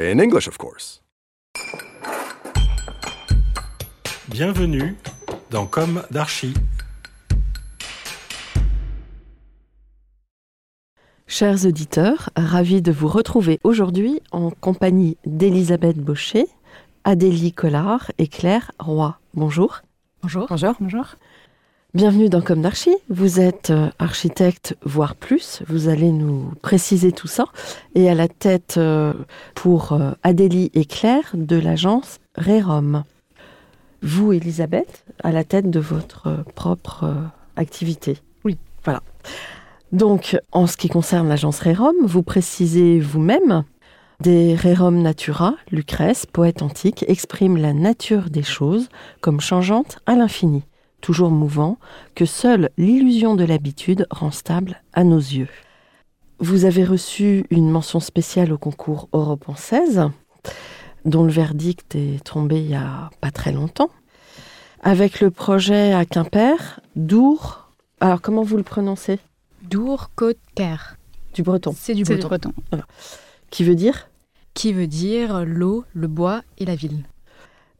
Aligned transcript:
In 0.00 0.20
English, 0.20 0.46
of 0.46 0.56
course. 0.58 1.02
Bienvenue 4.28 4.96
dans 5.50 5.66
Comme 5.66 6.04
d'Archi. 6.12 6.54
Chers 11.26 11.66
auditeurs, 11.66 12.30
ravis 12.36 12.80
de 12.80 12.92
vous 12.92 13.08
retrouver 13.08 13.58
aujourd'hui 13.64 14.20
en 14.30 14.52
compagnie 14.52 15.16
d'Elisabeth 15.26 15.96
Baucher, 15.96 16.46
Adélie 17.02 17.52
Collard 17.52 18.12
et 18.18 18.28
Claire 18.28 18.70
Roy. 18.78 19.18
Bonjour. 19.34 19.82
Bonjour. 20.22 20.46
Bonjour. 20.48 20.74
Bonjour. 20.78 21.16
Bienvenue 21.98 22.28
dans 22.28 22.42
Comme 22.42 22.62
d'Archi. 22.62 22.94
Vous 23.08 23.40
êtes 23.40 23.70
euh, 23.70 23.90
architecte, 23.98 24.76
voire 24.84 25.16
plus. 25.16 25.64
Vous 25.66 25.88
allez 25.88 26.12
nous 26.12 26.52
préciser 26.62 27.10
tout 27.10 27.26
ça. 27.26 27.46
Et 27.96 28.08
à 28.08 28.14
la 28.14 28.28
tête 28.28 28.76
euh, 28.76 29.12
pour 29.56 29.94
euh, 29.94 30.12
Adélie 30.22 30.70
et 30.74 30.84
Claire 30.84 31.28
de 31.34 31.56
l'agence 31.56 32.20
Rerom. 32.36 33.02
Vous, 34.00 34.32
Elisabeth, 34.32 35.04
à 35.24 35.32
la 35.32 35.42
tête 35.42 35.70
de 35.70 35.80
votre 35.80 36.44
propre 36.54 37.12
activité. 37.56 38.18
Oui. 38.44 38.58
Voilà. 38.84 39.02
Donc, 39.90 40.38
en 40.52 40.68
ce 40.68 40.76
qui 40.76 40.88
concerne 40.88 41.28
l'agence 41.28 41.58
Rerom, 41.58 41.96
vous 42.04 42.22
précisez 42.22 43.00
vous-même 43.00 43.64
des 44.20 44.54
Rerum 44.54 45.02
Natura, 45.02 45.56
Lucrèce, 45.72 46.26
poète 46.26 46.62
antique, 46.62 47.04
exprime 47.08 47.56
la 47.56 47.72
nature 47.72 48.30
des 48.30 48.44
choses 48.44 48.88
comme 49.20 49.40
changeante 49.40 49.98
à 50.06 50.14
l'infini 50.14 50.62
toujours 51.00 51.30
mouvant, 51.30 51.78
que 52.14 52.24
seule 52.24 52.70
l'illusion 52.76 53.34
de 53.34 53.44
l'habitude 53.44 54.06
rend 54.10 54.30
stable 54.30 54.82
à 54.92 55.04
nos 55.04 55.18
yeux. 55.18 55.48
Vous 56.40 56.64
avez 56.64 56.84
reçu 56.84 57.44
une 57.50 57.70
mention 57.70 58.00
spéciale 58.00 58.52
au 58.52 58.58
concours 58.58 59.08
Europe 59.12 59.48
en 59.48 59.56
16, 59.56 60.10
dont 61.04 61.24
le 61.24 61.32
verdict 61.32 61.94
est 61.94 62.22
tombé 62.24 62.60
il 62.60 62.70
y 62.70 62.74
a 62.74 63.10
pas 63.20 63.30
très 63.30 63.52
longtemps, 63.52 63.90
avec 64.80 65.20
le 65.20 65.30
projet 65.30 65.92
à 65.92 66.04
Quimper, 66.04 66.80
Dour. 66.94 67.70
Alors, 68.00 68.20
comment 68.20 68.42
vous 68.42 68.56
le 68.56 68.62
prononcez? 68.62 69.18
Dour, 69.62 70.10
Côte, 70.14 70.38
Caire. 70.54 70.96
Du 71.34 71.42
breton. 71.42 71.74
C'est 71.76 71.94
du 71.94 72.04
breton. 72.04 72.52
Qui 73.50 73.64
veut 73.64 73.74
dire? 73.74 74.08
Qui 74.54 74.72
veut 74.72 74.86
dire 74.86 75.44
l'eau, 75.44 75.84
le 75.94 76.06
bois 76.06 76.42
et 76.58 76.64
la 76.64 76.74
ville. 76.74 77.04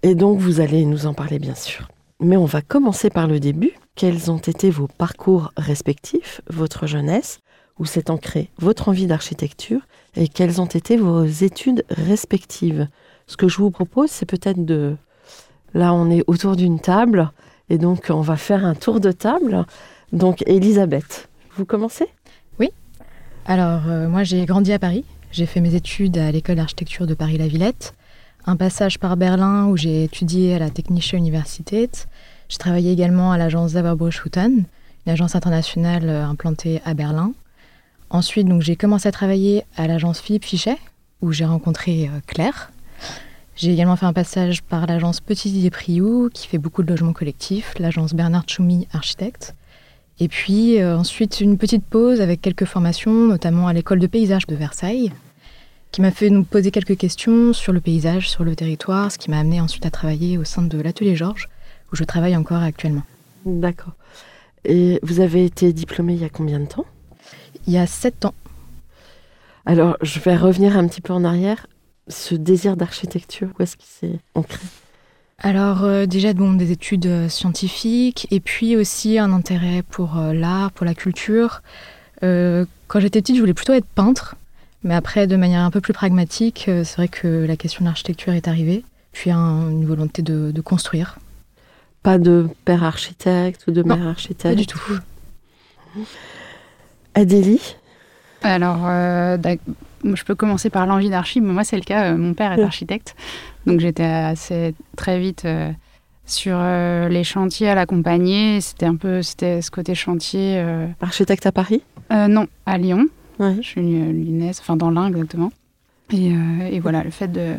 Et 0.02 0.14
donc, 0.14 0.38
vous 0.38 0.60
allez 0.60 0.84
nous 0.84 1.06
en 1.06 1.14
parler, 1.14 1.38
bien 1.38 1.54
sûr. 1.54 1.88
Mais 2.20 2.36
on 2.36 2.44
va 2.44 2.62
commencer 2.62 3.10
par 3.10 3.26
le 3.26 3.40
début. 3.40 3.72
Quels 3.94 4.30
ont 4.30 4.38
été 4.38 4.70
vos 4.70 4.88
parcours 4.88 5.52
respectifs, 5.56 6.40
votre 6.48 6.86
jeunesse, 6.86 7.40
où 7.78 7.84
s'est 7.84 8.10
ancrée 8.10 8.50
votre 8.58 8.88
envie 8.88 9.06
d'architecture, 9.06 9.80
et 10.16 10.28
quelles 10.28 10.60
ont 10.60 10.66
été 10.66 10.96
vos 10.96 11.24
études 11.24 11.84
respectives? 11.90 12.88
Ce 13.26 13.36
que 13.36 13.48
je 13.48 13.58
vous 13.58 13.70
propose, 13.70 14.10
c'est 14.10 14.26
peut-être 14.26 14.64
de... 14.64 14.96
Là, 15.74 15.92
on 15.94 16.10
est 16.10 16.24
autour 16.26 16.56
d'une 16.56 16.80
table, 16.80 17.30
et 17.68 17.78
donc 17.78 18.06
on 18.10 18.20
va 18.20 18.36
faire 18.36 18.64
un 18.64 18.74
tour 18.74 19.00
de 19.00 19.12
table. 19.12 19.66
Donc, 20.12 20.42
Elisabeth, 20.46 21.28
vous 21.56 21.64
commencez? 21.64 22.06
Alors, 23.50 23.88
euh, 23.88 24.08
moi, 24.08 24.24
j'ai 24.24 24.44
grandi 24.44 24.74
à 24.74 24.78
Paris. 24.78 25.06
J'ai 25.32 25.46
fait 25.46 25.62
mes 25.62 25.74
études 25.74 26.18
à 26.18 26.30
l'école 26.30 26.56
d'architecture 26.56 27.06
de 27.06 27.14
Paris-La 27.14 27.48
Villette. 27.48 27.94
Un 28.46 28.56
passage 28.56 28.98
par 28.98 29.16
Berlin 29.16 29.66
où 29.66 29.76
j'ai 29.76 30.04
étudié 30.04 30.54
à 30.54 30.58
la 30.58 30.70
Technische 30.70 31.12
Universität. 31.12 32.08
J'ai 32.48 32.58
travaillé 32.58 32.92
également 32.92 33.32
à 33.32 33.38
l'agence 33.38 33.72
Zaverbruch-Hutten, 33.72 34.64
une 35.06 35.12
agence 35.12 35.34
internationale 35.34 36.08
euh, 36.08 36.24
implantée 36.24 36.80
à 36.84 36.94
Berlin. 36.94 37.32
Ensuite, 38.10 38.46
donc, 38.46 38.62
j'ai 38.62 38.76
commencé 38.76 39.06
à 39.06 39.12
travailler 39.12 39.64
à 39.76 39.86
l'agence 39.86 40.20
Philippe 40.20 40.44
Fichet, 40.44 40.78
où 41.20 41.32
j'ai 41.32 41.44
rencontré 41.44 42.06
euh, 42.08 42.20
Claire. 42.26 42.70
J'ai 43.54 43.72
également 43.72 43.96
fait 43.96 44.06
un 44.06 44.12
passage 44.12 44.62
par 44.62 44.86
l'agence 44.86 45.20
Petit 45.20 45.50
Didier 45.50 45.70
Priou, 45.70 46.30
qui 46.32 46.46
fait 46.46 46.58
beaucoup 46.58 46.82
de 46.82 46.88
logements 46.88 47.12
collectifs, 47.12 47.74
l'agence 47.78 48.14
Bernard 48.14 48.44
Tchoumi, 48.44 48.88
architecte. 48.92 49.54
Et 50.20 50.28
puis 50.28 50.80
euh, 50.80 50.96
ensuite 50.96 51.40
une 51.40 51.58
petite 51.58 51.84
pause 51.84 52.20
avec 52.20 52.40
quelques 52.40 52.64
formations, 52.64 53.26
notamment 53.26 53.68
à 53.68 53.72
l'école 53.72 54.00
de 54.00 54.06
paysage 54.06 54.46
de 54.46 54.54
Versailles, 54.54 55.12
qui 55.90 56.00
m'a 56.00 56.10
fait 56.10 56.30
nous 56.30 56.44
poser 56.44 56.70
quelques 56.70 56.96
questions 56.96 57.52
sur 57.52 57.72
le 57.72 57.80
paysage, 57.80 58.28
sur 58.28 58.44
le 58.44 58.54
territoire, 58.54 59.10
ce 59.10 59.18
qui 59.18 59.30
m'a 59.30 59.38
amené 59.38 59.60
ensuite 59.60 59.86
à 59.86 59.90
travailler 59.90 60.38
au 60.38 60.44
sein 60.44 60.62
de 60.62 60.80
l'atelier 60.80 61.16
Georges, 61.16 61.48
où 61.92 61.96
je 61.96 62.04
travaille 62.04 62.36
encore 62.36 62.62
actuellement. 62.62 63.02
D'accord. 63.46 63.94
Et 64.64 64.98
vous 65.02 65.20
avez 65.20 65.44
été 65.44 65.72
diplômée 65.72 66.14
il 66.14 66.20
y 66.20 66.24
a 66.24 66.28
combien 66.28 66.60
de 66.60 66.66
temps? 66.66 66.86
Il 67.66 67.72
y 67.72 67.78
a 67.78 67.86
sept 67.86 68.24
ans, 68.24 68.34
Alors, 69.66 69.96
je 70.02 70.20
vais 70.20 70.36
revenir 70.36 70.76
un 70.76 70.86
petit 70.88 71.00
peu 71.00 71.12
en 71.12 71.24
arrière. 71.24 71.66
Ce 72.08 72.34
désir 72.34 72.76
d'architecture, 72.76 73.48
où 73.58 73.62
est-ce 73.62 73.76
qu'il 73.76 73.86
s'est 73.88 74.18
ancré? 74.34 74.64
Alors 75.40 75.84
euh, 75.84 76.06
déjà 76.06 76.32
bon, 76.32 76.54
des 76.54 76.72
études 76.72 77.06
euh, 77.06 77.28
scientifiques 77.28 78.26
et 78.32 78.40
puis 78.40 78.76
aussi 78.76 79.18
un 79.18 79.32
intérêt 79.32 79.82
pour 79.88 80.18
euh, 80.18 80.32
l'art, 80.32 80.72
pour 80.72 80.84
la 80.84 80.94
culture. 80.94 81.62
Euh, 82.24 82.64
quand 82.88 82.98
j'étais 82.98 83.20
petite, 83.20 83.36
je 83.36 83.40
voulais 83.40 83.54
plutôt 83.54 83.74
être 83.74 83.86
peintre, 83.86 84.34
mais 84.84 84.94
après 84.94 85.26
de 85.26 85.36
manière 85.36 85.62
un 85.62 85.70
peu 85.70 85.80
plus 85.80 85.92
pragmatique, 85.92 86.66
euh, 86.68 86.84
c'est 86.84 86.96
vrai 86.96 87.08
que 87.08 87.26
la 87.46 87.56
question 87.56 87.84
de 87.84 87.88
l'architecture 87.88 88.32
est 88.32 88.48
arrivée. 88.48 88.84
Puis 89.12 89.30
un- 89.30 89.70
une 89.70 89.84
volonté 89.86 90.22
de, 90.22 90.50
de 90.52 90.60
construire. 90.60 91.18
Pas 92.02 92.18
de 92.18 92.48
père 92.64 92.84
architecte 92.84 93.64
ou 93.66 93.72
de 93.72 93.82
Non, 93.82 93.96
mère 93.96 94.06
architecte 94.08 94.42
Pas 94.42 94.54
du 94.54 94.66
tout. 94.66 94.78
Adélie 97.14 97.76
Alors, 98.42 98.82
euh, 98.86 99.36
je 100.04 100.22
peux 100.24 100.34
commencer 100.34 100.70
par 100.70 100.86
l'envie 100.86 101.10
d'archi. 101.10 101.40
mais 101.40 101.52
Moi, 101.52 101.64
c'est 101.64 101.76
le 101.76 101.82
cas. 101.82 102.12
euh, 102.12 102.16
Mon 102.16 102.34
père 102.34 102.52
est 102.52 102.62
architecte. 102.62 103.16
Donc, 103.66 103.80
j'étais 103.80 104.04
assez 104.04 104.74
très 104.96 105.18
vite 105.18 105.44
euh, 105.44 105.72
sur 106.26 106.56
euh, 106.60 107.08
les 107.08 107.24
chantiers 107.24 107.68
à 107.68 107.74
l'accompagner. 107.74 108.60
C'était 108.60 108.86
un 108.86 108.96
peu 108.96 109.22
c'était 109.22 109.60
ce 109.62 109.70
côté 109.70 109.94
chantier. 109.94 110.58
euh, 110.58 110.86
Architecte 111.00 111.46
à 111.46 111.52
Paris? 111.52 111.82
euh, 112.12 112.28
non, 112.28 112.46
à 112.66 112.78
Lyon. 112.78 113.06
Je 113.40 113.62
suis 113.62 113.80
lyonnaise, 113.80 114.58
enfin 114.60 114.76
dans 114.76 114.90
l'Ain 114.90 115.08
exactement. 115.08 115.52
Et, 116.12 116.32
euh, 116.32 116.68
et 116.70 116.80
voilà, 116.80 117.04
le 117.04 117.10
fait 117.10 117.28
de 117.28 117.54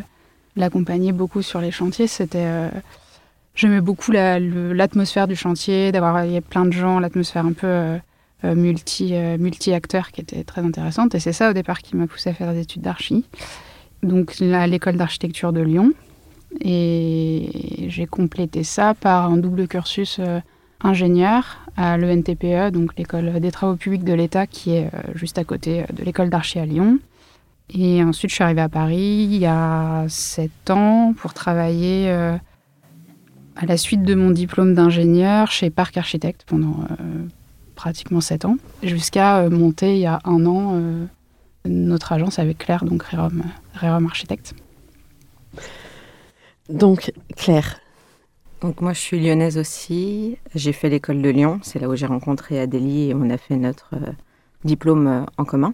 l'accompagner 0.56 1.12
beaucoup 1.12 1.42
sur 1.42 1.60
les 1.60 1.70
chantiers, 1.70 2.06
c'était. 2.06 2.38
euh, 2.40 2.68
J'aimais 3.56 3.80
beaucoup 3.80 4.12
l'atmosphère 4.12 5.26
du 5.26 5.36
chantier, 5.36 5.90
d'avoir 5.92 6.24
il 6.24 6.32
y 6.32 6.40
plein 6.40 6.64
de 6.64 6.70
gens, 6.70 7.00
l'atmosphère 7.00 7.44
un 7.44 7.52
peu 7.52 7.66
euh, 7.66 7.98
euh, 8.44 8.54
multi, 8.54 9.12
multi-acteurs 9.38 10.12
qui 10.12 10.20
était 10.20 10.44
très 10.44 10.62
intéressante. 10.62 11.14
Et 11.14 11.20
c'est 11.20 11.32
ça 11.32 11.50
au 11.50 11.52
départ 11.52 11.80
qui 11.80 11.96
m'a 11.96 12.06
poussé 12.06 12.30
à 12.30 12.32
faire 12.32 12.54
des 12.54 12.60
études 12.60 12.82
d'archi. 12.82 13.24
Donc 14.02 14.40
à 14.40 14.66
l'école 14.66 14.96
d'architecture 14.96 15.52
de 15.52 15.60
Lyon. 15.60 15.92
Et 16.60 17.86
j'ai 17.88 18.06
complété 18.06 18.62
ça 18.62 18.94
par 18.94 19.30
un 19.30 19.36
double 19.36 19.66
cursus 19.66 20.20
ingénieur 20.82 21.58
à 21.76 21.96
l'ENTPE, 21.96 22.72
donc 22.72 22.96
l'école 22.96 23.40
des 23.40 23.50
travaux 23.50 23.76
publics 23.76 24.04
de 24.04 24.12
l'État 24.12 24.46
qui 24.46 24.72
est 24.74 24.86
euh, 24.86 25.00
juste 25.14 25.38
à 25.38 25.44
côté 25.44 25.82
euh, 25.82 25.84
de 25.92 26.04
l'école 26.04 26.30
d'archi 26.30 26.58
à 26.58 26.66
Lyon. 26.66 26.98
Et 27.72 28.02
ensuite, 28.02 28.30
je 28.30 28.34
suis 28.34 28.44
arrivée 28.44 28.62
à 28.62 28.68
Paris 28.68 29.28
il 29.30 29.36
y 29.36 29.46
a 29.46 30.04
sept 30.08 30.70
ans 30.70 31.14
pour 31.16 31.34
travailler 31.34 32.10
euh, 32.10 32.36
à 33.56 33.66
la 33.66 33.76
suite 33.76 34.02
de 34.02 34.14
mon 34.14 34.30
diplôme 34.30 34.74
d'ingénieur 34.74 35.50
chez 35.50 35.70
Parc 35.70 35.96
Architecte 35.96 36.44
pendant 36.46 36.84
pratiquement 37.76 38.20
sept 38.20 38.44
ans, 38.44 38.56
jusqu'à 38.82 39.48
monter 39.50 39.94
il 39.94 40.00
y 40.00 40.06
a 40.06 40.18
un 40.24 40.46
an 40.46 40.80
notre 41.66 42.12
agence 42.12 42.38
avec 42.38 42.58
Claire, 42.58 42.84
donc 42.84 43.02
Rérum 43.02 44.06
Architecte. 44.06 44.54
Donc, 46.68 47.12
Claire, 47.36 47.80
Donc 48.60 48.82
moi, 48.82 48.92
je 48.92 49.00
suis 49.00 49.18
lyonnaise 49.18 49.56
aussi. 49.56 50.36
J'ai 50.54 50.72
fait 50.72 50.90
l'école 50.90 51.22
de 51.22 51.30
Lyon. 51.30 51.60
C'est 51.62 51.78
là 51.78 51.88
où 51.88 51.96
j'ai 51.96 52.06
rencontré 52.06 52.60
Adélie 52.60 53.10
et 53.10 53.14
on 53.14 53.30
a 53.30 53.38
fait 53.38 53.56
notre 53.56 53.94
euh, 53.94 54.12
diplôme 54.64 55.06
euh, 55.06 55.22
en 55.38 55.44
commun. 55.44 55.72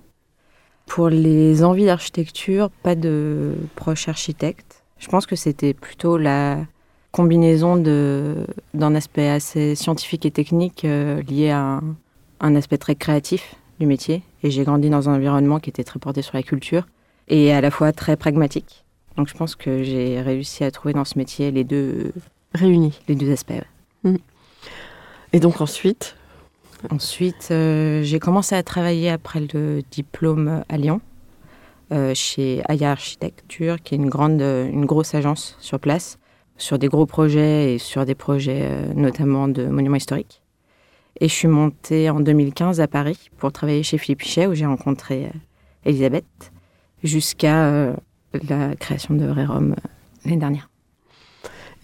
Pour 0.87 1.09
les 1.09 1.65
envies 1.65 1.87
d'architecture, 1.87 2.71
pas 2.71 2.95
de 2.95 3.55
proche 3.75 4.09
architecte. 4.09 4.85
Je 4.99 5.09
pense 5.09 5.27
que 5.27 5.35
c'était 5.35 5.75
plutôt 5.75 6.17
la 6.17 6.65
combinaison 7.11 7.77
d'un 7.77 8.95
aspect 8.95 9.29
assez 9.29 9.75
scientifique 9.75 10.25
et 10.25 10.31
technique 10.31 10.85
euh, 10.85 11.23
lié 11.23 11.51
à 11.51 11.61
un, 11.61 11.83
un 12.41 12.55
aspect 12.55 12.79
très 12.79 12.95
créatif 12.95 13.57
du 13.81 13.87
métier. 13.87 14.23
Et 14.45 14.51
j'ai 14.53 14.63
grandi 14.63 14.91
dans 14.91 15.09
un 15.09 15.17
environnement 15.17 15.59
qui 15.59 15.71
était 15.71 15.83
très 15.83 15.99
porté 15.99 16.23
sur 16.23 16.37
la 16.37 16.45
culture 16.45 16.87
et 17.27 17.53
à 17.53 17.61
la 17.61 17.73
fois 17.73 17.93
très 17.93 18.17
pragmatique. 18.17 18.85
Donc 19.17 19.29
je 19.29 19.35
pense 19.35 19.57
que 19.57 19.83
j'ai 19.83 20.21
réussi 20.21 20.63
à 20.63 20.71
trouver 20.71 20.95
dans 20.95 21.05
ce 21.05 21.19
métier 21.19 21.51
les 21.51 21.65
deux, 21.65 22.13
réunis. 22.57 22.99
les 23.09 23.15
deux 23.15 23.33
aspects. 23.33 23.53
ouais. 24.05 24.21
Et 25.33 25.41
donc 25.41 25.61
ensuite, 25.61 26.17
Ensuite, 26.91 27.49
euh, 27.51 28.03
j'ai 28.03 28.19
commencé 28.21 28.55
à 28.55 28.63
travailler 28.63 29.11
après 29.11 29.41
le 29.41 29.83
diplôme 29.91 30.63
à 30.69 30.77
Lyon, 30.77 31.01
euh, 31.91 32.13
chez 32.15 32.63
Aya 32.69 32.91
Architecture, 32.93 33.83
qui 33.83 33.95
est 33.95 33.99
une, 33.99 34.11
grande, 34.11 34.41
une 34.41 34.85
grosse 34.85 35.15
agence 35.15 35.57
sur 35.59 35.81
place, 35.81 36.19
sur 36.59 36.79
des 36.79 36.89
gros 36.89 37.07
projets 37.07 37.75
et 37.75 37.79
sur 37.79 38.05
des 38.05 38.15
projets 38.15 38.63
euh, 38.65 38.93
notamment 38.95 39.49
de 39.49 39.67
monuments 39.67 39.97
historiques. 39.97 40.43
Et 41.21 41.29
je 41.29 41.33
suis 41.33 41.49
montée 41.49 42.11
en 42.11 42.21
2015 42.21 42.81
à 42.81 42.89
Paris 42.89 43.31
pour 43.39 43.51
travailler 43.53 43.83
chez 43.83 43.99
Philippe 43.99 44.21
Pichet, 44.21 44.47
où 44.47 44.55
j'ai 44.55 44.67
rencontré 44.67 45.25
euh, 45.25 45.39
Elisabeth, 45.87 46.53
jusqu'à 47.03 47.67
euh, 47.67 47.95
la 48.49 48.75
création 48.77 49.15
de 49.15 49.27
Rérom 49.27 49.73
euh, 49.73 49.89
l'année 50.25 50.37
dernière. 50.37 50.69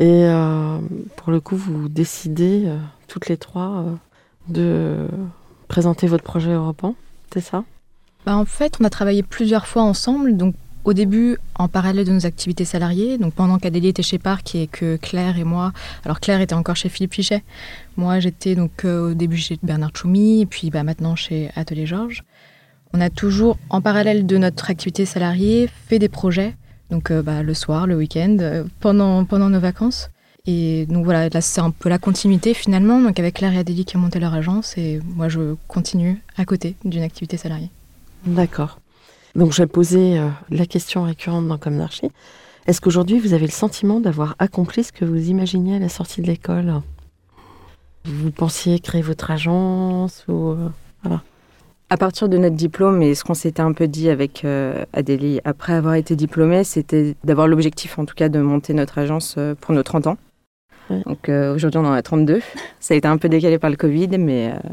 Et 0.02 0.24
euh, 0.24 0.78
pour 1.14 1.30
le 1.30 1.38
coup, 1.38 1.54
vous 1.54 1.88
décidez 1.88 2.64
euh, 2.66 2.76
toutes 3.06 3.28
les 3.28 3.36
trois 3.36 3.84
euh, 3.86 3.94
de 4.48 5.06
présenter 5.68 6.08
votre 6.08 6.24
projet 6.24 6.50
européen, 6.50 6.96
c'est 7.32 7.40
ça? 7.40 7.62
Bah, 8.26 8.36
en 8.36 8.44
fait, 8.44 8.78
on 8.80 8.84
a 8.84 8.90
travaillé 8.90 9.22
plusieurs 9.22 9.68
fois 9.68 9.82
ensemble. 9.82 10.36
Donc, 10.36 10.56
au 10.82 10.92
début, 10.92 11.38
en 11.54 11.68
parallèle 11.68 12.04
de 12.04 12.10
nos 12.10 12.26
activités 12.26 12.64
salariées, 12.64 13.16
donc 13.16 13.34
pendant 13.34 13.58
qu'Adélie 13.58 13.86
était 13.86 14.02
chez 14.02 14.18
Parc 14.18 14.56
et 14.56 14.66
que 14.66 14.96
Claire 14.96 15.38
et 15.38 15.44
moi, 15.44 15.72
alors 16.04 16.18
Claire 16.18 16.40
était 16.40 16.56
encore 16.56 16.74
chez 16.74 16.88
Philippe 16.88 17.14
Fichet, 17.14 17.44
moi 17.96 18.18
j'étais 18.18 18.56
donc 18.56 18.84
au 18.84 19.14
début 19.14 19.36
chez 19.36 19.56
Bernard 19.62 19.92
Choumi, 19.94 20.40
et 20.40 20.46
puis 20.46 20.70
bah, 20.70 20.82
maintenant 20.82 21.14
chez 21.14 21.52
Atelier 21.54 21.86
Georges. 21.86 22.24
On 22.92 23.00
a 23.00 23.08
toujours, 23.08 23.56
en 23.70 23.80
parallèle 23.80 24.26
de 24.26 24.36
notre 24.36 24.68
activité 24.68 25.06
salariée, 25.06 25.70
fait 25.86 26.00
des 26.00 26.08
projets, 26.08 26.56
donc 26.92 27.10
euh, 27.10 27.22
bah, 27.22 27.42
le 27.42 27.54
soir, 27.54 27.86
le 27.86 27.96
week-end, 27.96 28.36
euh, 28.40 28.64
pendant, 28.78 29.24
pendant 29.24 29.48
nos 29.48 29.58
vacances. 29.58 30.10
Et 30.46 30.86
donc 30.86 31.04
voilà, 31.04 31.28
là 31.28 31.40
c'est 31.40 31.60
un 31.60 31.70
peu 31.70 31.88
la 31.88 31.98
continuité 31.98 32.52
finalement, 32.52 33.00
donc 33.00 33.18
avec 33.18 33.36
Claire 33.36 33.54
et 33.54 33.58
Adélie 33.58 33.84
qui 33.84 33.96
ont 33.96 34.00
monté 34.00 34.20
leur 34.20 34.34
agence, 34.34 34.76
et 34.76 35.00
moi 35.04 35.28
je 35.28 35.54
continue 35.68 36.20
à 36.36 36.44
côté 36.44 36.74
d'une 36.84 37.02
activité 37.02 37.36
salariée. 37.36 37.70
D'accord. 38.26 38.78
Donc 39.36 39.52
je 39.52 39.62
vais 39.62 39.68
poser 39.68 40.18
euh, 40.18 40.28
la 40.50 40.66
question 40.66 41.04
récurrente 41.04 41.48
dans 41.48 41.58
Comme 41.58 41.78
d'Archi. 41.78 42.10
Est-ce 42.66 42.80
qu'aujourd'hui 42.80 43.18
vous 43.18 43.34
avez 43.34 43.46
le 43.46 43.52
sentiment 43.52 44.00
d'avoir 44.00 44.34
accompli 44.38 44.84
ce 44.84 44.92
que 44.92 45.04
vous 45.04 45.30
imaginiez 45.30 45.76
à 45.76 45.78
la 45.78 45.88
sortie 45.88 46.20
de 46.22 46.26
l'école? 46.26 46.74
Vous 48.04 48.32
pensiez 48.32 48.80
créer 48.80 49.02
votre 49.02 49.30
agence 49.30 50.24
ou 50.28 50.50
euh, 50.50 50.68
À 51.92 51.98
partir 51.98 52.30
de 52.30 52.38
notre 52.38 52.56
diplôme 52.56 53.02
et 53.02 53.14
ce 53.14 53.22
qu'on 53.22 53.34
s'était 53.34 53.60
un 53.60 53.72
peu 53.74 53.86
dit 53.86 54.08
avec 54.08 54.46
euh, 54.46 54.86
Adélie 54.94 55.42
après 55.44 55.74
avoir 55.74 55.92
été 55.92 56.16
diplômée, 56.16 56.64
c'était 56.64 57.14
d'avoir 57.22 57.46
l'objectif 57.46 57.98
en 57.98 58.06
tout 58.06 58.14
cas 58.14 58.30
de 58.30 58.40
monter 58.40 58.72
notre 58.72 58.96
agence 58.96 59.34
euh, 59.36 59.54
pour 59.60 59.74
nos 59.74 59.82
30 59.82 60.06
ans. 60.06 60.16
Ouais. 60.88 61.02
Donc 61.04 61.28
euh, 61.28 61.54
aujourd'hui 61.54 61.78
on 61.78 61.84
en 61.84 61.92
a 61.92 62.00
32. 62.00 62.40
Ça 62.80 62.94
a 62.94 62.96
été 62.96 63.06
un 63.06 63.18
peu 63.18 63.28
décalé 63.28 63.58
par 63.58 63.68
le 63.68 63.76
Covid, 63.76 64.08
mais 64.16 64.52
euh, 64.54 64.70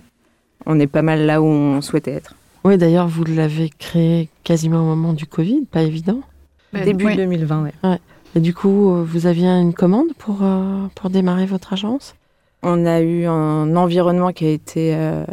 on 0.66 0.80
est 0.80 0.88
pas 0.88 1.02
mal 1.02 1.26
là 1.26 1.42
où 1.42 1.46
on 1.46 1.82
souhaitait 1.82 2.14
être. 2.14 2.36
Oui, 2.64 2.78
d'ailleurs, 2.78 3.10
vous 3.10 3.26
l'avez 3.26 3.70
créé 3.78 4.30
quasiment 4.46 4.80
au 4.80 4.86
moment 4.86 5.12
du 5.12 5.26
Covid, 5.26 5.66
pas 5.70 5.82
évident. 5.82 6.22
Début 6.72 7.08
Oui. 7.08 7.18
2020, 7.18 7.64
ouais. 7.84 8.00
Et 8.38 8.40
du 8.40 8.54
coup, 8.54 9.04
vous 9.04 9.26
aviez 9.26 9.50
une 9.50 9.74
commande 9.74 10.14
pour, 10.18 10.38
euh, 10.42 10.88
pour 10.96 11.10
démarrer 11.10 11.48
votre 11.48 11.74
agence? 11.74 12.16
On 12.64 12.86
a 12.86 13.02
eu 13.02 13.26
un 13.26 13.76
environnement 13.76 14.32
qui 14.32 14.46
a 14.46 14.52
été 14.52 14.96
euh, 14.96 15.26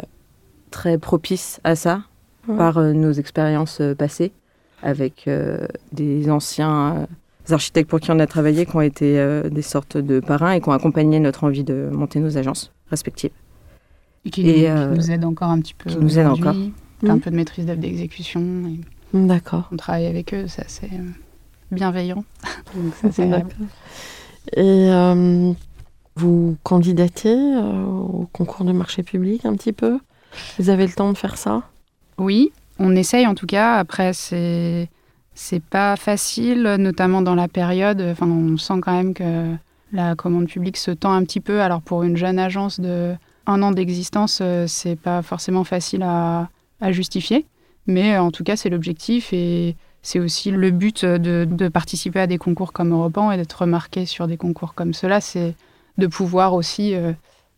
très 0.77 0.97
propice 0.99 1.59
à 1.63 1.75
ça 1.75 2.01
Ouais. 2.47 2.55
par 2.55 2.77
euh, 2.77 2.93
nos 2.93 3.11
expériences 3.11 3.81
euh, 3.81 3.93
passées 3.93 4.31
avec 4.81 5.27
euh, 5.27 5.67
des 5.91 6.29
anciens 6.31 6.95
euh, 7.49 7.53
architectes 7.53 7.89
pour 7.89 7.99
qui 7.99 8.09
on 8.11 8.19
a 8.19 8.27
travaillé 8.27 8.65
qui 8.65 8.75
ont 8.75 8.81
été 8.81 9.19
euh, 9.19 9.49
des 9.49 9.61
sortes 9.63 9.97
de 9.97 10.19
parrains 10.21 10.51
et 10.53 10.61
qui 10.61 10.69
ont 10.69 10.71
accompagné 10.71 11.19
notre 11.19 11.43
envie 11.43 11.63
de 11.65 11.89
monter 11.91 12.19
nos 12.21 12.37
agences 12.37 12.71
respectives. 12.89 13.31
Et 14.23 14.29
qui, 14.29 14.47
Et, 14.49 14.53
qui 14.65 14.69
nous 14.97 15.11
aide 15.11 15.25
encore 15.25 15.49
un 15.49 15.59
petit 15.59 15.73
peu. 15.73 15.89
qui 15.89 15.97
nous 15.97 16.17
aide 16.19 16.27
aujourd'hui. 16.27 16.47
encore. 17.03 17.09
Un 17.11 17.15
Mhm. 17.15 17.21
peu 17.21 17.31
de 17.31 17.35
maîtrise 17.35 17.65
d'œuvre 17.65 17.81
d'exécution. 17.81 18.41
et 18.69 18.79
D'accord. 19.17 19.67
On 19.73 19.75
travaille 19.77 20.05
avec 20.05 20.33
eux, 20.33 20.45
c'est 20.47 20.63
assez 20.65 20.85
euh, 20.93 21.09
bienveillant. 21.71 22.23
Donc 22.75 22.93
ça, 23.01 23.11
c'est. 23.11 23.27
Et 24.55 24.89
euh, 24.91 25.51
vous 26.15 26.55
candidatez 26.63 27.35
euh, 27.35 27.83
au 27.83 28.29
concours 28.31 28.63
de 28.65 28.71
marché 28.71 29.03
public 29.03 29.45
un 29.45 29.53
petit 29.55 29.73
peu? 29.73 29.99
Vous 30.59 30.69
avez 30.69 30.85
le 30.85 30.93
temps 30.93 31.11
de 31.11 31.17
faire 31.17 31.37
ça? 31.37 31.63
Oui, 32.17 32.51
on 32.79 32.95
essaye 32.95 33.27
en 33.27 33.35
tout 33.35 33.45
cas. 33.45 33.75
Après, 33.75 34.13
c'est 34.13 34.89
c'est 35.33 35.61
pas 35.61 35.95
facile, 35.95 36.63
notamment 36.79 37.21
dans 37.21 37.35
la 37.35 37.47
période. 37.47 38.01
Enfin, 38.01 38.27
on 38.27 38.57
sent 38.57 38.79
quand 38.81 38.93
même 38.93 39.13
que 39.13 39.53
la 39.93 40.15
commande 40.15 40.47
publique 40.47 40.77
se 40.77 40.91
tend 40.91 41.13
un 41.13 41.23
petit 41.23 41.39
peu. 41.39 41.61
Alors 41.61 41.81
pour 41.81 42.03
une 42.03 42.17
jeune 42.17 42.39
agence 42.39 42.79
de 42.79 43.15
un 43.45 43.61
an 43.63 43.71
d'existence, 43.71 44.39
euh, 44.41 44.65
c'est 44.67 44.97
pas 44.97 45.21
forcément 45.21 45.63
facile 45.63 46.03
à, 46.03 46.49
à 46.81 46.91
justifier. 46.91 47.45
Mais 47.85 48.15
euh, 48.15 48.21
en 48.21 48.31
tout 48.31 48.43
cas, 48.43 48.55
c'est 48.57 48.69
l'objectif 48.69 49.31
et 49.31 49.75
c'est 50.01 50.19
aussi 50.19 50.51
le 50.51 50.71
but 50.71 51.05
de, 51.05 51.47
de 51.49 51.67
participer 51.69 52.19
à 52.19 52.27
des 52.27 52.37
concours 52.37 52.73
comme 52.73 52.91
Europan 52.91 53.31
et 53.31 53.37
d'être 53.37 53.61
remarqué 53.61 54.05
sur 54.05 54.27
des 54.27 54.37
concours 54.37 54.73
comme 54.73 54.93
cela. 54.93 55.21
C'est 55.21 55.55
de 55.97 56.07
pouvoir 56.07 56.53
aussi 56.53 56.93
euh, 56.93 57.13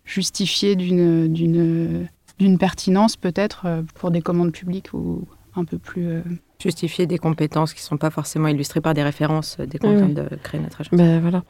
justifier 0.05 0.75
d'une 0.75 2.07
d'une 2.39 2.57
pertinence 2.57 3.15
peut-être 3.17 3.63
euh, 3.65 3.81
pour 3.95 4.11
des 4.11 4.21
commandes 4.21 4.51
publiques 4.51 4.93
ou 4.93 5.25
un 5.55 5.65
peu 5.65 5.77
plus. 5.77 6.07
euh, 6.07 6.21
Justifier 6.61 7.05
des 7.07 7.17
compétences 7.17 7.73
qui 7.73 7.81
ne 7.81 7.85
sont 7.85 7.97
pas 7.97 8.09
forcément 8.09 8.47
illustrées 8.47 8.81
par 8.81 8.93
des 8.93 9.03
références 9.03 9.57
euh, 9.59 9.65
des 9.65 9.77
contraintes 9.77 10.13
de 10.13 10.27
créer 10.43 10.59
notre 10.59 10.81
agence. 10.81 10.97
Ben 10.97 11.19
voilà. 11.21 11.43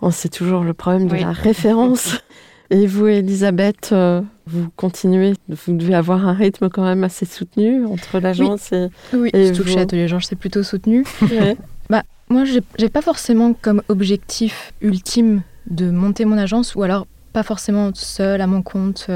Bon, 0.00 0.10
c'est 0.10 0.28
toujours 0.30 0.62
le 0.64 0.72
problème 0.74 1.08
de 1.08 1.12
Oui. 1.14 1.20
la 1.20 1.32
référence. 1.32 2.18
Et 2.72 2.86
vous, 2.86 3.08
Elisabeth, 3.08 3.90
euh, 3.92 4.22
vous 4.46 4.68
continuez, 4.76 5.32
vous 5.48 5.72
devez 5.76 5.94
avoir 5.94 6.24
un 6.26 6.32
rythme 6.32 6.68
quand 6.68 6.84
même 6.84 7.02
assez 7.02 7.26
soutenu 7.26 7.84
entre 7.84 8.20
l'agence 8.20 8.70
et... 8.72 8.86
Oui, 9.12 9.28
Et 9.32 9.46
surtout 9.46 9.64
que 9.64 9.68
vous 9.68 9.74
chez 9.74 9.80
Atelier 9.80 10.06
Georges, 10.06 10.26
c'est 10.26 10.36
plutôt 10.36 10.62
soutenu. 10.62 11.04
Ouais. 11.22 11.56
Moi, 12.32 12.44
j'ai 12.44 12.60
j'ai 12.78 12.88
pas 12.88 13.02
forcément 13.02 13.54
comme 13.60 13.82
objectif 13.88 14.72
ultime 14.80 15.42
de 15.68 15.90
monter 15.90 16.24
mon 16.24 16.38
agence, 16.38 16.76
ou 16.76 16.84
alors 16.84 17.08
pas 17.32 17.42
forcément 17.42 17.90
seule 17.92 18.40
à 18.40 18.46
mon 18.46 18.62
compte. 18.62 19.10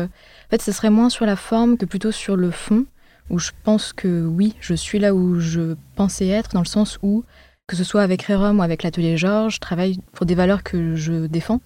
Fait, 0.55 0.63
ce 0.63 0.71
serait 0.71 0.91
moins 0.91 1.11
sur 1.11 1.27
la 1.27 1.35
forme 1.35 1.77
que 1.77 1.85
plutôt 1.85 2.13
sur 2.13 2.37
le 2.37 2.53
fond, 2.53 2.87
où 3.29 3.41
je 3.41 3.51
pense 3.65 3.93
que 3.93 4.25
oui, 4.25 4.55
je 4.61 4.75
suis 4.75 5.01
là 5.01 5.13
où 5.13 5.41
je 5.41 5.75
pensais 5.97 6.29
être, 6.29 6.53
dans 6.53 6.61
le 6.61 6.65
sens 6.65 7.01
où, 7.03 7.25
que 7.67 7.75
ce 7.75 7.83
soit 7.83 8.03
avec 8.03 8.23
Rerum 8.23 8.61
ou 8.61 8.63
avec 8.63 8.85
l'Atelier 8.85 9.17
Georges, 9.17 9.57
je 9.57 9.59
travaille 9.59 9.99
pour 10.13 10.27
des 10.27 10.37
valeurs 10.37 10.63
que 10.63 10.95
je 10.95 11.27
défends. 11.27 11.61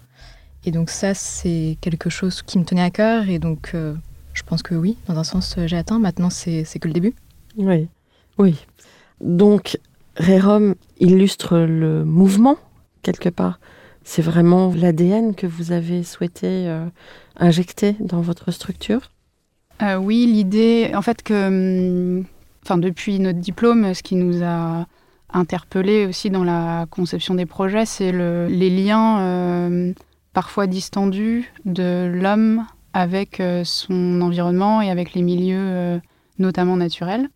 Et 0.65 0.71
donc 0.71 0.89
ça, 0.89 1.13
c'est 1.13 1.77
quelque 1.83 2.09
chose 2.09 2.41
qui 2.41 2.59
me 2.59 2.65
tenait 2.65 2.81
à 2.81 2.89
cœur, 2.89 3.29
et 3.29 3.39
donc 3.39 3.73
euh, 3.75 3.95
je 4.33 4.43
pense 4.43 4.63
que 4.63 4.75
oui, 4.75 4.97
dans 5.07 5.19
un 5.19 5.25
sens, 5.25 5.57
j'ai 5.67 5.77
atteint. 5.77 5.99
Maintenant, 5.99 6.31
c'est 6.31 6.65
c'est 6.65 6.79
que 6.79 6.89
le 6.89 6.95
début. 6.95 7.15
Oui, 7.59 7.89
oui. 8.39 8.57
Donc, 9.21 9.79
Rerum 10.17 10.77
illustre 10.99 11.59
le 11.59 12.07
mouvement, 12.07 12.57
quelque 13.03 13.29
part. 13.29 13.61
C'est 14.11 14.23
vraiment 14.23 14.73
l'ADN 14.75 15.35
que 15.35 15.47
vous 15.47 15.71
avez 15.71 16.03
souhaité 16.03 16.67
euh, 16.67 16.87
injecter 17.37 17.95
dans 18.01 18.23
votre 18.23 18.51
structure? 18.53 19.11
Euh, 19.83 19.97
oui, 19.97 20.25
l'idée, 20.25 20.93
en 20.95 21.03
fait, 21.03 21.23
que, 21.23 21.49
hum, 22.21 22.25
enfin, 22.65 22.79
depuis 22.79 23.19
notre 23.21 23.39
diplôme, 23.39 23.93
ce 23.93 24.03
qui 24.03 24.17
nous 24.17 24.43
a 24.43 24.87
interpellé 25.31 26.07
aussi 26.07 26.31
dans 26.31 26.43
la 26.43 26.87
conception 26.89 27.35
des 27.35 27.45
projets, 27.45 27.85
c'est 27.85 28.11
le- 28.11 28.47
les 28.49 28.71
liens 28.71 29.21
euh, 29.21 29.93
parfois 30.33 30.67
distendus 30.67 31.53
de 31.67 32.11
l'homme 32.11 32.65
avec 32.95 33.43
son 33.65 34.23
environnement 34.23 34.81
et 34.81 34.91
avec 34.91 35.13
les 35.13 35.21
milieux, 35.21 36.01
notamment 36.39 36.79
naturels. 36.79 37.29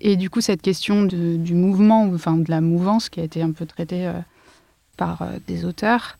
Et 0.00 0.16
du 0.16 0.28
coup, 0.28 0.42
cette 0.42 0.60
question 0.60 1.04
du 1.04 1.54
mouvement, 1.54 2.04
ou 2.04 2.14
enfin 2.14 2.36
de 2.36 2.50
la 2.50 2.60
mouvance 2.60 3.08
qui 3.08 3.20
a 3.20 3.24
été 3.24 3.40
un 3.40 3.52
peu 3.52 3.64
traitée 3.64 4.12
par 4.98 5.22
euh, 5.22 5.38
des 5.46 5.64
auteurs, 5.64 6.18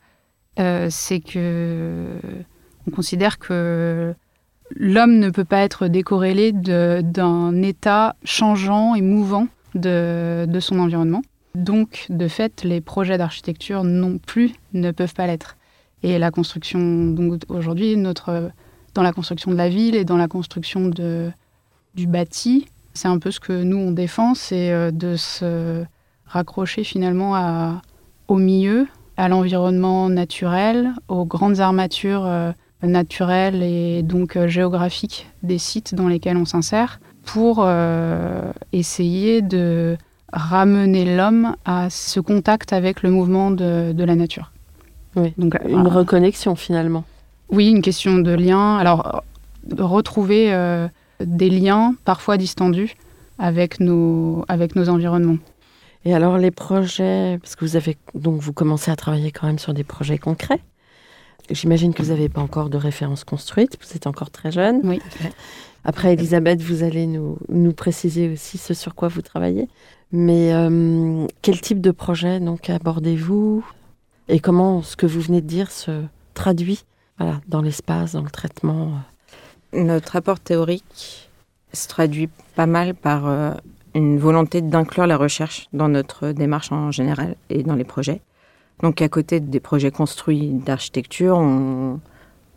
euh, 0.59 0.89
c'est 0.91 1.21
que 1.21 2.07
on 2.87 2.91
considère 2.91 3.39
que 3.39 4.15
l'homme 4.75 5.19
ne 5.19 5.29
peut 5.29 5.45
pas 5.45 5.61
être 5.61 5.89
décorrélé 5.89 6.53
d'un 6.53 7.63
état 7.63 8.17
changeant 8.25 8.95
et 8.95 9.03
mouvant 9.03 9.47
de, 9.75 10.59
son 10.61 10.79
environnement. 10.79 11.23
Donc, 11.55 12.07
de 12.09 12.29
fait, 12.29 12.65
les 12.65 12.81
projets 12.81 13.19
d'architecture 13.19 13.85
non 13.85 14.17
plus 14.19 14.53
ne 14.73 14.91
peuvent 14.91 15.13
pas 15.13 15.27
l'être. 15.27 15.57
Et 16.03 16.19
la 16.19 16.31
construction, 16.31 17.09
donc 17.09 17.43
aujourd'hui, 17.49 17.97
notre 17.97 18.51
dans 18.95 19.03
la 19.03 19.13
construction 19.13 19.51
de 19.51 19.57
la 19.57 19.69
ville 19.69 19.95
et 19.95 20.05
dans 20.05 20.17
la 20.17 20.29
construction 20.29 20.89
de, 20.89 21.31
du 21.95 22.07
bâti, 22.07 22.67
c'est 22.95 23.09
un 23.09 23.19
peu 23.19 23.31
ce 23.31 23.39
que 23.39 23.63
nous 23.63 23.77
on 23.77 23.93
défend, 23.93 24.35
c'est 24.35 24.73
euh, 24.73 24.91
de 24.91 25.15
se 25.17 25.85
raccrocher 26.27 26.85
finalement 26.85 27.37
à, 27.37 27.83
au 28.29 28.37
milieu, 28.37 28.87
à 29.17 29.29
l'environnement 29.29 30.09
naturel, 30.09 30.93
aux 31.09 31.25
grandes 31.25 31.61
armatures 31.61 32.25
euh, 32.27 32.53
naturelles 32.83 33.63
et 33.63 34.03
donc 34.03 34.37
euh, 34.37 34.47
géographiques 34.47 35.27
des 35.43 35.59
sites 35.59 35.95
dans 35.95 36.09
lesquels 36.09 36.37
on 36.37 36.45
s'insère, 36.45 37.01
pour 37.25 37.69
essayer 38.73 39.43
de 39.43 39.99
ramener 40.33 41.17
l'homme 41.17 41.57
à 41.67 41.91
ce 41.91 42.21
contact 42.21 42.73
avec 42.73 43.03
le 43.03 43.11
mouvement 43.11 43.51
de, 43.51 43.93
de 43.93 44.05
la 44.05 44.15
nature. 44.15 44.51
Oui, 45.15 45.35
donc 45.37 45.59
une 45.69 45.87
reconnexion 45.87 46.57
finalement. 46.57 47.05
Oui, 47.51 47.71
une 47.71 47.83
question 47.83 48.19
de 48.19 48.31
lien. 48.33 48.77
Alors, 48.77 49.25
retrouver 49.79 50.53
euh, 50.53 50.89
des 51.21 51.51
liens 51.51 51.95
parfois 52.05 52.37
distendus 52.37 52.95
avec 53.39 53.81
nos, 53.81 54.45
avec 54.49 54.77
nos 54.77 54.89
environnements. 54.89 55.39
Et 56.05 56.15
alors 56.15 56.39
les 56.39 56.51
projets, 56.51 57.39
parce 57.43 57.57
que 57.57 57.65
vous 57.65 57.77
avez 57.77 57.97
donc 58.15 58.41
vous 58.41 58.53
commencez 58.53 58.91
à 58.91 58.97
travailler 58.97 59.31
quand 59.31 59.47
même 59.47 59.59
sur 59.59 59.75
des 59.75 59.85
projets 59.85 60.19
concrets. 60.19 60.61
J'imagine 61.51 61.95
que 61.95 62.03
vous 62.03 62.11
n'avez 62.11 62.29
pas 62.29 62.43
encore 62.43 62.69
de 62.69 62.77
référence 62.77 63.25
construite, 63.25 63.79
vous 63.81 63.97
êtes 63.97 64.07
encore 64.07 64.31
très 64.31 64.51
jeune. 64.51 64.81
Oui. 64.85 65.01
Après, 65.85 66.13
Elisabeth, 66.13 66.61
vous 66.61 66.83
allez 66.83 67.07
nous, 67.07 67.39
nous 67.49 67.73
préciser 67.73 68.31
aussi 68.31 68.59
ce 68.59 68.75
sur 68.75 68.95
quoi 68.95 69.09
vous 69.09 69.23
travaillez. 69.23 69.69
Mais 70.13 70.53
euh, 70.53 71.27
quel 71.43 71.61
type 71.61 71.81
de 71.81 71.91
projet 71.91 72.41
donc 72.41 72.69
abordez-vous? 72.69 73.65
Et 74.29 74.41
comment 74.41 74.83
ce 74.83 74.97
que 74.97 75.07
vous 75.07 75.21
venez 75.21 75.41
de 75.41 75.47
dire 75.47 75.71
se 75.71 76.03
traduit 76.35 76.85
voilà, 77.19 77.41
dans 77.49 77.63
l'espace, 77.63 78.13
dans 78.13 78.23
le 78.23 78.31
traitement? 78.31 78.93
Notre 79.73 80.13
rapport 80.13 80.41
théorique 80.41 81.31
se 81.73 81.89
traduit 81.89 82.29
pas 82.55 82.67
mal 82.67 82.95
par 82.95 83.27
euh, 83.27 83.53
une 83.95 84.19
volonté 84.19 84.61
d'inclure 84.61 85.07
la 85.07 85.17
recherche 85.17 85.69
dans 85.73 85.89
notre 85.89 86.33
démarche 86.33 86.73
en 86.73 86.91
général 86.91 87.37
et 87.51 87.63
dans 87.63 87.75
les 87.75 87.85
projets. 87.85 88.21
Donc 88.83 89.03
à 89.03 89.09
côté 89.09 89.41
des 89.41 89.61
projets 89.61 89.91
construits 89.91 90.51
d'architecture, 90.51 91.37
on, 91.39 91.99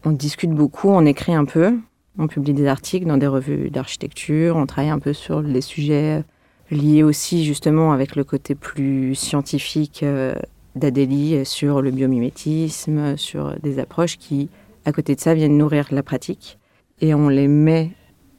discute 0.05 0.51
beaucoup, 0.51 0.89
on 0.89 1.05
écrit 1.05 1.33
un 1.33 1.45
peu, 1.45 1.77
on 2.17 2.27
publie 2.27 2.53
des 2.53 2.67
articles 2.67 3.07
dans 3.07 3.17
des 3.17 3.27
revues 3.27 3.69
d'architecture, 3.69 4.55
on 4.55 4.65
travaille 4.65 4.91
un 4.91 4.99
peu 4.99 5.13
sur 5.13 5.41
les 5.41 5.61
sujets 5.61 6.23
liés 6.69 7.03
aussi 7.03 7.43
justement 7.43 7.91
avec 7.91 8.15
le 8.15 8.23
côté 8.23 8.55
plus 8.55 9.15
scientifique 9.15 10.03
euh, 10.03 10.35
d'Adélie 10.75 11.45
sur 11.45 11.81
le 11.81 11.91
biomimétisme, 11.91 13.17
sur 13.17 13.55
des 13.61 13.79
approches 13.79 14.17
qui, 14.17 14.49
à 14.85 14.91
côté 14.91 15.15
de 15.15 15.19
ça, 15.19 15.33
viennent 15.33 15.57
nourrir 15.57 15.87
la 15.91 16.03
pratique. 16.03 16.59
Et 17.01 17.13
on 17.13 17.29
les 17.29 17.47
met 17.47 17.91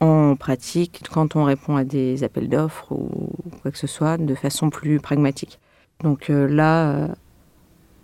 en 0.02 0.34
pratique 0.34 1.04
quand 1.12 1.36
on 1.36 1.44
répond 1.44 1.76
à 1.76 1.84
des 1.84 2.24
appels 2.24 2.48
d'offres 2.48 2.90
ou 2.90 3.32
quoi 3.62 3.70
que 3.70 3.78
ce 3.78 3.86
soit 3.86 4.18
de 4.18 4.34
façon 4.34 4.68
plus 4.68 4.98
pragmatique. 4.98 5.60
Donc 6.02 6.28
euh, 6.28 6.48
là, 6.48 6.90
euh, 6.90 7.08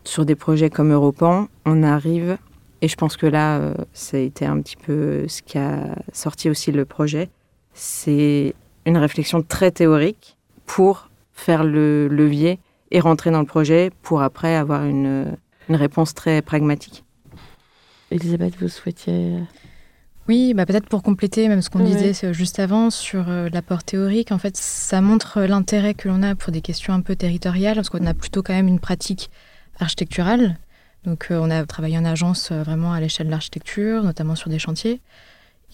sur 0.04 0.24
des 0.24 0.36
projets 0.36 0.70
comme 0.70 0.92
Europan, 0.92 1.48
on 1.66 1.82
arrive, 1.82 2.38
et 2.82 2.88
je 2.88 2.94
pense 2.94 3.16
que 3.16 3.26
là, 3.26 3.58
euh, 3.58 3.74
ça 3.92 4.16
a 4.16 4.20
été 4.20 4.46
un 4.46 4.60
petit 4.60 4.76
peu 4.76 5.26
ce 5.26 5.42
qui 5.42 5.58
a 5.58 5.96
sorti 6.12 6.48
aussi 6.48 6.70
le 6.70 6.84
projet, 6.84 7.30
c'est 7.74 8.54
une 8.86 8.96
réflexion 8.96 9.42
très 9.42 9.72
théorique 9.72 10.38
pour 10.66 11.10
faire 11.32 11.64
le 11.64 12.06
levier 12.06 12.60
et 12.92 13.00
rentrer 13.00 13.32
dans 13.32 13.40
le 13.40 13.46
projet 13.46 13.90
pour 14.02 14.22
après 14.22 14.54
avoir 14.54 14.84
une, 14.84 15.36
une 15.68 15.76
réponse 15.76 16.14
très 16.14 16.42
pragmatique. 16.42 17.04
Elisabeth, 18.12 18.54
vous 18.60 18.68
souhaitiez... 18.68 19.40
Euh, 20.28 20.32
oui, 20.32 20.54
bah 20.54 20.66
peut-être 20.66 20.88
pour 20.88 21.02
compléter 21.02 21.48
même 21.48 21.62
ce 21.62 21.70
qu'on 21.70 21.84
disait 21.84 22.32
juste 22.32 22.58
avant 22.58 22.90
sur 22.90 23.28
euh, 23.28 23.48
l'apport 23.52 23.82
théorique, 23.82 24.32
en 24.32 24.38
fait, 24.38 24.56
ça 24.56 25.00
montre 25.00 25.42
l'intérêt 25.42 25.94
que 25.94 26.08
l'on 26.08 26.22
a 26.22 26.34
pour 26.34 26.52
des 26.52 26.60
questions 26.60 26.92
un 26.92 27.00
peu 27.00 27.16
territoriales, 27.16 27.76
parce 27.76 27.90
qu'on 27.90 28.06
a 28.06 28.14
plutôt 28.14 28.42
quand 28.42 28.52
même 28.52 28.68
une 28.68 28.80
pratique 28.80 29.30
architecturale. 29.80 30.58
Donc 31.04 31.28
euh, 31.30 31.38
on 31.40 31.50
a 31.50 31.64
travaillé 31.64 31.96
en 31.98 32.04
agence 32.04 32.52
vraiment 32.52 32.92
à 32.92 33.00
l'échelle 33.00 33.26
de 33.26 33.30
l'architecture, 33.30 34.02
notamment 34.02 34.34
sur 34.34 34.50
des 34.50 34.58
chantiers. 34.58 35.00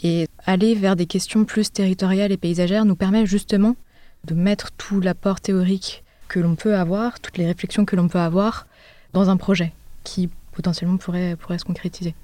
Et 0.03 0.29
aller 0.45 0.75
vers 0.75 0.97
des 0.97 1.07
questions 1.07 1.45
plus 1.45 1.73
territoriales 1.73 2.33
et 2.33 2.37
paysagères 2.37 2.85
nous 2.85 2.97
permet 2.97 3.27
justement 3.27 3.77
de 4.25 4.35
mettre 4.35 4.71
tout 4.73 5.01
l'apport 5.01 5.41
théorique 5.41 6.03
que 6.29 6.41
l'on 6.41 6.57
peut 6.57 6.75
avoir, 6.77 7.21
toutes 7.21 7.39
les 7.39 7.47
réflexions 7.47 7.85
que 7.85 7.95
l'on 7.95 8.09
peut 8.09 8.19
avoir 8.19 8.67
dans 9.13 9.31
un 9.31 9.37
projet 9.37 9.73
qui 10.03 10.29
potentiellement 10.53 10.97
pourrait, 10.97 11.37
pourrait 11.37 11.59
se 11.59 11.65
concrétiser. 11.65 12.15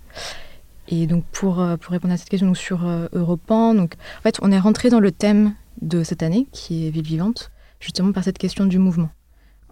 Et 0.90 1.06
donc 1.06 1.24
pour, 1.30 1.60
euh, 1.60 1.76
pour 1.76 1.92
répondre 1.92 2.12
à 2.12 2.16
cette 2.16 2.28
question 2.28 2.52
sur 2.54 2.86
euh, 2.86 3.06
Europan, 3.12 3.74
donc 3.74 3.94
en 4.18 4.22
fait 4.22 4.38
on 4.42 4.50
est 4.50 4.58
rentré 4.58 4.90
dans 4.90 4.98
le 4.98 5.12
thème 5.12 5.54
de 5.80 6.02
cette 6.02 6.22
année 6.22 6.48
qui 6.50 6.86
est 6.86 6.90
ville 6.90 7.06
vivante, 7.06 7.52
justement 7.78 8.12
par 8.12 8.24
cette 8.24 8.38
question 8.38 8.66
du 8.66 8.78
mouvement, 8.78 9.08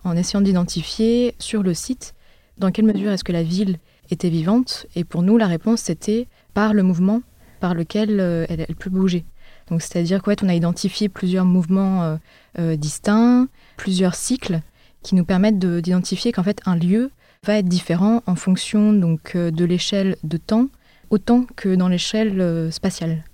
en 0.04 0.16
essayant 0.16 0.40
d'identifier 0.40 1.34
sur 1.40 1.64
le 1.64 1.74
site 1.74 2.14
dans 2.56 2.70
quelle 2.70 2.84
mesure 2.84 3.10
est-ce 3.10 3.24
que 3.24 3.32
la 3.32 3.42
ville 3.42 3.78
était 4.10 4.30
vivante. 4.30 4.86
Et 4.94 5.02
pour 5.02 5.22
nous 5.22 5.36
la 5.36 5.48
réponse 5.48 5.80
c'était 5.80 6.28
par 6.54 6.72
le 6.72 6.84
mouvement 6.84 7.20
par 7.58 7.74
lequel 7.74 8.20
euh, 8.20 8.46
elle, 8.48 8.76
peut 8.76 8.90
bouger. 8.90 9.24
Donc 9.70 9.82
c'est-à-dire 9.82 10.22
qu'en 10.22 10.30
fait, 10.30 10.44
on 10.44 10.48
a 10.48 10.54
identifié 10.54 11.08
plusieurs 11.08 11.44
mouvements 11.44 12.18
distincts, 12.56 13.48
plusieurs 13.76 14.14
cycles 14.14 14.60
qui 15.02 15.14
nous 15.14 15.26
permettent 15.26 15.58
d'identifier 15.58 16.32
qu'en 16.32 16.42
fait 16.42 16.62
un 16.64 16.74
lieu 16.74 17.10
va 17.44 17.58
être 17.58 17.68
différent 17.68 18.22
en 18.26 18.34
fonction 18.34 18.94
donc 18.94 19.36
de 19.36 19.64
l'échelle 19.66 20.16
de 20.22 20.38
temps 20.38 20.68
autant 21.10 21.46
que 21.56 21.74
dans 21.74 21.88
l'échelle 21.88 22.40
euh, 22.40 22.70
spatiale. 22.70 23.24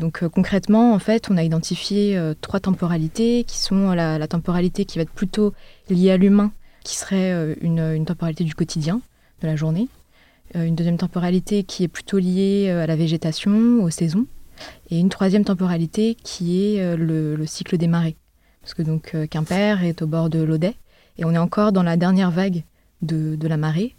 Donc 0.00 0.22
euh, 0.22 0.28
concrètement, 0.28 0.92
en 0.92 0.98
fait, 0.98 1.30
on 1.30 1.36
a 1.36 1.42
identifié 1.42 2.20
trois 2.40 2.60
temporalités 2.60 3.44
qui 3.44 3.58
sont 3.58 3.92
la, 3.92 4.26
temporalité 4.28 4.84
qui 4.84 4.98
va 4.98 5.02
être 5.02 5.12
plutôt 5.12 5.52
liée 5.88 6.10
à 6.10 6.16
l'humain, 6.16 6.52
qui 6.84 6.96
serait 6.96 7.56
une, 7.60 8.04
temporalité 8.04 8.44
du 8.44 8.54
quotidien, 8.54 9.00
de 9.42 9.46
la 9.46 9.56
journée. 9.56 9.88
une 10.54 10.74
deuxième 10.74 10.98
temporalité 10.98 11.64
qui 11.64 11.84
est 11.84 11.88
plutôt 11.88 12.18
liée 12.18 12.70
à 12.70 12.86
la 12.86 12.96
végétation, 12.96 13.82
aux 13.82 13.90
saisons. 13.90 14.26
Et 14.90 14.98
une 14.98 15.08
troisième 15.08 15.44
temporalité 15.44 16.16
qui 16.22 16.76
est 16.76 16.96
le, 16.96 17.34
le 17.34 17.46
cycle 17.46 17.76
des 17.76 17.88
marées 17.88 18.16
parce 18.66 18.74
que 18.74 18.82
donc 18.82 19.14
euh, 19.14 19.28
Quimper 19.28 19.84
est 19.84 20.02
au 20.02 20.08
bord 20.08 20.28
de 20.28 20.42
l'Audet, 20.42 20.74
et 21.18 21.24
on 21.24 21.30
est 21.30 21.38
encore 21.38 21.70
dans 21.70 21.84
la 21.84 21.96
dernière 21.96 22.32
vague 22.32 22.64
de, 23.00 23.38
la 23.46 23.56
marée. 23.56 23.94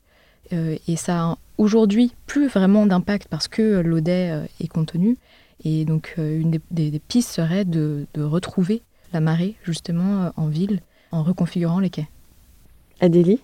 Euh, 0.53 0.77
et 0.87 0.95
ça 0.95 1.23
a 1.23 1.37
aujourd'hui 1.57 2.13
plus 2.25 2.47
vraiment 2.47 2.85
d'impact 2.85 3.27
parce 3.29 3.47
que 3.47 3.79
l'Audet 3.79 4.31
euh, 4.31 4.45
est 4.59 4.67
contenu. 4.67 5.17
Et 5.63 5.85
donc 5.85 6.13
une 6.17 6.59
des, 6.69 7.01
pistes 7.07 7.31
serait 7.31 7.65
de, 7.65 8.05
retrouver 8.15 8.83
la 9.11 9.21
marée 9.21 9.55
justement 9.63 10.31
en 10.37 10.47
ville 10.47 10.81
en 11.11 11.23
reconfigurant 11.23 11.79
les 11.79 11.89
quais. 11.89 12.07
Adélie? 12.99 13.41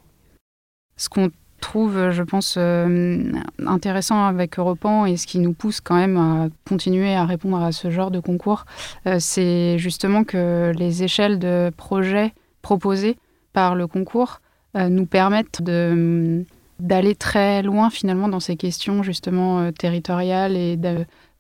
Ce 0.96 1.10
qu'on 1.10 1.32
trouve, 1.64 2.12
je 2.12 2.22
pense, 2.22 2.56
euh, 2.58 3.32
intéressant 3.66 4.26
avec 4.26 4.60
Europan 4.60 5.06
et 5.06 5.16
ce 5.16 5.26
qui 5.26 5.40
nous 5.40 5.54
pousse 5.54 5.80
quand 5.80 5.96
même 5.96 6.18
à 6.18 6.50
continuer 6.68 7.16
à 7.16 7.26
répondre 7.26 7.58
à 7.64 7.72
ce 7.72 7.90
genre 7.90 8.12
de 8.12 8.20
concours, 8.20 8.66
euh, 9.08 9.18
c'est 9.20 9.78
justement 9.80 10.24
que 10.24 10.74
les 10.76 11.04
échelles 11.04 11.40
de 11.40 11.72
projets 11.76 12.34
proposés 12.62 13.18
par 13.54 13.76
le 13.76 13.88
concours 13.88 14.42
euh, 14.76 14.90
nous 14.90 15.06
permettent 15.06 15.62
de 15.62 16.44
d'aller 16.80 17.16
très 17.16 17.62
loin 17.62 17.90
finalement 17.90 18.28
dans 18.28 18.40
ces 18.40 18.56
questions 18.56 19.04
justement 19.04 19.72
territoriales 19.72 20.56
et 20.56 20.78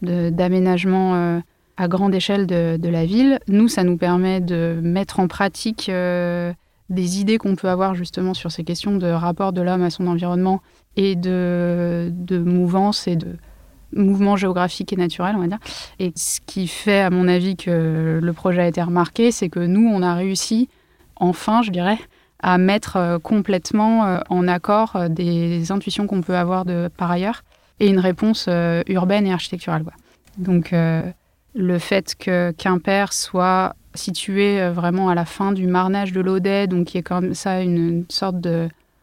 d'aménagement 0.01 1.41
à 1.75 1.87
grande 1.87 2.13
échelle 2.13 2.45
de, 2.47 2.87
la 2.87 3.05
ville. 3.05 3.39
Nous, 3.47 3.67
ça 3.67 3.83
nous 3.83 3.97
permet 3.97 4.41
de 4.41 4.79
mettre 4.81 5.19
en 5.19 5.27
pratique 5.27 5.89
des 6.89 7.19
idées 7.19 7.37
qu'on 7.37 7.55
peut 7.55 7.69
avoir 7.69 7.95
justement 7.95 8.33
sur 8.33 8.51
ces 8.51 8.63
questions 8.63 8.95
de 8.95 9.07
rapport 9.07 9.53
de 9.53 9.61
l'homme 9.61 9.83
à 9.83 9.89
son 9.89 10.07
environnement 10.07 10.61
et 10.95 11.15
de, 11.15 12.11
de 12.11 12.37
mouvance 12.37 13.07
et 13.07 13.15
de 13.15 13.35
mouvement 13.95 14.35
géographique 14.35 14.93
et 14.93 14.95
naturel, 14.95 15.35
on 15.35 15.41
va 15.41 15.47
dire. 15.47 15.59
Et 15.99 16.11
ce 16.15 16.39
qui 16.45 16.67
fait, 16.67 17.01
à 17.01 17.09
mon 17.09 17.27
avis, 17.27 17.55
que 17.55 18.19
le 18.21 18.33
projet 18.33 18.61
a 18.61 18.67
été 18.67 18.81
remarqué, 18.81 19.31
c'est 19.31 19.49
que 19.49 19.59
nous, 19.59 19.87
on 19.87 20.01
a 20.01 20.13
réussi, 20.15 20.69
enfin, 21.15 21.61
je 21.61 21.71
dirais, 21.71 21.97
à 22.43 22.57
mettre 22.57 22.97
euh, 22.97 23.19
complètement 23.19 24.05
euh, 24.05 24.19
en 24.29 24.47
accord 24.47 24.97
euh, 24.97 25.07
des 25.07 25.71
intuitions 25.71 26.05
qu'on 26.05 26.21
peut 26.21 26.35
avoir 26.35 26.65
de 26.65 26.89
par 26.95 27.09
ailleurs 27.09 27.43
et 27.79 27.87
une 27.87 27.99
réponse 27.99 28.47
urbaine 28.87 29.25
et 29.25 29.33
architecturale. 29.33 29.83
Donc, 30.37 30.73
le 30.73 31.79
fait 31.79 32.15
que 32.15 32.51
Quimper 32.51 33.11
soit 33.11 33.75
situé 33.95 34.69
vraiment 34.69 35.09
à 35.09 35.15
la 35.15 35.25
fin 35.25 35.51
du 35.51 35.65
marnage 35.65 36.13
de 36.13 36.21
l'Audet, 36.21 36.67
donc 36.67 36.85
qui 36.85 36.99
est 36.99 37.03
comme 37.03 37.33
ça 37.33 37.61
une, 37.61 38.05
sorte 38.09 38.35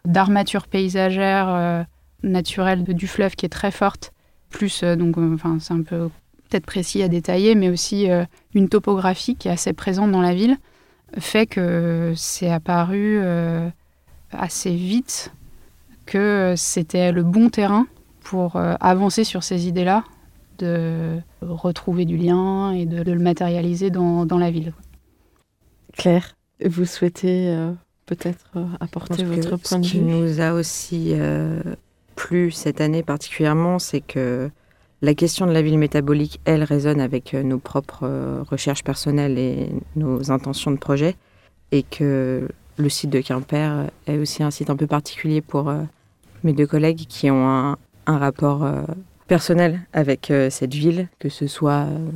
d'armature 0.04 0.68
paysagère 0.68 1.84
naturelle 2.22 2.84
du 2.84 3.08
fleuve 3.08 3.34
qui 3.34 3.44
est 3.44 3.50
très 3.50 3.72
forte 3.72 4.12
plus, 4.50 4.82
donc, 4.84 5.18
enfin, 5.18 5.58
c'est 5.60 5.74
un 5.74 5.82
peu 5.82 6.08
peut-être 6.48 6.64
précis 6.64 7.02
à 7.02 7.08
détailler, 7.08 7.56
mais 7.56 7.68
aussi 7.68 8.08
une 8.54 8.68
topographie 8.68 9.34
qui 9.34 9.48
est 9.48 9.52
assez 9.52 9.72
présente 9.72 10.12
dans 10.12 10.22
la 10.22 10.32
ville, 10.32 10.56
fait 11.18 11.46
que 11.46 12.12
c'est 12.16 12.50
apparu 12.50 13.20
assez 14.32 14.74
vite 14.74 15.32
que 16.06 16.54
c'était 16.56 17.12
le 17.12 17.22
bon 17.22 17.48
terrain 17.50 17.86
pour 18.22 18.56
avancer 18.56 19.24
sur 19.24 19.42
ces 19.42 19.66
idées-là, 19.66 20.04
de 20.60 21.18
retrouver 21.40 22.04
du 22.04 22.16
lien 22.16 22.72
et 22.72 22.86
de, 22.86 23.02
le 23.02 23.18
matérialiser 23.18 23.90
dans, 23.90 24.26
dans, 24.26 24.38
la 24.38 24.50
ville. 24.50 24.72
Claire, 25.96 26.36
vous 26.64 26.84
souhaitez 26.84 27.48
euh, 27.48 27.72
peut-être 28.06 28.46
euh, 28.56 28.64
apporter 28.80 29.24
votre 29.24 29.56
point 29.56 29.78
de 29.78 29.84
vue? 29.84 29.88
Ce 29.88 29.96
qui 29.96 30.00
nous 30.00 30.40
a 30.40 30.52
aussi 30.52 31.12
euh, 31.12 31.62
plu 32.16 32.50
cette 32.50 32.80
année 32.80 33.02
particulièrement, 33.02 33.78
c'est 33.78 34.00
que 34.00 34.50
la 35.02 35.14
question 35.14 35.46
de 35.46 35.52
la 35.52 35.62
ville 35.62 35.78
métabolique, 35.78 36.40
elle, 36.44 36.62
résonne 36.62 37.00
avec 37.00 37.32
nos 37.32 37.58
propres 37.58 38.42
recherches 38.50 38.84
personnelles 38.84 39.38
et 39.38 39.70
nos 39.96 40.30
intentions 40.30 40.70
de 40.70 40.76
projet, 40.76 41.16
et 41.72 41.82
que 41.82 42.48
le 42.76 42.88
site 42.88 43.10
de 43.10 43.20
Quimper 43.20 43.86
est 44.06 44.18
aussi 44.18 44.42
un 44.42 44.50
site 44.50 44.70
un 44.70 44.76
peu 44.76 44.86
particulier 44.86 45.40
pour 45.40 45.72
mes 46.44 46.52
deux 46.52 46.66
collègues 46.66 47.06
qui 47.08 47.30
ont 47.30 47.48
un, 47.48 47.78
un 48.06 48.18
rapport 48.18 48.66
personnel 49.30 49.78
avec 49.92 50.32
euh, 50.32 50.50
cette 50.50 50.74
ville, 50.74 51.06
que 51.20 51.28
ce 51.28 51.46
soit 51.46 51.86
euh, 51.86 52.10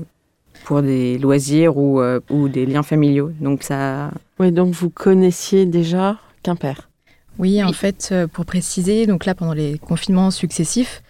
pour 0.64 0.82
des 0.82 1.16
loisirs 1.16 1.76
ou, 1.76 2.00
euh, 2.00 2.18
ou, 2.28 2.48
des 2.48 2.66
liens 2.66 2.82
familiaux. 2.82 3.30
Donc 3.40 3.62
ça. 3.62 4.10
Oui, 4.40 4.50
donc 4.50 4.74
vous 4.74 4.90
connaissiez 4.90 5.64
déjà 5.64 6.18
Quimper? 6.42 6.90
Oui, 7.38 7.62
en 7.62 7.72
fait, 7.72 8.12
pour 8.32 8.44
préciser, 8.44 9.06
donc 9.06 9.26
là 9.26 9.36
pendant 9.36 9.54
les 9.54 9.78
confinements 9.78 10.32
successifs, 10.32 11.03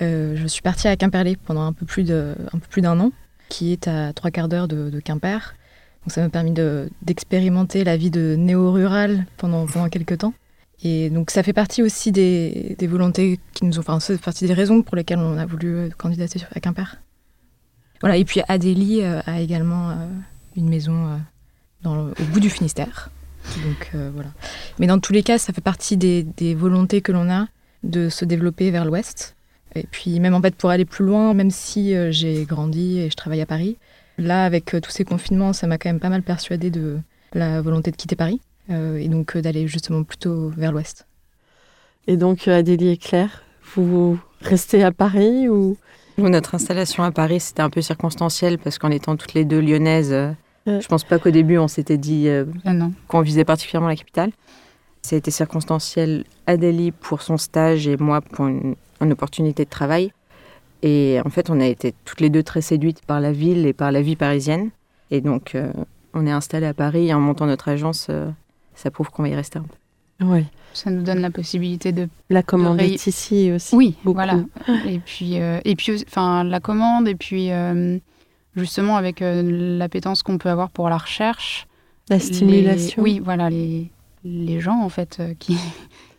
je 0.00 0.46
suis 0.46 0.62
partie 0.62 0.88
à 0.88 0.96
Quimperlé 0.96 1.36
pendant 1.36 1.62
un 1.62 1.72
peu 1.72 1.86
plus 1.86 2.04
d'un 2.04 3.00
an, 3.00 3.12
qui 3.48 3.72
est 3.72 3.88
à 3.88 4.12
trois 4.12 4.30
quarts 4.30 4.48
d'heure 4.48 4.68
de, 4.68 5.00
Quimper. 5.00 5.54
Donc 6.04 6.12
ça 6.12 6.20
m'a 6.20 6.28
permis 6.28 6.54
d'expérimenter 7.02 7.84
la 7.84 7.96
vie 7.96 8.10
de 8.10 8.36
néo-rural 8.36 9.26
pendant, 9.36 9.66
pendant 9.66 9.88
quelques 9.88 10.18
temps. 10.18 10.34
Et 10.82 11.10
donc 11.10 11.30
ça 11.30 11.42
fait 11.42 11.52
partie 11.52 11.82
aussi 11.82 12.12
des, 12.12 12.76
volontés 12.82 13.40
qui 13.52 13.64
nous 13.64 13.78
ont, 13.78 13.80
enfin, 13.80 13.98
ça 13.98 14.16
partie 14.18 14.46
des 14.46 14.54
raisons 14.54 14.82
pour 14.82 14.96
lesquelles 14.96 15.18
on 15.18 15.36
a 15.36 15.44
voulu 15.44 15.74
euh, 15.74 15.88
candidater 15.96 16.40
à 16.54 16.60
Quimper. 16.60 16.96
Voilà, 18.00 18.16
et 18.16 18.24
puis 18.24 18.42
Adélie 18.46 19.02
euh, 19.02 19.20
a 19.26 19.40
également 19.40 19.90
euh, 19.90 19.94
une 20.56 20.68
maison 20.68 21.20
au 21.84 22.24
bout 22.32 22.40
du 22.40 22.50
Finistère. 22.50 23.10
Donc 23.64 23.90
voilà. 24.14 24.30
Mais 24.78 24.86
dans 24.86 24.98
tous 24.98 25.12
les 25.12 25.22
cas, 25.22 25.38
ça 25.38 25.52
fait 25.52 25.60
partie 25.60 25.96
des 25.96 26.54
volontés 26.54 27.00
que 27.00 27.12
l'on 27.12 27.30
a 27.30 27.46
de 27.82 28.08
se 28.08 28.24
développer 28.24 28.70
vers 28.70 28.84
l'ouest. 28.84 29.36
Et 29.78 29.88
puis 29.90 30.20
même 30.20 30.34
en 30.34 30.40
fait 30.40 30.54
pour 30.54 30.70
aller 30.70 30.84
plus 30.84 31.04
loin, 31.04 31.34
même 31.34 31.50
si 31.50 31.94
j'ai 32.10 32.44
grandi 32.44 32.98
et 32.98 33.10
je 33.10 33.16
travaille 33.16 33.40
à 33.40 33.46
Paris, 33.46 33.76
là 34.18 34.44
avec 34.44 34.76
tous 34.82 34.90
ces 34.90 35.04
confinements, 35.04 35.52
ça 35.52 35.66
m'a 35.66 35.78
quand 35.78 35.88
même 35.88 36.00
pas 36.00 36.08
mal 36.08 36.22
persuadé 36.22 36.70
de 36.70 36.98
la 37.34 37.60
volonté 37.62 37.90
de 37.90 37.96
quitter 37.96 38.16
Paris. 38.16 38.40
Euh, 38.70 38.98
et 38.98 39.08
donc 39.08 39.34
euh, 39.34 39.40
d'aller 39.40 39.66
justement 39.66 40.02
plutôt 40.02 40.50
vers 40.50 40.72
l'ouest. 40.72 41.06
Et 42.06 42.16
donc 42.16 42.48
euh, 42.48 42.58
Adélie 42.58 42.90
et 42.90 42.96
Claire, 42.96 43.42
vous 43.74 44.18
restez 44.40 44.82
à 44.84 44.92
Paris 44.92 45.48
ou? 45.48 45.76
Notre 46.18 46.56
installation 46.56 47.04
à 47.04 47.12
Paris, 47.12 47.40
c'était 47.40 47.62
un 47.62 47.70
peu 47.70 47.80
circonstanciel 47.80 48.58
parce 48.58 48.78
qu'en 48.78 48.90
étant 48.90 49.16
toutes 49.16 49.34
les 49.34 49.44
deux 49.44 49.60
lyonnaises, 49.60 50.14
je 50.66 50.86
pense 50.88 51.04
pas 51.04 51.20
qu'au 51.20 51.30
début 51.30 51.58
on 51.58 51.68
s'était 51.68 51.96
dit 51.96 52.28
ah 52.64 52.72
qu'on 53.06 53.20
visait 53.20 53.44
particulièrement 53.44 53.88
la 53.88 53.94
capitale. 53.94 54.32
Ça 55.00 55.14
a 55.14 55.18
été 55.18 55.30
circonstanciel 55.30 56.24
Adélie 56.48 56.90
pour 56.90 57.22
son 57.22 57.36
stage 57.36 57.86
et 57.86 57.96
moi 57.96 58.20
pour 58.20 58.48
une, 58.48 58.74
opportunité 59.00 59.64
de 59.64 59.70
travail. 59.70 60.12
Et 60.82 61.18
en 61.24 61.30
fait, 61.30 61.50
on 61.50 61.60
a 61.60 61.66
été 61.66 61.94
toutes 62.04 62.20
les 62.20 62.30
deux 62.30 62.42
très 62.42 62.60
séduites 62.60 63.02
par 63.04 63.20
la 63.20 63.32
ville 63.32 63.66
et 63.66 63.72
par 63.72 63.90
la 63.90 64.00
vie 64.00 64.16
parisienne. 64.16 64.70
Et 65.10 65.20
donc, 65.20 65.56
on 66.14 66.26
est 66.26 66.30
installé 66.30 66.66
à 66.66 66.74
Paris 66.74 67.12
en 67.12 67.20
montant 67.20 67.46
notre 67.46 67.68
agence 67.68 68.10
ça 68.78 68.90
prouve 68.90 69.10
qu'on 69.10 69.22
va 69.22 69.28
y 69.28 69.34
rester 69.34 69.58
un 69.58 69.62
peu. 69.62 70.24
Oui. 70.24 70.44
Ça 70.72 70.90
nous 70.90 71.02
donne 71.02 71.20
la 71.20 71.30
possibilité 71.30 71.92
de 71.92 72.08
la 72.30 72.42
commande 72.42 72.80
est 72.80 73.06
ici 73.06 73.50
aussi. 73.52 73.74
Oui, 73.74 73.94
voilà. 74.04 74.40
Et 74.86 74.98
puis, 74.98 75.40
euh, 75.40 75.60
et 75.64 75.74
puis, 75.74 76.04
enfin, 76.06 76.44
la 76.44 76.60
commande 76.60 77.08
et 77.08 77.14
puis 77.14 77.50
euh, 77.50 77.98
justement 78.54 78.96
avec 78.96 79.22
euh, 79.22 79.78
l'appétence 79.78 80.22
qu'on 80.22 80.38
peut 80.38 80.50
avoir 80.50 80.70
pour 80.70 80.88
la 80.88 80.98
recherche, 80.98 81.66
la 82.08 82.20
stimulation. 82.20 83.02
oui, 83.02 83.20
voilà, 83.22 83.50
les 83.50 83.90
les 84.24 84.60
gens 84.60 84.80
en 84.82 84.88
fait 84.88 85.22
qui. 85.38 85.56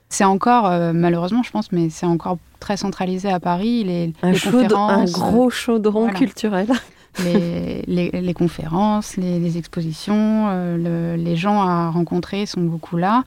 C'est 0.10 0.24
encore, 0.24 0.70
malheureusement, 0.94 1.44
je 1.44 1.52
pense, 1.52 1.72
mais 1.72 1.90
c'est 1.90 2.06
encore 2.06 2.40
très 2.60 2.78
centralisé 2.78 3.30
à 3.30 3.40
Paris. 3.40 3.84
Les, 3.84 4.14
un, 4.24 4.34
un 4.34 5.06
gros 5.06 5.50
chaudron 5.50 6.10
culturel. 6.10 6.68
les, 7.24 8.12
les, 8.12 8.34
conférences, 8.34 9.18
les, 9.18 9.58
expositions, 9.58 10.48
euh, 10.50 11.16
les 11.18 11.36
gens 11.36 11.62
à 11.62 11.90
rencontrer 11.90 12.46
sont 12.46 12.62
beaucoup 12.62 12.98
là. 12.98 13.24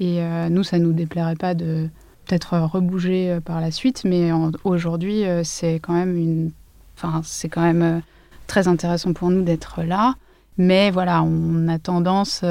Et 0.00 0.20
euh, 0.20 0.48
nous, 0.48 0.62
ça 0.62 0.78
ne 0.78 0.84
nous 0.84 0.92
déplairait 0.92 1.36
pas 1.36 1.54
de 1.54 1.88
peut-être 2.26 2.58
rebouger 2.58 3.30
euh, 3.30 3.40
par 3.40 3.60
la 3.60 3.70
suite, 3.70 4.02
mais 4.04 4.30
aujourd'hui, 4.64 5.24
c'est 5.44 5.74
quand 5.74 5.94
même 5.94 6.16
une, 6.16 6.50
enfin, 6.96 7.20
c'est 7.24 7.48
quand 7.48 7.62
même 7.62 8.02
très 8.46 8.68
intéressant 8.68 9.12
pour 9.12 9.30
nous 9.30 9.42
d'être 9.42 9.82
là. 9.82 10.14
Mais 10.58 10.90
voilà, 10.90 11.22
on 11.22 11.68
a 11.68 11.78
tendance 11.78 12.42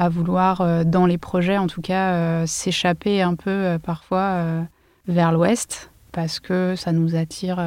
à 0.00 0.08
vouloir, 0.08 0.84
dans 0.84 1.06
les 1.06 1.18
projets 1.18 1.58
en 1.58 1.66
tout 1.66 1.82
cas, 1.82 2.46
s'échapper 2.46 3.22
un 3.22 3.34
peu 3.34 3.78
parfois 3.82 4.64
vers 5.06 5.30
l'ouest 5.30 5.90
parce 6.10 6.40
que 6.40 6.74
ça 6.74 6.90
nous 6.92 7.14
attire 7.14 7.60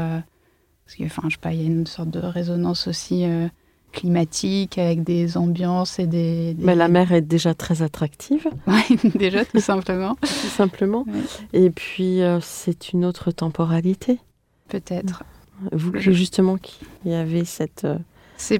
parce 0.85 0.97
que, 0.97 1.03
enfin, 1.05 1.23
je 1.29 1.35
sais 1.35 1.41
pas, 1.41 1.53
il 1.53 1.61
y 1.61 1.63
a 1.63 1.67
une 1.67 1.87
sorte 1.87 2.09
de 2.09 2.19
résonance 2.19 2.87
aussi 2.87 3.25
euh, 3.25 3.47
climatique 3.93 4.77
avec 4.77 5.03
des 5.03 5.37
ambiances 5.37 5.99
et 5.99 6.07
des, 6.07 6.55
Mais 6.59 6.75
la 6.75 6.87
mer 6.87 7.11
est 7.13 7.21
déjà 7.21 7.53
très 7.53 7.81
attractive. 7.81 8.47
Oui, 8.67 8.99
déjà, 9.15 9.45
tout 9.45 9.59
simplement. 9.61 10.15
tout 10.15 10.27
simplement. 10.27 11.05
Et 11.53 11.69
puis, 11.69 12.21
euh, 12.21 12.39
c'est 12.41 12.91
une 12.91 13.05
autre 13.05 13.31
temporalité. 13.31 14.19
Peut-être. 14.67 15.23
Vous, 15.71 15.97
justement, 15.97 16.57
qui 16.57 17.13
avez 17.13 17.45
cette 17.45 17.85
euh, 17.85 17.97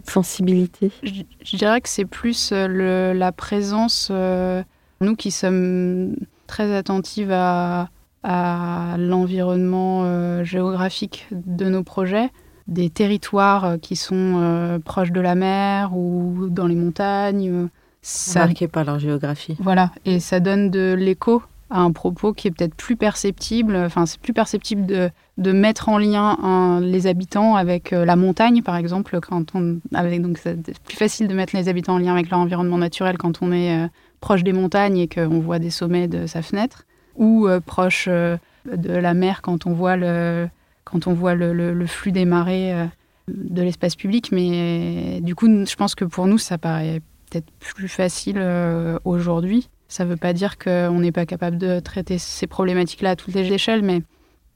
sensibilité 0.10 0.92
je, 1.04 1.24
je, 1.44 1.58
dirais 1.58 1.82
que 1.82 1.90
c'est 1.90 2.06
plus 2.06 2.52
le, 2.52 3.14
la 3.14 3.32
présence, 3.32 4.12
nous 4.12 5.16
qui 5.16 5.32
sommes 5.32 6.16
très 6.48 6.76
attentives 6.76 7.32
à 7.32 7.90
à 8.24 8.96
l'environnement 8.98 10.04
euh, 10.06 10.44
géographique 10.44 11.28
de 11.32 11.66
nos 11.66 11.84
projets, 11.84 12.30
des 12.68 12.90
territoires 12.90 13.66
euh, 13.66 13.78
qui 13.78 13.96
sont 13.96 14.36
euh, 14.38 14.80
proches 14.80 15.12
de 15.12 15.20
la 15.20 15.36
mer 15.36 15.96
ou 15.96 16.48
dans 16.50 16.68
les 16.68 16.76
montagnes. 16.76 17.68
Ça... 18.02 18.46
Marqués 18.46 18.68
par 18.68 18.86
leur 18.86 19.00
géographie. 19.00 19.58
Voilà, 19.60 19.92
et 20.06 20.20
ça 20.20 20.40
donne 20.40 20.70
de 20.70 20.94
l'écho 20.98 21.44
à 21.70 21.80
un 21.80 21.92
propos 21.92 22.34
qui 22.34 22.48
est 22.48 22.52
peut-être 22.52 22.76
plus 22.76 22.96
perceptible. 22.96 23.76
Enfin, 23.76 24.06
c'est 24.06 24.20
plus 24.20 24.34
perceptible 24.34 24.86
de, 24.86 25.10
de 25.38 25.52
mettre 25.52 25.90
en 25.90 25.98
lien 25.98 26.80
les 26.82 27.08
habitants 27.08 27.56
avec 27.56 27.92
la 27.92 28.16
montagne, 28.16 28.62
par 28.62 28.76
exemple, 28.76 29.20
quand 29.22 29.56
on, 29.56 29.80
donc 29.92 30.38
c'est 30.38 30.80
plus 30.80 30.98
facile 30.98 31.28
de 31.28 31.34
mettre 31.34 31.56
les 31.56 31.70
habitants 31.70 31.96
en 31.96 31.98
lien 31.98 32.14
avec 32.14 32.30
leur 32.30 32.40
environnement 32.40 32.78
naturel 32.78 33.18
quand 33.18 33.42
on 33.42 33.52
est 33.52 33.90
proche 34.22 34.44
des 34.44 34.54
montagnes 34.54 34.98
et 34.98 35.08
qu'on 35.08 35.40
voit 35.40 35.60
des 35.60 35.70
sommets 35.70 36.08
de 36.08 36.28
sa 36.28 36.42
fenêtre 36.42 36.86
ou 37.16 37.48
euh, 37.48 37.60
proche 37.60 38.06
euh, 38.10 38.38
de 38.66 38.94
la 38.94 39.14
mer 39.14 39.42
quand 39.42 39.66
on 39.66 39.74
voit 39.74 39.98
le, 39.98 40.48
quand 40.84 41.08
on 41.08 41.14
voit 41.14 41.36
le, 41.36 41.86
flux 41.86 42.12
des 42.12 42.26
marées 42.26 42.74
euh, 42.74 42.86
de 43.28 43.62
l'espace 43.62 43.96
public. 43.96 44.32
Mais 44.32 45.20
du 45.22 45.36
coup, 45.36 45.48
je 45.48 45.76
pense 45.76 45.96
que 45.96 46.06
pour 46.06 46.28
nous, 46.28 46.38
ça 46.38 46.58
paraît 46.58 47.02
peut-être 47.30 47.52
plus 47.60 47.88
facile 47.88 48.42
aujourd'hui. 49.04 49.70
Ça 49.94 50.06
ne 50.06 50.10
veut 50.10 50.18
pas 50.18 50.34
dire 50.34 50.58
qu'on 50.58 51.00
n'est 51.02 51.12
pas 51.12 51.28
capable 51.28 51.60
de 51.60 51.80
traiter 51.80 52.18
ces 52.18 52.48
problématiques-là 52.48 53.12
à 53.12 53.16
toutes 53.16 53.36
les 53.36 53.54
échelles, 53.54 53.84
mais 53.84 54.02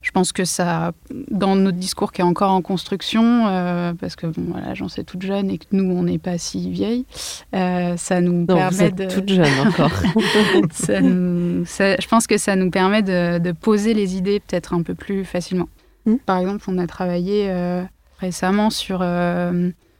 je 0.01 0.09
pense 0.09 0.31
que 0.31 0.45
ça, 0.45 0.93
dans 1.29 1.55
notre 1.55 1.77
discours 1.77 2.11
qui 2.11 2.21
est 2.21 2.23
encore 2.23 2.51
en 2.51 2.63
construction, 2.63 3.45
euh, 3.45 3.93
parce 3.93 4.15
que 4.15 4.25
bon, 4.25 4.57
l'agence 4.59 4.97
est 4.97 5.03
toute 5.03 5.21
jeune 5.21 5.51
et 5.51 5.59
que 5.59 5.65
nous, 5.73 5.95
on 5.95 6.01
n'est 6.01 6.17
pas 6.17 6.39
si 6.39 6.71
vieille, 6.71 7.05
euh, 7.53 7.95
ça 7.97 8.19
nous 8.19 8.47
permet 8.47 8.67
vous 8.71 8.81
êtes 8.81 8.95
de. 8.95 9.05
toute 9.05 9.29
jeune 9.29 9.67
encore. 9.67 9.91
je 10.15 12.07
pense 12.07 12.25
que 12.25 12.39
ça 12.39 12.55
nous 12.55 12.71
permet 12.71 13.03
de, 13.03 13.51
poser 13.51 13.93
les 13.93 14.17
idées 14.17 14.39
peut-être 14.39 14.73
un 14.73 14.81
peu 14.81 14.95
plus 14.95 15.23
facilement. 15.23 15.69
Hmm. 16.07 16.15
Par 16.15 16.39
exemple, 16.39 16.65
on 16.67 16.79
a 16.79 16.87
travaillé 16.87 17.45
euh, 17.51 17.83
récemment 18.17 18.71
sur, 18.71 19.05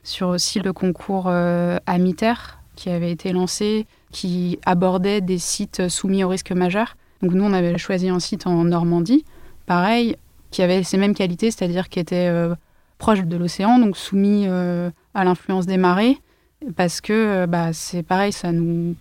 sur 0.02 0.28
aussi 0.30 0.58
le 0.58 0.72
concours 0.72 1.30
Amiter 1.86 2.34
qui 2.74 2.90
avait 2.90 3.12
été 3.12 3.30
lancé, 3.32 3.86
qui 4.10 4.58
abordait 4.64 5.20
des 5.20 5.38
sites 5.38 5.88
soumis 5.88 6.24
au 6.24 6.28
risque 6.28 6.52
majeur. 6.52 6.96
Donc 7.22 7.32
nous, 7.32 7.44
on 7.44 7.52
avait 7.52 7.78
choisi 7.78 8.08
un 8.08 8.20
site 8.20 8.46
en 8.46 8.64
Normandie 8.64 9.24
pareil, 9.66 10.16
qui 10.50 10.62
avait 10.62 10.82
ces 10.82 10.96
mêmes 10.96 11.14
qualités, 11.14 11.50
c'est-à-dire 11.50 11.88
qui 11.88 12.00
était 12.00 12.28
euh, 12.28 12.54
proche 12.96 13.22
de 13.22 13.36
l'océan, 13.36 13.78
donc 13.78 13.96
soumis 13.96 14.46
euh, 14.48 14.90
à 15.14 15.24
l'influence 15.24 15.66
des 15.66 15.76
marées, 15.76 16.18
parce 16.74 17.00
que 17.00 17.12
euh, 17.12 17.46
bah, 17.46 17.72
c'est 17.72 18.02
pareil, 18.02 18.32
ça 18.32 18.50
nous. 18.50 18.96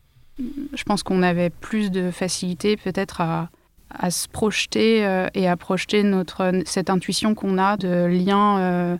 Je 0.73 0.83
pense 0.83 1.01
qu'on 1.01 1.23
avait 1.23 1.49
plus 1.49 1.89
de 1.89 2.11
facilité 2.11 2.77
peut-être 2.77 3.21
à 3.21 3.49
à 3.89 4.11
se 4.11 4.27
projeter 4.27 4.99
et 5.33 5.47
à 5.47 5.55
projeter 5.55 6.03
notre, 6.03 6.51
cette 6.65 6.89
intuition 6.89 7.35
qu'on 7.35 7.57
a 7.57 7.77
de 7.77 8.05
lien 8.05 8.99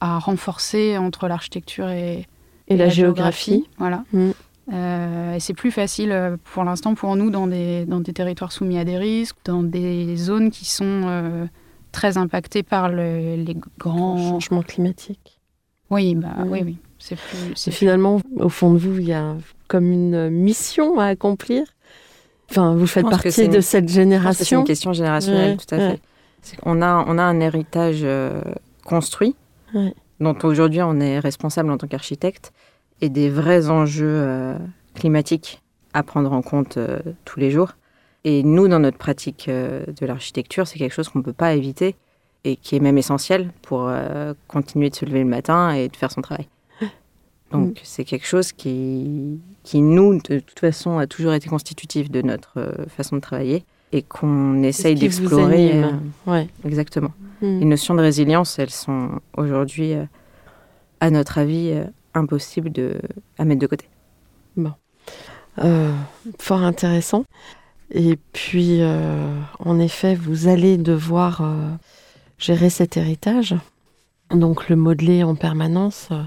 à 0.00 0.18
renforcer 0.20 0.96
entre 0.96 1.26
l'architecture 1.26 1.88
et, 1.88 2.24
Et, 2.68 2.76
la, 2.76 2.88
géographie. 2.88 3.66
Voilà. 3.78 4.04
Mm. 4.12 4.30
Euh, 4.72 5.34
et 5.34 5.40
c'est 5.40 5.54
plus 5.54 5.70
facile 5.70 6.12
euh, 6.12 6.36
pour 6.52 6.62
l'instant 6.64 6.94
pour 6.94 7.16
nous 7.16 7.30
dans 7.30 7.46
des, 7.46 7.86
dans 7.86 8.00
des 8.00 8.12
territoires 8.12 8.52
soumis 8.52 8.78
à 8.78 8.84
des 8.84 8.98
risques, 8.98 9.36
dans 9.44 9.62
des 9.62 10.14
zones 10.16 10.50
qui 10.50 10.66
sont 10.66 10.84
euh, 11.06 11.46
très 11.92 12.18
impactées 12.18 12.62
par 12.62 12.90
le- 12.90 13.36
les 13.36 13.56
grands. 13.78 14.38
Changement 14.40 14.62
climatique. 14.62 15.40
Oui, 15.90 16.14
bah, 16.14 16.34
oui, 16.46 16.60
oui. 16.64 16.76
C'est 16.98 17.16
plus. 17.16 17.70
Finalement, 17.70 18.20
au 18.36 18.48
fond 18.50 18.72
de 18.74 18.78
vous, 18.78 18.98
il 18.98 19.06
y 19.08 19.12
a 19.14 19.36
comme 19.68 19.90
une 19.90 20.28
mission 20.28 20.98
à 20.98 21.06
accomplir? 21.06 21.62
Enfin, 22.50 22.74
vous 22.74 22.86
faites 22.86 23.04
pense 23.04 23.22
que 23.22 23.30
c'est 23.30 23.42
partie 23.44 23.50
de 23.50 23.56
une- 23.56 23.62
cette 23.62 23.84
que 23.86 23.90
c'est 23.90 23.94
génération. 24.00 24.60
une 24.60 24.66
question 24.66 24.92
générationnelle, 24.92 25.52
Ouais, 25.52 25.56
tout 25.56 25.74
à 25.74 25.78
fait. 25.78 25.88
ouais. 25.92 26.00
C'est 26.42 26.56
qu'on 26.56 26.82
a, 26.82 27.04
on 27.06 27.16
a 27.18 27.22
un 27.22 27.40
héritage 27.40 28.00
euh, 28.02 28.40
construit, 28.84 29.34
Ouais. 29.74 29.94
dont 30.20 30.36
aujourd'hui 30.42 30.82
on 30.82 30.98
est 31.00 31.18
responsable 31.18 31.70
en 31.70 31.78
tant 31.78 31.86
qu'architecte, 31.86 32.52
et 33.00 33.08
des 33.08 33.30
vrais 33.30 33.70
enjeux 33.70 34.06
euh, 34.08 34.54
climatiques 34.94 35.62
à 35.94 36.02
prendre 36.02 36.32
en 36.32 36.42
compte 36.42 36.76
euh, 36.76 36.98
tous 37.24 37.40
les 37.40 37.50
jours. 37.50 37.72
Et 38.24 38.42
nous, 38.42 38.68
dans 38.68 38.80
notre 38.80 38.98
pratique 38.98 39.48
euh, 39.48 39.84
de 40.00 40.06
l'architecture, 40.06 40.66
c'est 40.66 40.78
quelque 40.78 40.92
chose 40.92 41.08
qu'on 41.08 41.20
ne 41.20 41.24
peut 41.24 41.32
pas 41.32 41.54
éviter 41.54 41.96
et 42.44 42.56
qui 42.56 42.76
est 42.76 42.80
même 42.80 42.98
essentiel 42.98 43.50
pour 43.62 43.90
continuer 44.46 44.90
de 44.90 44.94
se 44.94 45.04
lever 45.04 45.18
le 45.18 45.28
matin 45.28 45.72
et 45.72 45.88
de 45.88 45.96
faire 45.96 46.12
son 46.12 46.22
travail. 46.22 46.46
Donc 47.52 47.80
c'est 47.82 48.04
quelque 48.04 48.26
chose 48.26 48.52
qui, 48.52 49.40
qui, 49.64 49.82
nous, 49.82 50.20
de 50.20 50.38
toute 50.38 50.60
façon, 50.60 50.98
a 50.98 51.08
toujours 51.08 51.32
été 51.32 51.48
constitutif 51.48 52.10
de 52.10 52.22
notre 52.22 52.86
façon 52.96 53.16
de 53.16 53.20
travailler 53.20 53.64
et 53.90 54.02
qu'on 54.02 54.62
essaye 54.62 54.94
d'explorer. 54.94 55.82
Ouais. 56.26 56.48
Exactement. 56.64 57.12
Mm. 57.42 57.58
Les 57.58 57.64
notions 57.64 57.96
de 57.96 58.02
résilience, 58.02 58.56
elles 58.60 58.70
sont 58.70 59.20
aujourd'hui, 59.36 59.94
à 61.00 61.10
notre 61.10 61.38
avis, 61.38 61.74
impossibles 62.18 62.70
de, 62.72 63.00
à 63.38 63.44
mettre 63.44 63.60
de 63.60 63.66
côté. 63.66 63.88
Euh, 65.64 65.92
fort 66.38 66.62
intéressant. 66.62 67.24
Et 67.90 68.16
puis, 68.32 68.80
euh, 68.80 69.34
en 69.58 69.80
effet, 69.80 70.14
vous 70.14 70.46
allez 70.46 70.76
devoir 70.76 71.40
euh, 71.40 71.70
gérer 72.38 72.70
cet 72.70 72.96
héritage, 72.96 73.56
donc 74.30 74.68
le 74.68 74.76
modeler 74.76 75.24
en 75.24 75.34
permanence. 75.34 76.08
euh, 76.12 76.22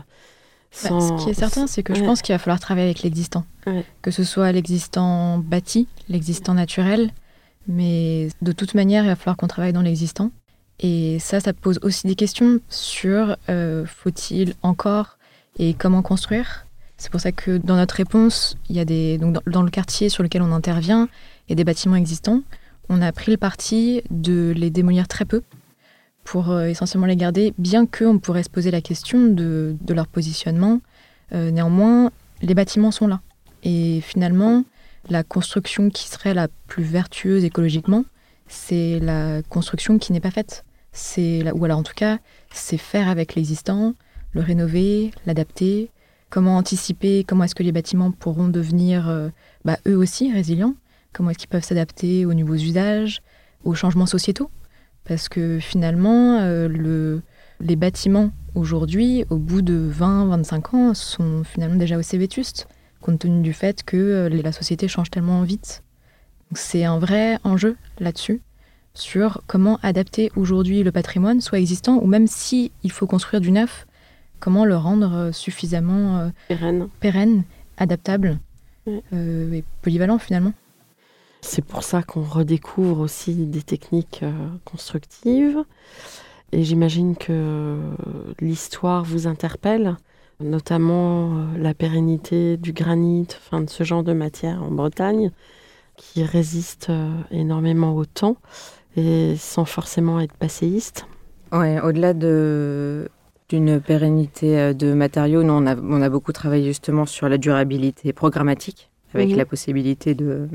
Bah, 0.84 1.00
ce 1.00 1.24
qui 1.24 1.30
est 1.30 1.34
certain, 1.34 1.68
c'est 1.68 1.84
que 1.84 1.94
je 1.96 2.04
pense 2.04 2.22
qu'il 2.22 2.34
va 2.34 2.40
falloir 2.40 2.60
travailler 2.60 2.88
avec 2.88 3.04
l'existant. 3.04 3.46
Ouais. 3.68 3.86
Que 4.02 4.12
ce 4.12 4.24
soit 4.24 4.52
l'existant 4.52 5.38
bâti, 5.38 5.88
l'existant 6.10 6.56
naturel, 6.56 7.12
mais 7.68 8.30
de 8.42 8.52
toute 8.52 8.74
manière, 8.74 9.04
il 9.04 9.08
va 9.08 9.16
falloir 9.16 9.38
qu'on 9.38 9.48
travaille 9.48 9.74
dans 9.74 9.84
l'existant. 9.84 10.32
Et 10.80 11.20
ça, 11.20 11.40
ça 11.40 11.54
pose 11.54 11.80
aussi 11.84 12.08
des 12.08 12.16
questions 12.16 12.60
sur 12.70 13.38
euh, 13.50 13.86
faut-il 13.86 14.56
encore 14.64 15.20
et 15.60 15.74
comment 15.74 16.02
construire. 16.02 16.66
C'est 16.98 17.12
pour 17.12 17.20
ça 17.20 17.32
que 17.32 17.58
dans 17.58 17.76
notre 17.76 17.96
réponse, 17.96 18.56
il 18.70 18.76
y 18.76 18.80
a 18.80 18.86
des 18.86 19.18
donc 19.18 19.38
dans, 19.50 19.64
le 19.64 19.72
quartier 19.72 20.10
sur 20.10 20.22
lequel 20.24 20.42
on 20.42 20.52
intervient, 20.52 21.10
il 21.48 21.52
y 21.52 21.54
a 21.54 21.56
des 21.56 21.64
bâtiments 21.64 21.96
existants. 21.96 22.42
On 22.90 23.02
a 23.02 23.12
pris 23.12 23.32
le 23.32 23.38
parti 23.38 24.04
de 24.12 24.54
les 24.56 24.70
démolir 24.70 25.08
très 25.08 25.26
peu 25.26 25.42
pour 26.24 26.52
euh, 26.52 26.68
essentiellement 26.68 27.08
les 27.08 27.16
garder, 27.16 27.54
bien 27.58 27.86
qu'on 27.86 28.20
pourrait 28.20 28.44
se 28.44 28.50
poser 28.50 28.70
la 28.70 28.82
question 28.82 29.28
de, 29.28 29.76
leur 29.90 30.08
positionnement. 30.08 30.80
Euh, 31.34 31.52
néanmoins, 31.52 32.12
les 32.42 32.54
bâtiments 32.54 32.92
sont 32.92 33.08
là. 33.08 33.22
Et 33.64 34.02
finalement, 34.02 34.64
la 35.10 35.24
construction 35.24 35.90
qui 35.90 36.08
serait 36.08 36.34
la 36.34 36.48
plus 36.68 36.84
vertueuse 36.84 37.44
écologiquement, 37.44 38.06
c'est 38.48 39.00
la 39.00 39.42
construction 39.44 39.98
qui 39.98 40.14
n'est 40.14 40.20
pas 40.20 40.32
faite. 40.32 40.66
C'est 40.92 41.50
ou 41.52 41.66
alors 41.66 41.80
en 41.80 41.84
tout 41.84 41.96
cas, 41.96 42.20
c'est 42.52 42.78
faire 42.78 43.08
avec 43.08 43.36
l'existant, 43.36 43.94
le 44.34 44.42
rénover, 44.42 45.12
l'adapter? 45.26 45.92
Comment 46.30 46.58
anticiper? 46.58 47.24
Comment 47.26 47.44
est-ce 47.44 47.56
que 47.56 47.64
les 47.64 47.72
bâtiments 47.72 48.12
pourront 48.12 48.48
devenir 48.48 49.10
euh, 49.10 49.30
bah, 49.66 49.78
eux 49.88 49.98
aussi 49.98 50.32
résilients? 50.32 50.76
Comment 51.14 51.32
est-ce 51.32 51.40
qu'ils 51.40 51.50
peuvent 51.50 51.64
s'adapter 51.64 52.26
aux 52.26 52.34
nouveaux 52.34 52.56
usages, 52.56 53.22
aux 53.66 53.76
changements 53.76 54.06
sociétaux? 54.06 54.50
Parce 55.04 55.28
que 55.28 55.60
finalement, 55.60 56.40
euh, 56.40 56.68
le, 56.68 57.22
les 57.60 57.76
bâtiments 57.76 58.32
aujourd'hui, 58.56 59.26
au 59.30 59.38
bout 59.38 59.62
de 59.62 59.90
20-25 59.92 60.76
ans, 60.76 60.94
sont 60.94 61.44
finalement 61.44 61.76
déjà 61.76 61.98
assez 61.98 62.18
vétustes, 62.18 62.68
compte 63.02 63.20
tenu 63.20 63.42
du 63.42 63.54
fait 63.54 63.84
que 63.84 63.98
euh, 63.98 64.30
la 64.30 64.52
société 64.52 64.88
change 64.88 65.10
tellement 65.10 65.44
vite. 65.44 65.84
C'est 66.54 66.84
un 66.84 67.00
vrai 67.00 67.40
enjeu 67.44 67.76
là-dessus, 68.00 68.42
sur 68.94 69.42
comment 69.48 69.80
adapter 69.84 70.32
aujourd'hui 70.36 70.84
le 70.84 70.92
patrimoine, 70.92 71.42
soit 71.42 71.60
existant, 71.60 72.00
ou 72.02 72.08
même 72.08 72.28
si 72.28 72.72
il 72.84 72.92
faut 72.92 73.08
construire 73.08 73.42
du 73.42 73.52
neuf, 73.52 73.86
comment 74.42 74.66
le 74.66 74.76
rendre 74.76 75.14
euh, 75.16 75.32
suffisamment 75.32 76.18
euh, 76.20 76.30
pérenne. 76.50 76.90
pérenne, 77.00 77.44
adaptable 77.78 78.40
Ouais. 78.88 79.02
euh, 79.14 79.54
et 79.54 79.64
polyvalent 79.84 80.18
finalement. 80.18 80.54
C'est 81.42 81.64
pour 81.64 81.84
ça 81.84 82.04
qu'on 82.04 82.24
redécouvre 82.24 83.00
aussi 83.00 83.34
des 83.46 83.62
techniques 83.62 84.22
euh, 84.24 84.32
constructives. 84.66 85.60
Et 86.52 86.64
j'imagine 86.64 87.16
que 87.16 87.78
l'histoire 88.42 89.06
vous 89.06 89.26
interpelle, 89.28 89.96
notamment 90.42 91.46
la 91.58 91.74
pérennité 91.74 92.58
du 92.58 92.74
granit, 92.74 93.28
enfin 93.38 93.62
de 93.62 93.70
ce 93.70 93.84
genre 93.86 94.04
de 94.04 94.12
matière 94.12 94.62
en 94.62 94.70
Bretagne, 94.72 95.32
qui 95.96 96.24
résiste 96.26 96.92
énormément 97.30 97.96
au 97.96 98.04
temps 98.06 98.36
et 98.98 99.36
sans 99.38 99.64
forcément 99.64 100.20
être 100.20 100.34
passéiste. 100.34 101.06
Ouais, 101.54 101.80
au-delà 101.80 102.14
de 102.14 103.08
d'une 103.52 103.82
pérennité 103.82 104.58
euh, 104.58 104.74
de 104.74 104.94
matériaux, 104.94 105.44
nous 105.44 105.52
on 105.52 105.68
a, 105.68 105.76
on 105.76 106.02
a 106.02 106.10
beaucoup 106.10 106.32
travaillé 106.32 106.68
justement 106.68 107.06
sur 107.06 107.28
la 107.28 107.38
durabilité 107.38 108.14
programmatique, 108.14 108.90
avec 109.14 109.30
Mhm. 109.32 109.36
la 109.38 109.46
possibilité 109.46 110.16
de, 110.16 110.48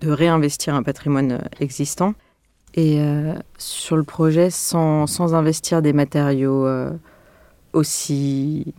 de 0.00 0.10
réinvestir 0.10 0.74
un 0.74 0.82
patrimoine 0.82 1.32
euh, 1.32 1.38
existant. 1.60 2.14
Et 2.74 3.00
euh, 3.00 3.34
sur 3.58 3.96
le 3.98 4.04
projet, 4.04 4.48
sans, 4.48 5.06
sans 5.06 5.34
investir 5.34 5.82
des 5.82 5.92
matériaux 5.92 6.66
euh, 6.66 6.90
aussi, 7.74 8.72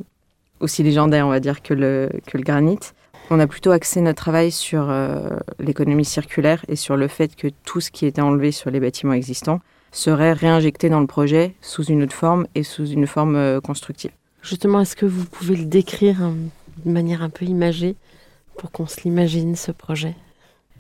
aussi 0.59 0.81
légendaires, 0.81 1.27
on 1.27 1.29
va 1.29 1.39
dire, 1.39 1.61
que 1.61 1.75
le, 1.75 2.09
que 2.25 2.37
le 2.37 2.43
granit, 2.43 2.79
on 3.29 3.39
a 3.39 3.45
plutôt 3.47 3.71
axé 3.71 4.01
notre 4.01 4.23
travail 4.23 4.49
sur 4.51 4.89
euh, 4.89 5.29
l'économie 5.59 6.05
circulaire 6.05 6.65
et 6.67 6.75
sur 6.75 6.97
le 6.97 7.07
fait 7.07 7.35
que 7.35 7.47
tout 7.63 7.79
ce 7.79 7.91
qui 7.91 8.05
était 8.07 8.21
enlevé 8.21 8.51
sur 8.51 8.71
les 8.71 8.79
bâtiments 8.79 9.13
existants 9.13 9.59
serait 9.91 10.33
réinjecté 10.33 10.89
dans 10.89 10.99
le 10.99 11.07
projet 11.07 11.55
sous 11.61 11.83
une 11.83 12.03
autre 12.03 12.15
forme 12.15 12.47
et 12.55 12.63
sous 12.63 12.85
une 12.85 13.07
forme 13.07 13.35
euh, 13.35 13.59
constructive. 13.59 14.11
Justement, 14.41 14.81
est-ce 14.81 14.95
que 14.95 15.05
vous 15.05 15.25
pouvez 15.25 15.55
le 15.55 15.65
décrire 15.65 16.21
hein, 16.21 16.35
de 16.85 16.91
manière 16.91 17.21
un 17.21 17.29
peu 17.29 17.45
imagée 17.45 17.95
pour 18.57 18.71
qu'on 18.71 18.87
se 18.87 19.01
l'imagine, 19.03 19.55
ce 19.55 19.71
projet? 19.71 20.15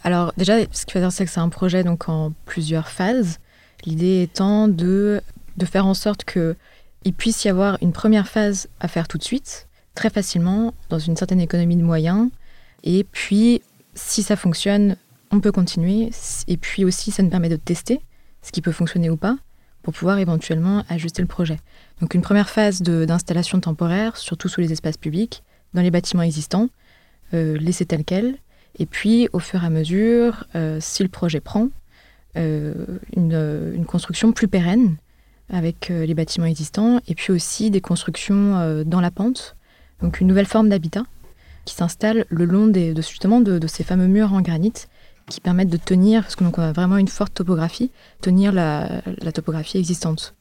Alors 0.03 0.33
déjà, 0.37 0.59
ce 0.71 0.85
qu'il 0.85 0.93
faut 0.93 0.99
dire, 0.99 1.11
c'est 1.11 1.25
que 1.25 1.31
c'est 1.31 1.39
un 1.39 1.49
projet 1.49 1.83
donc 1.83 2.09
en 2.09 2.33
plusieurs 2.45 2.89
phases. 2.89 3.39
L'idée 3.85 4.23
étant 4.23 4.67
de, 4.67 5.21
de 5.57 5.65
faire 5.65 5.85
en 5.85 5.93
sorte 5.93 6.23
que 6.23 6.55
il 7.03 7.13
puisse 7.13 7.43
y 7.45 7.49
avoir 7.49 7.77
une 7.81 7.93
première 7.93 8.27
phase 8.27 8.69
à 8.79 8.87
faire 8.87 9.07
tout 9.07 9.17
de 9.17 9.23
suite, 9.23 9.67
très 9.95 10.11
facilement, 10.11 10.73
dans 10.89 10.99
une 10.99 11.15
certaine 11.15 11.41
économie 11.41 11.75
de 11.75 11.83
moyens. 11.83 12.29
Et 12.83 13.03
puis, 13.03 13.61
si 13.95 14.21
ça 14.21 14.35
fonctionne, 14.35 14.95
on 15.31 15.39
peut 15.39 15.51
continuer. 15.51 16.11
Et 16.47 16.57
puis 16.57 16.85
aussi, 16.85 17.11
ça 17.11 17.23
nous 17.23 17.29
permet 17.29 17.49
de 17.49 17.55
tester 17.55 18.01
ce 18.41 18.51
qui 18.51 18.61
peut 18.61 18.71
fonctionner 18.71 19.09
ou 19.09 19.17
pas, 19.17 19.37
pour 19.83 19.93
pouvoir 19.93 20.19
éventuellement 20.19 20.83
ajuster 20.89 21.21
le 21.21 21.27
projet. 21.27 21.57
Donc 21.99 22.13
une 22.13 22.21
première 22.21 22.49
phase 22.49 22.81
d'installation 22.81 23.59
temporaire, 23.59 24.17
surtout 24.17 24.47
sous 24.47 24.61
les 24.61 24.71
espaces 24.71 24.97
publics, 24.97 25.43
dans 25.73 25.81
les 25.81 25.91
bâtiments 25.91 26.23
existants, 26.23 26.69
euh, 27.33 27.57
laisser 27.57 27.85
tel 27.85 28.03
quel, 28.03 28.37
et 28.79 28.85
puis, 28.85 29.27
au 29.33 29.39
fur 29.39 29.63
et 29.63 29.65
à 29.65 29.69
mesure, 29.69 30.45
euh, 30.55 30.77
si 30.79 31.03
le 31.03 31.09
projet 31.09 31.39
prend, 31.39 31.69
euh, 32.37 32.73
une, 33.15 33.33
euh, 33.33 33.75
une 33.75 33.85
construction 33.85 34.31
plus 34.31 34.47
pérenne 34.47 34.95
avec 35.49 35.89
les 35.89 36.13
bâtiments 36.13 36.45
existants, 36.45 37.01
et 37.09 37.13
puis 37.13 37.33
aussi 37.33 37.71
des 37.71 37.81
constructions 37.81 38.85
dans 38.85 39.01
la 39.01 39.11
pente, 39.11 39.57
donc 40.01 40.21
une 40.21 40.27
nouvelle 40.27 40.45
forme 40.45 40.69
d'habitat 40.69 41.03
qui 41.65 41.75
s'installe 41.75 42.23
le 42.29 42.45
long 42.45 42.67
des, 42.67 42.93
de, 42.93 43.01
justement 43.01 43.41
de 43.41 43.67
ces 43.67 43.83
fameux 43.83 44.07
murs 44.07 44.31
en 44.31 44.39
granit 44.39 44.71
qui 45.31 45.41
permettent 45.41 45.69
de 45.69 45.77
tenir, 45.77 46.21
parce 46.23 46.35
que 46.35 46.43
donc 46.43 46.57
on 46.57 46.61
a 46.61 46.71
vraiment 46.71 46.97
une 46.97 47.07
forte 47.07 47.33
topographie, 47.33 47.89
tenir 48.21 48.51
la, 48.51 49.01
topographie 49.33 49.77
existante. 49.77 50.35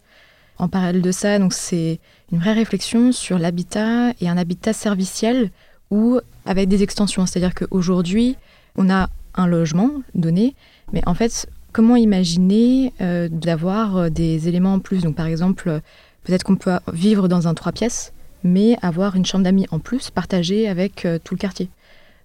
En 0.59 0.69
parallèle 0.69 1.01
de 1.01 1.13
ça, 1.13 1.39
donc 1.39 1.55
c'est 1.55 2.01
une 2.33 2.39
vraie 2.39 2.53
réflexion 2.53 3.13
sur 3.13 3.39
l'habitat 3.39 4.11
et 4.21 4.29
un 4.29 4.37
habitat 4.37 4.73
serviciel 4.73 5.51
ou 5.91 6.21
avec 6.45 6.69
des 6.69 6.83
extensions. 6.83 7.25
C'est-à-dire 7.25 7.55
qu'aujourd'hui, 7.55 8.37
on 8.77 8.91
a 8.91 9.09
un 9.35 9.47
logement 9.47 9.91
donné, 10.15 10.55
mais 10.93 11.03
en 11.07 11.15
fait, 11.15 11.49
comment 11.73 11.97
imaginer 11.97 12.93
euh, 13.01 13.29
d'avoir 13.31 13.97
euh, 13.97 14.09
des 14.11 14.49
éléments 14.49 14.75
en 14.75 14.81
plus? 14.81 15.03
Donc 15.03 15.15
par 15.15 15.27
exemple, 15.27 15.81
peut-être 16.25 16.43
qu'on 16.43 16.57
peut 16.57 16.79
vivre 16.93 17.29
dans 17.29 17.49
un 17.49 17.55
trois 17.55 17.73
pièces, 17.73 18.13
mais 18.43 18.77
avoir 18.83 19.17
une 19.17 19.25
chambre 19.25 19.45
d'amis 19.45 19.67
en 19.71 19.79
plus 19.79 20.11
partagée 20.11 20.69
avec 20.69 21.07
euh, 21.07 21.19
tout 21.23 21.35
le 21.35 21.39
quartier. 21.39 21.71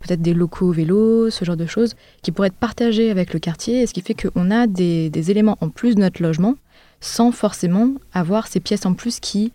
Peut-être 0.06 0.22
des 0.22 0.34
locaux 0.34 0.72
vélos, 0.72 1.30
ce 1.30 1.46
genre 1.46 1.58
de 1.58 1.66
choses, 1.66 1.96
qui 2.22 2.32
pourraient 2.32 2.48
être 2.48 2.56
partagés 2.56 3.12
avec 3.12 3.34
le 3.34 3.40
quartier, 3.40 3.82
et 3.82 3.88
ce 3.88 3.94
qui 3.94 4.02
fait 4.02 4.14
qu'on 4.14 4.52
a 4.52 4.68
des, 4.68 5.32
éléments 5.32 5.58
en 5.62 5.70
plus 5.70 5.96
de 5.96 6.02
notre 6.02 6.22
logement, 6.22 6.56
sans 7.02 7.32
forcément 7.32 7.94
avoir 8.14 8.48
ces 8.48 8.60
pièces 8.60 8.86
en 8.86 8.94
plus 8.94 9.20
qui, 9.20 9.52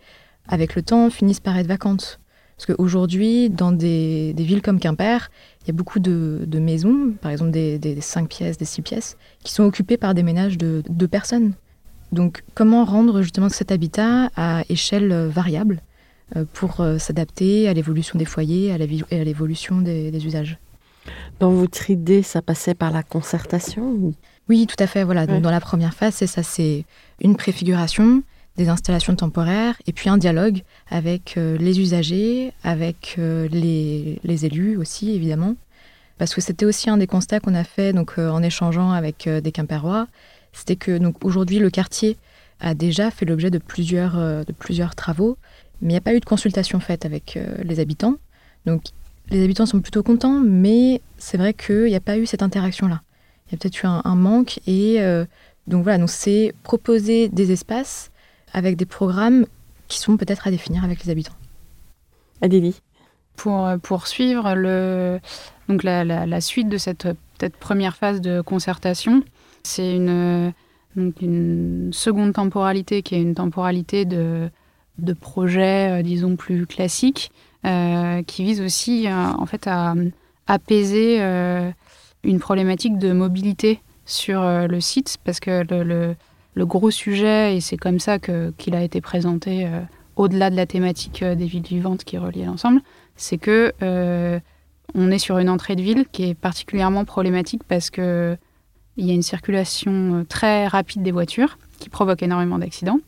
avec 0.48 0.74
le 0.74 0.82
temps, 0.82 1.10
finissent 1.10 1.40
par 1.40 1.56
être 1.56 1.66
vacantes. 1.66 2.20
Parce 2.56 2.66
qu'aujourd'hui, 2.66 3.48
dans 3.48 3.72
des, 3.72 4.34
villes 4.36 4.62
comme 4.62 4.80
Quimper, 4.80 5.30
il 5.62 5.68
y 5.68 5.70
a 5.70 5.72
beaucoup 5.72 5.98
de, 5.98 6.46
maisons, 6.58 7.12
par 7.20 7.30
exemple 7.30 7.52
des, 7.52 7.78
des, 7.78 7.94
des 7.94 8.00
5 8.00 8.28
pièces, 8.28 8.58
des 8.58 8.64
6 8.64 8.82
pièces, 8.82 9.16
qui 9.42 9.52
sont 9.52 9.64
occupées 9.64 9.96
par 9.96 10.14
des 10.14 10.22
ménages 10.22 10.58
de 10.58 10.82
deux 10.88 11.08
personnes. 11.08 11.54
Donc 12.12 12.42
comment 12.54 12.84
rendre 12.84 13.22
justement 13.22 13.48
cet 13.48 13.70
habitat 13.70 14.30
à 14.36 14.62
échelle 14.68 15.12
variable 15.28 15.80
pour 16.52 16.80
euh, 16.80 16.98
s'adapter 16.98 17.68
à 17.68 17.72
l'évolution 17.74 18.18
des 18.18 18.24
foyers 18.24 18.72
à 18.72 18.78
la 18.78 18.86
vi- 18.86 19.04
et 19.10 19.20
à 19.20 19.24
l'évolution 19.24 19.80
des, 19.80 20.10
des 20.10 20.26
usages 20.26 20.58
Dans 21.38 21.50
votre 21.50 21.90
idée, 21.90 22.22
ça 22.22 22.42
passait 22.42 22.74
par 22.74 22.90
la 22.90 23.02
concertation 23.02 23.82
ou- 23.90 24.14
Oui, 24.48 24.66
tout 24.66 24.76
à 24.82 24.86
fait. 24.86 25.04
Voilà. 25.04 25.26
Donc, 25.26 25.36
Ouais. 25.36 25.40
dans 25.42 25.50
la 25.50 25.60
première 25.60 25.94
phase, 25.94 26.14
c'est 26.14 26.26
ça, 26.26 26.42
c'est 26.42 26.84
une 27.22 27.36
préfiguration, 27.36 28.22
des 28.56 28.68
installations 28.68 29.14
temporaires, 29.14 29.76
et 29.86 29.92
puis 29.92 30.08
un 30.10 30.18
dialogue 30.18 30.62
avec 30.90 31.34
euh, 31.36 31.56
les 31.58 31.78
usagers, 31.80 32.52
avec 32.64 33.14
euh, 33.18 33.48
les, 33.50 34.18
les 34.24 34.44
élus 34.46 34.76
aussi, 34.76 35.12
évidemment. 35.12 35.54
Parce 36.18 36.34
que 36.34 36.40
c'était 36.40 36.66
aussi 36.66 36.90
un 36.90 36.98
des 36.98 37.06
constats 37.06 37.40
qu'on 37.40 37.54
a 37.54 37.64
fait 37.64 37.92
donc, 37.92 38.14
euh, 38.18 38.28
en 38.28 38.42
échangeant 38.42 38.90
avec 38.90 39.26
euh, 39.26 39.40
des 39.40 39.52
Quimpérois. 39.52 40.06
C'était 40.52 40.76
que 40.76 40.98
donc, 40.98 41.24
aujourd'hui, 41.24 41.58
le 41.60 41.70
quartier 41.70 42.16
a 42.58 42.74
déjà 42.74 43.10
fait 43.10 43.24
l'objet 43.24 43.50
de 43.50 43.56
plusieurs, 43.58 44.18
euh, 44.18 44.42
de 44.44 44.52
plusieurs 44.52 44.94
travaux, 44.94 45.38
mais 45.80 45.88
il 45.88 45.92
n'y 45.92 45.96
a 45.98 46.00
pas 46.02 46.14
eu 46.14 46.20
de 46.20 46.24
consultation 46.24 46.80
faite 46.80 47.04
avec 47.04 47.36
euh, 47.36 47.56
les 47.62 47.80
habitants. 47.80 48.16
Donc, 48.66 48.82
les 49.30 49.42
habitants 49.44 49.66
sont 49.66 49.80
plutôt 49.80 50.02
contents, 50.02 50.40
mais 50.40 51.00
c'est 51.18 51.36
vrai 51.38 51.54
qu'il 51.54 51.84
n'y 51.84 51.94
a 51.96 52.00
pas 52.00 52.18
eu 52.18 52.26
cette 52.26 52.42
interaction-là 52.42 53.02
il 53.46 53.54
y 53.54 53.56
a 53.56 53.58
peut-être 53.58 53.82
eu 53.82 53.86
un, 53.86 54.00
un 54.04 54.14
manque 54.14 54.60
et 54.68 55.00
euh, 55.02 55.24
donc 55.66 55.82
voilà 55.82 55.98
donc 55.98 56.08
c'est 56.10 56.54
proposer 56.62 57.28
des 57.28 57.50
espaces 57.50 58.12
avec 58.52 58.76
des 58.76 58.86
programmes 58.86 59.44
qui 59.88 59.98
sont 59.98 60.16
peut-être 60.16 60.46
à 60.46 60.52
définir 60.52 60.84
avec 60.84 61.04
les 61.04 61.10
habitants. 61.10 61.34
Adélie 62.42 62.80
pour 63.36 63.66
euh, 63.66 63.76
poursuivre 63.78 64.54
le, 64.54 65.18
donc 65.68 65.82
la, 65.82 66.04
la- 66.04 66.26
la 66.26 66.40
suite 66.40 66.68
de 66.68 66.78
cette 66.78 67.02
peut-être 67.38 67.56
première 67.56 67.96
phase 67.96 68.20
de 68.20 68.40
concertation. 68.40 69.22
C'est 69.62 69.96
une, 69.96 70.52
donc 70.94 71.20
une 71.20 71.90
seconde 71.92 72.34
temporalité 72.34 73.02
qui 73.02 73.14
est 73.16 73.22
une 73.22 73.34
temporalité 73.34 74.04
de, 74.04 74.48
de 75.04 75.12
projet, 75.12 76.00
euh, 76.00 76.02
disons, 76.02 76.36
plus 76.36 76.66
classique, 76.66 77.30
euh, 77.66 78.22
qui 78.22 78.44
vise 78.44 78.60
aussi 78.60 79.06
euh, 79.06 79.12
en 79.12 79.46
fait 79.46 79.66
à 79.66 79.94
apaiser 80.46 81.20
une 82.24 82.40
problématique 82.40 82.98
de 82.98 83.12
mobilité 83.12 83.80
sur 84.04 84.42
le 84.42 84.80
site, 84.80 85.18
parce 85.24 85.38
que 85.38 85.64
le, 85.64 86.66
gros 86.66 86.90
sujet, 86.90 87.56
et 87.56 87.60
c'est 87.60 87.76
comme 87.76 88.00
ça 88.00 88.18
qu'il 88.18 88.74
a 88.74 88.82
été 88.82 89.00
présenté 89.00 89.68
au-delà 90.16 90.50
de 90.50 90.56
la 90.56 90.66
thématique 90.66 91.22
des 91.22 91.46
villes 91.46 91.62
vivantes 91.62 92.02
qui 92.02 92.18
relient 92.18 92.46
l'ensemble, 92.46 92.80
c'est 93.14 93.38
que 93.38 93.72
on 94.92 95.10
est 95.12 95.18
sur 95.20 95.38
une 95.38 95.48
entrée 95.48 95.76
de 95.76 95.82
ville 95.82 96.06
qui 96.10 96.24
est 96.24 96.34
particulièrement 96.34 97.04
problématique 97.04 97.62
parce 97.68 97.88
que 97.90 98.36
il 98.96 99.06
y 99.06 99.12
a 99.12 99.14
une 99.14 99.22
circulation 99.22 100.26
très 100.28 100.66
rapide 100.66 101.02
des 101.02 101.12
voitures 101.12 101.58
qui 101.78 101.90
provoque 101.90 102.24
énormément 102.24 102.58
d'accidents 102.58 102.98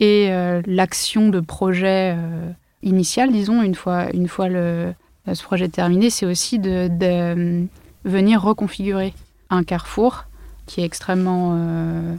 et 0.00 0.28
euh, 0.30 0.62
l'action 0.66 1.28
de 1.28 1.40
projet 1.40 2.14
euh, 2.16 2.50
initial, 2.82 3.32
disons 3.32 3.62
une 3.62 3.74
fois 3.74 4.10
une 4.12 4.28
fois 4.28 4.48
le 4.48 4.92
ce 5.32 5.42
projet 5.44 5.68
terminé, 5.68 6.10
c'est 6.10 6.26
aussi 6.26 6.58
de, 6.58 6.88
euh, 7.02 7.64
venir 8.04 8.42
reconfigurer 8.42 9.14
un 9.50 9.62
carrefour 9.62 10.24
qui 10.66 10.80
est 10.80 10.84
extrêmement 10.84 11.52
euh, 11.54 12.14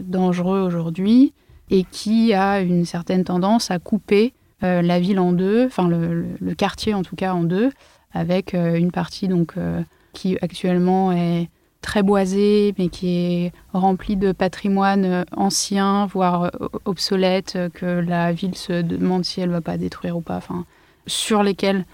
dangereux 0.00 0.60
aujourd'hui 0.60 1.32
et 1.70 1.84
qui 1.84 2.32
a 2.32 2.60
une 2.60 2.84
certaine 2.84 3.24
tendance 3.24 3.70
à 3.70 3.78
couper 3.78 4.32
euh, 4.64 4.82
la 4.82 4.98
ville 4.98 5.20
en 5.20 5.32
deux, 5.32 5.66
enfin 5.66 5.88
le, 5.88 6.54
quartier 6.56 6.94
en 6.94 7.02
tout 7.02 7.16
cas 7.16 7.32
en 7.32 7.44
deux, 7.44 7.70
avec 8.12 8.54
euh, 8.54 8.74
une 8.74 8.90
partie 8.90 9.28
donc 9.28 9.52
euh, 9.56 9.82
qui 10.12 10.36
actuellement 10.40 11.12
est 11.12 11.48
très 11.88 12.02
boisée, 12.02 12.74
mais 12.76 12.90
qui 12.90 13.16
est 13.16 13.52
remplie 13.72 14.18
de 14.18 14.32
patrimoine 14.32 15.06
euh, 15.06 15.24
ancien, 15.34 16.04
voire 16.04 16.42
euh, 16.42 16.68
obsolète, 16.84 17.54
euh, 17.56 17.70
que 17.70 17.86
la 17.86 18.30
ville 18.30 18.54
se 18.54 18.82
demande 18.82 19.24
si 19.24 19.40
elle 19.40 19.48
va 19.48 19.62
pas 19.62 19.78
détruire 19.78 20.14
ou 20.18 20.20
pas, 20.20 20.36
enfin 20.36 20.66
sur 21.06 21.42
lesquels 21.42 21.86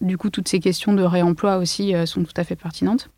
du 0.00 0.16
coup 0.16 0.30
toutes 0.30 0.48
ces 0.48 0.60
questions 0.60 0.94
de 0.94 1.02
réemploi 1.02 1.58
aussi 1.58 1.92
sont 2.06 2.24
tout 2.24 2.32
à 2.38 2.44
fait 2.44 2.56
pertinentes. 2.56 3.10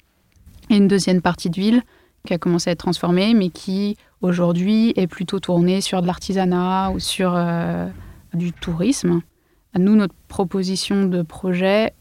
Et 0.69 0.77
une 0.77 0.89
deuxième 0.89 1.23
partie 1.23 1.49
de 1.49 1.55
ville 1.55 1.83
qui 2.27 2.35
a 2.35 2.39
commencé 2.39 2.71
à 2.71 2.73
être 2.73 2.81
transformée, 2.81 3.33
mais 3.33 3.51
qui 3.51 3.97
aujourd'hui 4.21 4.93
est 4.97 5.07
plutôt 5.07 5.39
tournée 5.39 5.81
sur 5.81 6.03
de 6.03 6.09
l'artisanat 6.09 6.91
ou 6.91 6.99
sur 6.99 7.39
du 8.35 8.53
tourisme. 8.53 9.21
Nous, 9.79 9.95
notre 9.95 10.15
proposition 10.27 11.07
de 11.07 11.23
projet 11.23 11.93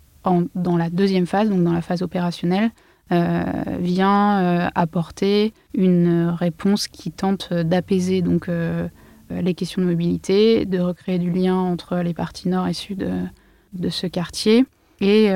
dans 0.56 0.78
la 0.78 0.90
deuxième 0.90 1.28
phase, 1.28 1.48
donc 1.50 1.64
dans 1.64 1.74
la 1.74 1.84
phase 1.84 2.02
opérationnelle, 2.02 2.72
euh, 3.12 3.44
vient 3.80 4.42
euh, 4.42 4.70
apporter 4.74 5.54
une 5.76 6.34
réponse 6.36 6.88
qui 6.88 7.12
tente 7.12 7.54
d'apaiser 7.54 8.24
donc 8.24 8.50
euh, 8.50 8.88
les 9.30 9.54
questions 9.54 9.80
de 9.82 9.88
mobilité, 9.88 10.66
de 10.66 10.80
recréer 10.80 11.20
du 11.20 11.30
lien 11.30 11.56
entre 11.56 11.98
les 11.98 12.16
parties 12.16 12.50
nord 12.50 12.68
et 12.68 12.74
sud 12.74 13.08
de 13.74 13.90
ce 13.90 14.08
quartier, 14.08 14.66
et 15.02 15.30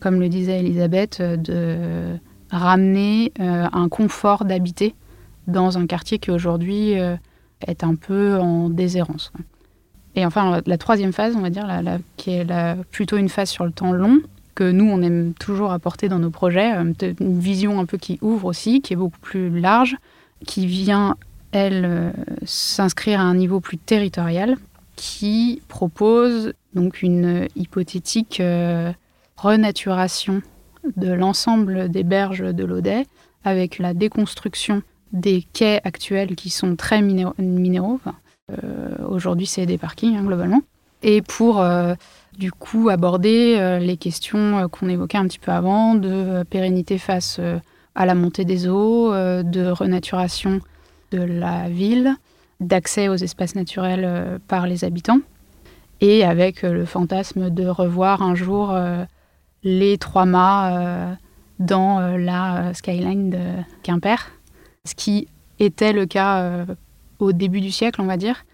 comme 0.00 0.20
le 0.20 0.28
disait 0.30 0.60
Elisabeth, 0.60 1.20
de 1.20 2.16
ramener 2.50 3.32
un 3.38 3.88
confort 3.90 4.46
d'habiter 4.46 4.94
dans 5.46 5.76
un 5.76 5.86
quartier 5.86 6.18
qui 6.18 6.30
aujourd'hui 6.30 6.94
est 7.66 7.84
un 7.84 7.94
peu 7.94 8.38
en 8.38 8.70
déshérence. 8.70 9.32
Et 10.14 10.24
enfin, 10.24 10.62
la, 10.64 10.78
troisième 10.78 11.12
phase, 11.12 11.36
on 11.36 11.40
va 11.42 11.50
dire, 11.50 11.66
la- 11.66 11.98
qui 12.16 12.30
est 12.30 12.46
plutôt 12.90 13.18
une 13.18 13.28
phase 13.28 13.50
sur 13.50 13.66
le 13.66 13.70
temps 13.70 13.92
long, 13.92 14.22
que 14.56 14.68
nous, 14.68 14.90
on 14.90 15.02
aime 15.02 15.34
toujours 15.34 15.70
apporter 15.70 16.08
dans 16.08 16.18
nos 16.18 16.30
projets, 16.30 16.74
euh, 16.74 17.12
une 17.20 17.38
vision 17.38 17.78
un 17.78 17.84
peu 17.84 17.98
qui 17.98 18.18
ouvre 18.22 18.46
aussi, 18.46 18.80
qui 18.80 18.94
est 18.94 18.96
beaucoup 18.96 19.20
plus 19.20 19.50
large, 19.60 19.96
qui 20.44 20.66
vient, 20.66 21.16
elle, 21.52 21.84
euh, 21.84 22.10
s'inscrire 22.44 23.20
à 23.20 23.24
un 23.24 23.34
niveau 23.36 23.60
plus 23.60 23.78
territorial, 23.78 24.56
qui 24.96 25.62
propose 25.68 26.54
donc 26.74 27.02
une 27.02 27.46
hypothétique 27.54 28.40
euh, 28.40 28.92
renaturation 29.36 30.40
de 30.96 31.12
l'ensemble 31.12 31.90
des 31.90 32.02
berges 32.02 32.54
de 32.54 32.64
l'Audet, 32.64 33.06
avec 33.44 33.78
la 33.78 33.92
déconstruction 33.92 34.82
des 35.12 35.44
quais 35.52 35.80
actuels 35.84 36.34
qui 36.34 36.50
sont 36.50 36.76
très 36.76 37.02
minéraux. 37.02 38.00
Aujourd'hui, 39.08 39.46
c'est 39.46 39.66
des 39.66 39.78
parkings, 39.78 40.16
hein, 40.16 40.24
globalement. 40.24 40.62
Et 41.02 41.22
pour, 41.22 41.60
euh, 41.60 41.94
du 42.38 42.52
coup, 42.52 42.88
aborder 42.88 43.56
euh, 43.58 43.78
les 43.78 43.96
questions 43.96 44.58
euh, 44.58 44.68
qu'on 44.68 44.88
évoquait 44.88 45.18
un 45.18 45.26
petit 45.26 45.38
peu 45.38 45.52
avant, 45.52 45.94
de 45.94 46.42
pérennité 46.44 46.98
face 46.98 47.40
à 47.94 48.06
la 48.06 48.14
montée 48.14 48.44
des 48.44 48.68
eaux, 48.68 49.12
de 49.12 49.70
renaturation 49.70 50.60
de 51.12 51.22
la 51.22 51.68
ville, 51.68 52.14
d'accès 52.60 53.08
aux 53.08 53.14
espaces 53.14 53.54
naturels 53.54 54.38
par 54.48 54.66
les 54.66 54.84
habitants, 54.84 55.20
et 56.02 56.24
avec 56.24 56.60
le 56.60 56.84
fantasme 56.84 57.48
de 57.48 57.66
revoir 57.66 58.22
un 58.22 58.34
jour 58.34 58.76
les 59.62 59.96
trois 59.96 60.26
mâts 60.26 61.16
dans 61.58 62.00
la 62.18 62.74
skyline 62.74 63.30
de 63.30 63.38
Quimper, 63.82 64.30
ce 64.84 64.94
qui 64.94 65.28
était 65.58 65.94
le 65.94 66.04
cas 66.04 66.66
au 67.18 67.32
début 67.32 67.62
du 67.62 67.70
siècle, 67.70 68.02
on 68.02 68.06
va 68.06 68.18
dire, 68.18 68.44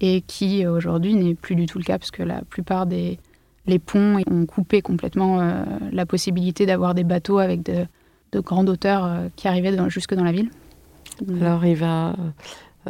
et 0.00 0.20
qui 0.22 0.66
aujourd'hui 0.66 1.14
n'est 1.14 1.34
plus 1.34 1.54
du 1.54 1.66
tout 1.66 1.78
le 1.78 1.84
cas, 1.84 1.98
parce 1.98 2.10
que 2.10 2.22
la 2.22 2.42
plupart 2.42 2.86
des 2.86 3.18
les 3.66 3.78
ponts 3.78 4.16
ont 4.30 4.46
coupé 4.46 4.80
complètement 4.80 5.40
euh, 5.40 5.62
la 5.92 6.06
possibilité 6.06 6.64
d'avoir 6.64 6.94
des 6.94 7.04
bateaux 7.04 7.38
avec 7.38 7.62
de, 7.62 7.84
de 8.32 8.40
grandes 8.40 8.70
hauteurs 8.70 9.04
euh, 9.04 9.28
qui 9.36 9.46
arrivaient 9.46 9.76
dans- 9.76 9.90
jusque 9.90 10.14
dans 10.14 10.24
la 10.24 10.32
ville. 10.32 10.48
Alors 11.42 11.66
il 11.66 11.76
va 11.76 12.10
euh, 12.10 12.14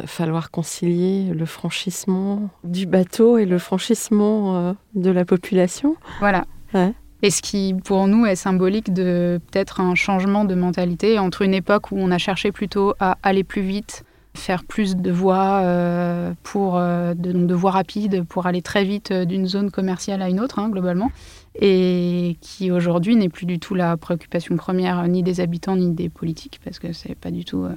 falloir 0.05 0.51
concilier 0.51 1.33
le 1.33 1.45
franchissement 1.45 2.49
du 2.63 2.85
bateau 2.85 3.37
et 3.37 3.45
le 3.45 3.57
franchissement 3.59 4.55
euh, 4.55 4.73
de 4.95 5.09
la 5.11 5.25
population. 5.25 5.95
Voilà. 6.19 6.45
Ouais. 6.73 6.93
Et 7.23 7.31
ce 7.31 7.41
qui, 7.41 7.75
pour 7.83 8.07
nous, 8.07 8.25
est 8.25 8.37
symbolique 8.37 8.93
de 8.93 9.41
peut-être 9.51 9.81
un 9.81 9.95
changement 9.95 10.45
de 10.45 10.55
mentalité 10.55 11.19
entre 11.19 11.41
une 11.41 11.53
époque 11.53 11.91
où 11.91 11.97
on 11.97 12.11
a 12.11 12.17
cherché 12.17 12.53
plutôt 12.53 12.93
à 13.01 13.17
aller 13.23 13.43
plus 13.43 13.61
vite, 13.63 14.05
faire 14.35 14.63
plus 14.63 14.95
de 14.95 15.11
voies 15.11 15.61
euh, 15.63 16.33
pour 16.43 16.77
euh, 16.77 17.13
de, 17.13 17.53
voies 17.53 17.71
rapides 17.71 18.23
pour 18.23 18.45
aller 18.45 18.61
très 18.61 18.83
vite 18.83 19.11
euh, 19.11 19.25
d'une 19.25 19.47
zone 19.47 19.71
commerciale 19.71 20.21
à 20.21 20.29
une 20.29 20.39
autre, 20.39 20.59
hein, 20.59 20.69
globalement, 20.69 21.11
et 21.59 22.37
qui 22.41 22.71
aujourd'hui 22.71 23.15
n'est 23.15 23.29
plus 23.29 23.45
du 23.45 23.59
tout 23.59 23.75
la 23.75 23.97
préoccupation 23.97 24.55
première 24.55 25.07
ni 25.07 25.23
des 25.23 25.41
habitants 25.41 25.75
ni 25.75 25.91
des 25.91 26.09
politiques, 26.09 26.59
parce 26.63 26.79
que 26.79 26.93
c'est 26.93 27.15
pas 27.15 27.31
du 27.31 27.45
tout 27.45 27.67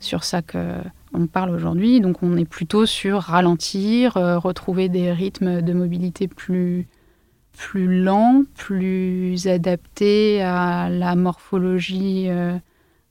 sur 0.00 0.24
ça 0.24 0.42
que 0.42 0.76
on 1.14 1.26
parle 1.26 1.50
aujourd'hui. 1.50 2.00
Donc 2.00 2.22
on 2.22 2.36
est 2.36 2.44
plutôt 2.44 2.86
sur 2.86 3.20
ralentir, 3.20 4.14
retrouver 4.14 4.88
des 4.88 5.12
rythmes 5.12 5.62
de 5.62 5.72
mobilité 5.72 6.26
plus 6.26 6.88
plus 7.56 8.02
lent, 8.02 8.44
plus 8.56 9.46
adapté 9.46 10.42
à 10.42 10.88
la 10.88 11.14
morphologie 11.14 12.28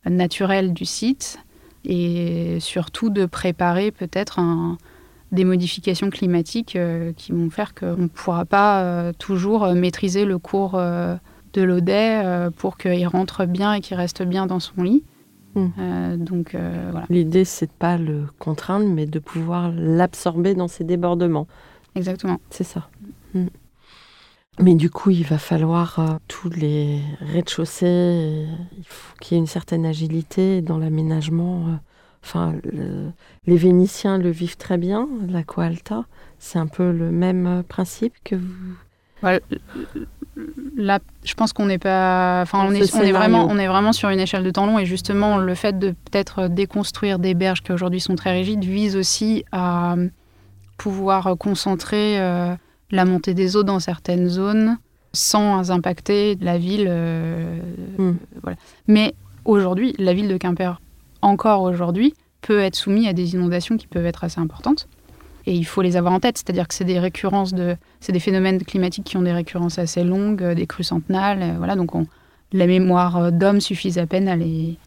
naturelle 0.06 0.74
du 0.74 0.86
site 0.86 1.40
et 1.86 2.60
surtout 2.60 3.10
de 3.10 3.26
préparer 3.26 3.92
peut-être 3.92 4.40
un, 4.40 4.78
des 5.32 5.46
modifications 5.46 6.10
climatiques 6.10 6.76
euh, 6.76 7.14
qui 7.14 7.32
vont 7.32 7.50
faire 7.50 7.74
qu'on 7.74 7.98
ne 7.98 8.08
pourra 8.08 8.46
pas 8.46 8.84
euh, 8.84 9.14
toujours 9.18 9.68
maîtriser 9.74 10.26
le 10.26 10.38
cours 10.38 10.76
euh, 10.76 11.16
de 11.54 11.62
l'Audet 11.62 12.22
euh, 12.24 12.50
pour 12.50 12.78
qu'il 12.78 13.08
rentre 13.08 13.46
bien 13.46 13.74
et 13.74 13.82
qu'il 13.82 13.98
reste 13.98 14.24
bien 14.24 14.46
dans 14.46 14.60
son 14.60 14.84
lit. 14.84 15.04
Mm. 15.56 15.68
Euh, 15.80 16.18
donc 16.18 16.56
euh, 16.56 16.90
voilà, 16.92 17.06
L'idée, 17.10 17.46
c'est 17.46 17.68
de 17.68 17.72
pas 17.72 17.98
le 17.98 18.26
contraindre, 18.40 18.88
mais 18.88 19.06
de 19.06 19.20
pouvoir 19.20 19.72
l'absorber 19.72 20.56
dans 20.56 20.68
ses 20.68 20.84
débordements. 20.84 21.48
exactement. 21.96 22.40
C'est 22.50 22.64
ça. 22.64 22.90
Mm. 23.34 23.48
Mais 24.62 24.76
du 24.76 24.90
coup, 24.90 25.10
il 25.10 25.26
va 25.26 25.38
falloir 25.38 25.98
euh, 26.00 26.08
tous 26.28 26.50
les 26.50 27.02
rez-de-chaussée, 27.34 27.86
euh, 27.88 28.46
il 28.78 28.84
faut 28.86 29.16
qu'il 29.20 29.36
y 29.36 29.38
ait 29.38 29.42
une 29.42 29.48
certaine 29.48 29.86
agilité 29.86 30.62
dans 30.62 30.78
l'aménagement. 30.78 31.66
euh. 31.68 31.76
Enfin, 32.24 32.54
le- 32.72 33.12
les 33.48 33.58
Vénitiens 33.58 34.20
le 34.20 34.30
vivent 34.30 34.58
très 34.58 34.78
bien, 34.78 35.08
l'Aqua 35.28 35.64
Alta. 35.66 36.06
C'est 36.38 36.60
un 36.60 36.68
peu 36.68 36.92
le 36.92 37.10
même 37.12 37.64
principe 37.68 38.14
que 38.24 38.36
vous? 38.36 38.76
Voilà, 39.22 39.40
Là, 40.76 41.00
je 41.24 41.34
pense 41.34 41.52
qu'on 41.54 41.66
n'est 41.66 41.78
pas. 41.80 42.42
Enfin, 42.44 42.60
on 42.68 42.72
est, 42.72 42.80
on, 42.80 42.84
est 42.84 42.86
scénario. 42.88 43.16
vraiment, 43.16 43.48
on 43.50 43.58
est 43.58 43.68
vraiment 43.68 43.94
sur 43.94 44.10
une 44.10 44.20
échelle 44.20 44.44
de 44.44 44.50
temps 44.52 44.66
long 44.66 44.80
et 44.80 44.86
justement, 44.86 45.38
le 45.38 45.56
fait 45.56 45.78
de 45.78 45.92
peut-être 45.92 46.48
déconstruire 46.48 47.18
des 47.20 47.34
berges 47.34 47.62
qui 47.62 47.72
aujourd'hui 47.72 48.00
sont 48.00 48.16
très 48.16 48.32
rigides 48.32 48.64
vise 48.64 48.96
aussi 48.96 49.44
à 49.52 49.96
pouvoir 50.78 51.36
concentrer 51.38 52.20
euh, 52.20 52.56
la 52.92 53.06
montée 53.06 53.34
des 53.34 53.56
eaux 53.56 53.64
dans 53.64 53.80
certaines 53.80 54.28
zones 54.28 54.78
sans 55.14 55.72
impacter 55.72 56.38
la 56.42 56.58
ville. 56.58 56.86
euh, 56.90 57.60
Mm. 57.98 58.14
voilà. 58.42 58.58
Mais 58.88 59.14
aujourd'hui, 59.46 59.94
la 59.98 60.14
ville 60.14 60.28
de 60.28 60.38
Quimper, 60.38 60.80
encore 61.22 61.62
aujourd'hui, 61.64 62.14
peut 62.42 62.60
être 62.60 62.76
soumise 62.76 63.08
à 63.08 63.14
des 63.14 63.34
inondations 63.34 63.78
qui 63.78 63.88
peuvent 63.88 64.06
être 64.06 64.24
assez 64.24 64.40
importantes. 64.40 64.88
Et 65.48 65.54
il 65.54 65.66
faut 65.66 65.82
les 65.82 65.98
avoir 65.98 66.14
en 66.14 66.20
tête, 66.20 66.38
c'est-à-dire 66.38 66.68
que 66.68 66.74
c'est 66.74 66.86
des 66.86 67.00
récurrences 67.00 67.54
de, 67.54 67.76
c'est 68.00 68.12
des 68.12 68.20
phénomènes 68.20 68.62
climatiques 68.64 69.06
qui 69.06 69.18
ont 69.18 69.22
des 69.24 69.32
récurrences 69.32 69.80
assez 69.80 70.04
longues, 70.04 70.44
euh, 70.44 70.56
des 70.56 70.68
crues 70.68 70.84
centenales, 70.84 71.42
euh, 71.42 71.54
voilà. 71.58 71.76
Donc 71.76 71.96
on, 71.96 72.06
la 72.54 72.68
mémoire 72.68 73.32
d'homme 73.32 73.60
suffit 73.60 73.98
à 74.00 74.06
peine 74.06 74.28
à 74.28 74.36
les, 74.36 74.78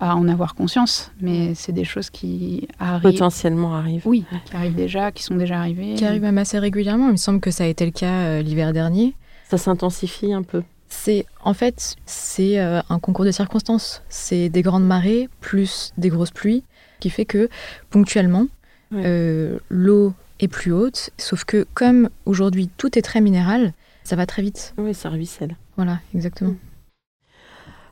à 0.00 0.14
en 0.16 0.28
avoir 0.28 0.54
conscience, 0.54 1.10
mais 1.20 1.54
c'est 1.54 1.72
des 1.72 1.84
choses 1.84 2.10
qui 2.10 2.68
arrivent, 2.78 3.02
potentiellement 3.02 3.74
arrivent. 3.74 4.06
oui, 4.06 4.24
qui 4.44 4.54
arrivent 4.56 4.74
déjà, 4.74 5.10
qui 5.12 5.22
sont 5.22 5.36
déjà 5.36 5.58
arrivées. 5.58 5.94
Qui 5.94 6.04
arrive 6.04 6.22
même 6.22 6.38
assez 6.38 6.58
régulièrement. 6.58 7.06
Il 7.08 7.12
me 7.12 7.16
semble 7.16 7.40
que 7.40 7.50
ça 7.50 7.64
a 7.64 7.66
été 7.66 7.84
le 7.86 7.92
cas 7.92 8.06
euh, 8.24 8.42
l'hiver 8.42 8.72
dernier. 8.72 9.14
Ça 9.48 9.56
s'intensifie 9.58 10.32
un 10.32 10.42
peu. 10.42 10.62
C'est 10.88 11.24
en 11.42 11.54
fait 11.54 11.96
c'est 12.06 12.58
euh, 12.60 12.80
un 12.90 12.98
concours 12.98 13.24
de 13.24 13.30
circonstances. 13.30 14.02
C'est 14.08 14.48
des 14.50 14.62
grandes 14.62 14.86
marées 14.86 15.28
plus 15.40 15.92
des 15.96 16.10
grosses 16.10 16.30
pluies 16.30 16.62
qui 17.00 17.10
fait 17.10 17.24
que 17.24 17.48
ponctuellement 17.90 18.46
Ouais. 18.92 19.02
euh, 19.04 19.58
l'eau 19.68 20.14
est 20.38 20.46
plus 20.48 20.70
haute. 20.72 21.10
Sauf 21.18 21.44
que 21.44 21.66
comme 21.74 22.08
aujourd'hui 22.24 22.70
tout 22.76 22.96
est 22.98 23.02
très 23.02 23.20
minéral, 23.20 23.72
ça 24.04 24.14
va 24.14 24.26
très 24.26 24.42
vite. 24.42 24.74
Oui, 24.78 24.94
ça 24.94 25.08
ruisselle. 25.08 25.56
Voilà, 25.76 25.98
exactement. 26.14 26.54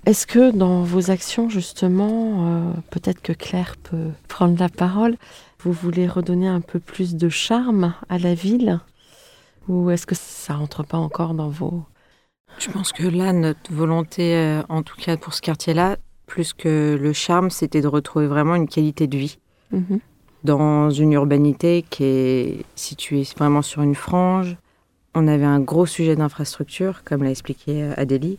Est-ce 0.07 0.27
que 0.27 0.51
dans 0.51 0.83
vos 0.83 1.11
actions, 1.11 1.49
justement, 1.49 2.47
euh, 2.47 2.73
peut-être 2.91 3.23
que 3.23 3.33
Claire 3.33 3.77
peut 3.83 4.11
prendre 4.29 4.59
la 4.59 4.69
parole, 4.69 5.17
vous 5.61 5.73
voulez 5.73 6.07
redonner 6.07 6.47
un 6.49 6.61
peu 6.61 6.79
plus 6.79 7.15
de 7.15 7.29
charme 7.31 7.95
à 8.11 8.19
la 8.19 8.35
ville 8.35 8.81
Ou 9.69 9.91
est-ce 9.91 10.07
que 10.07 10.15
ça 10.15 10.55
rentre 10.55 10.83
pas 10.85 10.99
encore 10.99 11.33
dans 11.35 11.49
vos... 11.49 11.85
Je 12.59 12.71
pense 12.71 12.93
que 12.93 13.03
là, 13.05 13.33
notre 13.33 13.73
volonté, 13.73 14.37
euh, 14.37 14.63
en 14.69 14.83
tout 14.83 14.97
cas 14.97 15.17
pour 15.17 15.33
ce 15.33 15.41
quartier-là, 15.41 15.97
plus 16.27 16.53
que 16.53 16.99
le 17.01 17.13
charme, 17.13 17.51
c'était 17.51 17.81
de 17.81 17.89
retrouver 17.89 18.27
vraiment 18.27 18.55
une 18.55 18.69
qualité 18.69 19.07
de 19.07 19.17
vie 19.17 19.39
Mhm. 19.73 19.99
dans 20.45 20.91
une 20.91 21.13
urbanité 21.15 21.85
qui 21.89 22.05
est 22.05 22.65
située 22.77 23.27
vraiment 23.37 23.63
sur 23.63 23.83
une 23.83 23.95
frange. 23.95 24.57
On 25.15 25.27
avait 25.27 25.45
un 25.45 25.59
gros 25.61 25.87
sujet 25.87 26.15
d'infrastructure, 26.15 27.03
comme 27.05 27.23
l'a 27.25 27.31
expliqué 27.31 27.83
euh, 27.83 27.95
Adélie, 27.97 28.39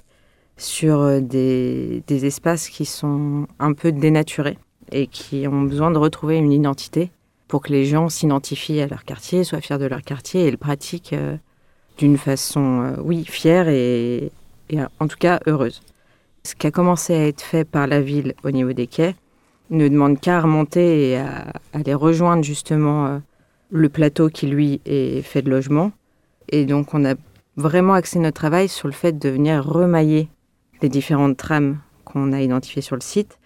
sur 0.57 1.01
euh, 1.01 1.19
des, 1.19 2.25
espaces 2.25 2.69
qui 2.69 2.85
sont 2.85 3.47
un 3.59 3.73
peu 3.73 3.91
dénaturés 3.91 4.57
et 4.91 5.07
qui 5.07 5.47
ont 5.47 5.63
besoin 5.63 5.91
de 5.91 5.97
retrouver 5.97 6.37
une 6.37 6.51
identité 6.51 7.11
pour 7.47 7.61
que 7.61 7.71
les 7.71 7.85
gens 7.85 8.09
s'identifient 8.09 8.81
à 8.81 8.87
leur 8.87 9.03
quartier, 9.03 9.43
soient 9.43 9.61
fiers 9.61 9.77
de 9.77 9.85
leur 9.85 10.01
quartier 10.01 10.47
et 10.47 10.51
le 10.51 10.57
pratiquent 10.57 11.13
euh, 11.13 11.37
d'une 11.97 12.17
façon, 12.17 12.81
euh, 12.81 13.01
oui, 13.03 13.23
fière 13.25 13.67
et, 13.69 14.31
en 14.99 15.07
tout 15.07 15.17
cas 15.17 15.39
heureuse. 15.45 15.81
Ce 16.43 16.55
qui 16.55 16.67
a 16.67 16.71
commencé 16.71 17.13
à 17.13 17.27
être 17.27 17.41
fait 17.41 17.65
par 17.65 17.87
la 17.87 18.01
ville 18.01 18.33
au 18.43 18.51
niveau 18.51 18.73
des 18.73 18.87
quais 18.87 19.15
ne 19.69 19.87
demande 19.87 20.19
qu'à 20.19 20.41
remonter 20.41 21.09
et 21.09 21.17
à, 21.17 21.53
aller 21.73 21.93
rejoindre 21.93 22.43
justement 22.43 23.21
le 23.71 23.89
plateau 23.89 24.29
qui 24.29 24.47
lui 24.47 24.81
est 24.85 25.21
fait 25.21 25.41
de 25.41 25.49
logement. 25.49 25.91
Et 26.49 26.65
donc 26.65 26.93
on 26.93 27.05
a 27.05 27.15
vraiment 27.57 27.93
axé 27.93 28.19
notre 28.19 28.39
travail 28.39 28.67
sur 28.67 28.87
le 28.87 28.93
fait 28.93 29.17
de 29.17 29.29
venir 29.29 29.63
remailler 29.63 30.29
les 30.81 30.89
différentes 30.89 31.37
trames 31.37 31.79
qu'on 32.03 32.31
a 32.33 32.41
identifiées 32.41 32.81
sur 32.81 32.95
le 32.95 33.01
site. 33.01 33.39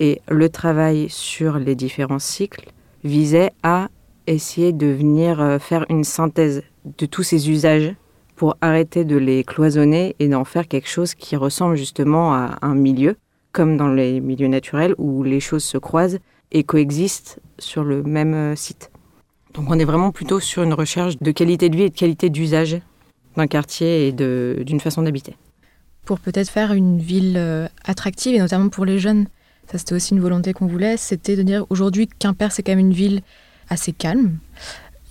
Et 0.00 0.20
le 0.28 0.48
travail 0.48 1.08
sur 1.08 1.58
les 1.58 1.74
différents 1.74 2.18
cycles 2.18 2.70
visait 3.04 3.52
à 3.62 3.88
essayer 4.26 4.72
de 4.72 4.86
venir 4.86 5.40
euh, 5.40 5.58
faire 5.58 5.86
une 5.88 6.04
synthèse 6.04 6.62
de 6.98 7.06
tous 7.06 7.22
ces 7.22 7.50
usages 7.50 7.94
pour 8.36 8.56
arrêter 8.60 9.04
de 9.04 9.16
les 9.16 9.42
cloisonner 9.42 10.14
et 10.18 10.28
d'en 10.28 10.44
faire 10.44 10.68
quelque 10.68 10.88
chose 10.88 11.14
qui 11.14 11.34
ressemble 11.34 11.76
justement 11.76 12.34
à 12.34 12.58
un 12.62 12.74
milieu, 12.74 13.16
comme 13.52 13.76
dans 13.76 13.88
les 13.88 14.20
milieux 14.20 14.46
naturels 14.46 14.94
où 14.98 15.22
les 15.22 15.40
choses 15.40 15.64
se 15.64 15.78
croisent 15.78 16.18
et 16.52 16.62
coexistent 16.62 17.40
sur 17.58 17.82
le 17.84 18.02
même 18.02 18.34
euh, 18.34 18.56
site. 18.56 18.90
Donc 19.54 19.66
on 19.70 19.78
est 19.78 19.84
vraiment 19.84 20.12
plutôt 20.12 20.40
sur 20.40 20.62
une 20.62 20.74
recherche 20.74 21.18
de 21.18 21.30
qualité 21.32 21.68
de 21.68 21.76
vie 21.76 21.82
et 21.84 21.90
de 21.90 21.96
qualité 21.96 22.30
d'usage 22.30 22.80
d'un 23.36 23.46
quartier 23.46 24.08
et 24.08 24.12
d'une 24.12 24.80
façon 24.80 25.02
d'habiter. 25.02 25.36
Pour 26.08 26.20
peut-être 26.20 26.48
faire 26.48 26.72
une 26.72 26.98
ville 26.98 27.34
euh, 27.36 27.68
attractive 27.84 28.34
et 28.34 28.38
notamment 28.38 28.70
pour 28.70 28.86
les 28.86 28.98
jeunes. 28.98 29.26
Ça 29.70 29.76
c'était 29.76 29.94
aussi 29.94 30.14
une 30.14 30.20
volonté 30.20 30.54
qu'on 30.54 30.66
voulait, 30.66 30.96
c'était 30.96 31.36
de 31.36 31.42
dire 31.42 31.66
aujourd'hui 31.68 32.08
Quimper 32.18 32.50
c'est 32.50 32.62
quand 32.62 32.72
même 32.72 32.78
une 32.78 32.94
ville 32.94 33.20
assez 33.68 33.92
calme 33.92 34.38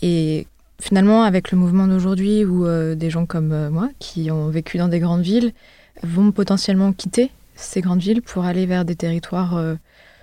et 0.01 0.47
finalement 0.81 1.21
avec 1.21 1.51
le 1.51 1.57
mouvement 1.59 1.87
d'aujourd'hui 1.87 2.43
où 2.45 2.65
euh, 2.65 2.95
des 2.95 3.11
gens 3.11 3.27
comme 3.27 3.51
euh, 3.51 3.69
moi 3.69 3.89
qui 3.99 4.31
ont 4.31 4.49
vécu 4.49 4.79
dans 4.79 4.87
des 4.87 4.97
grandes 4.99 5.21
villes 5.21 5.53
vont 6.01 6.31
potentiellement 6.31 6.91
quitter 6.93 7.29
ces 7.55 7.81
grandes 7.81 8.01
villes 8.01 8.23
pour 8.23 8.45
aller 8.45 8.65
vers 8.65 8.83
des 8.83 8.95
territoires 8.95 9.55
euh, 9.57 9.75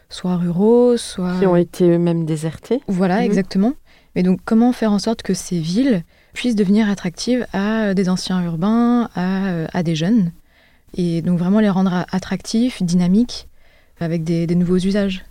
soit 0.09 0.37
ruraux, 0.37 0.97
soit 0.97 1.39
Qui 1.39 1.47
ont 1.47 1.57
été 1.57 1.89
eux-mêmes 1.91 2.25
désertés 2.27 2.81
Voilà, 2.89 3.19
Mhm. 3.19 3.25
exactement. 3.27 3.73
Mais 4.17 4.23
donc, 4.23 4.41
comment 4.45 4.73
faire 4.73 4.93
en 4.93 4.99
sorte 5.01 5.23
que 5.23 5.35
ces 5.35 5.59
villes 5.61 6.03
puissent 6.33 6.55
devenir 6.57 6.89
attractives 6.89 7.47
à 7.53 7.95
des 7.95 8.09
anciens 8.09 8.45
urbains, 8.45 9.09
à, 9.17 9.67
à 9.77 9.83
des 9.85 9.97
jeunes? 9.97 10.31
Et 10.97 11.23
donc, 11.23 11.39
vraiment 11.39 11.61
les 11.61 11.71
rendre 11.71 12.07
attractifs, 12.11 12.83
dynamiques, 12.83 13.49
avec 14.01 14.25
des, 14.25 14.47
nouveaux 14.55 14.79
usages. 14.79 15.25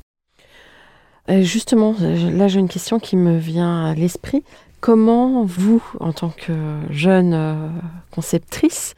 Justement, 1.29 1.95
là 1.99 2.49
j'ai 2.49 2.59
une 2.59 2.67
question 2.67 2.99
qui 2.99 3.15
me 3.15 3.37
vient 3.37 3.85
à 3.85 3.93
l'esprit. 3.93 4.43
Comment 4.81 5.45
vous, 5.45 5.81
en 6.01 6.11
tant 6.11 6.29
que 6.29 6.51
jeune 6.89 7.33
euh, 7.33 7.69
conceptrice, 8.11 8.95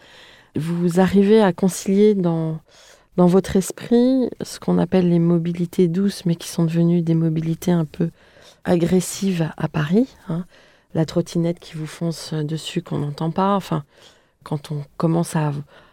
vous 0.56 1.00
arrivez 1.00 1.44
à 1.44 1.54
concilier 1.54 2.16
dans, 2.16 2.58
dans 3.18 3.28
votre 3.28 3.56
esprit 3.56 4.30
ce 4.42 4.60
qu'on 4.60 4.80
appelle 4.80 5.08
les 5.10 5.20
mobilités 5.20 5.88
douces, 5.88 6.26
mais 6.26 6.36
qui 6.36 6.48
sont 6.48 6.64
devenues 6.64 7.04
des 7.04 7.14
mobilités 7.14 7.72
un 7.72 7.86
peu 7.86 8.10
agressives 8.64 9.52
à 9.58 9.68
Paris 9.68 10.08
hein? 10.28 10.46
La 10.96 11.06
trottinette 11.06 11.60
qui 11.60 11.76
vous 11.76 11.86
fonce 11.86 12.34
dessus 12.34 12.82
qu'on 12.82 13.00
n'entend 13.00 13.30
pas. 13.30 13.56
Enfin, 13.56 13.84
quand 14.44 14.72
on 14.72 14.84
commence 14.98 15.36
à 15.36 15.52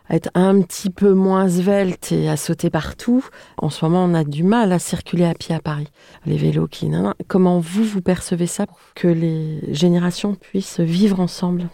à 0.08 0.16
être 0.16 0.30
un 0.34 0.60
petit 0.62 0.90
peu 0.90 1.12
moins 1.14 1.48
svelte 1.48 2.12
et 2.12 2.28
à 2.28 2.36
sauter 2.36 2.70
partout, 2.70 3.24
en 3.58 3.70
ce 3.70 3.84
moment 3.84 4.04
on 4.04 4.14
a 4.14 4.24
du 4.24 4.42
mal 4.42 4.72
à 4.72 4.78
circuler 4.78 5.24
à 5.24 5.34
pied 5.34 5.54
à 5.54 5.60
Paris. 5.60 5.88
Les 6.26 6.36
vélos 6.36 6.66
qui... 6.66 6.90
Comment 7.28 7.60
vous, 7.60 7.84
vous 7.84 8.02
percevez 8.02 8.46
ça 8.46 8.66
pour 8.66 8.78
que 8.94 9.08
les 9.08 9.60
générations 9.74 10.34
puissent 10.34 10.80
vivre 10.80 11.20
ensemble? 11.20 11.68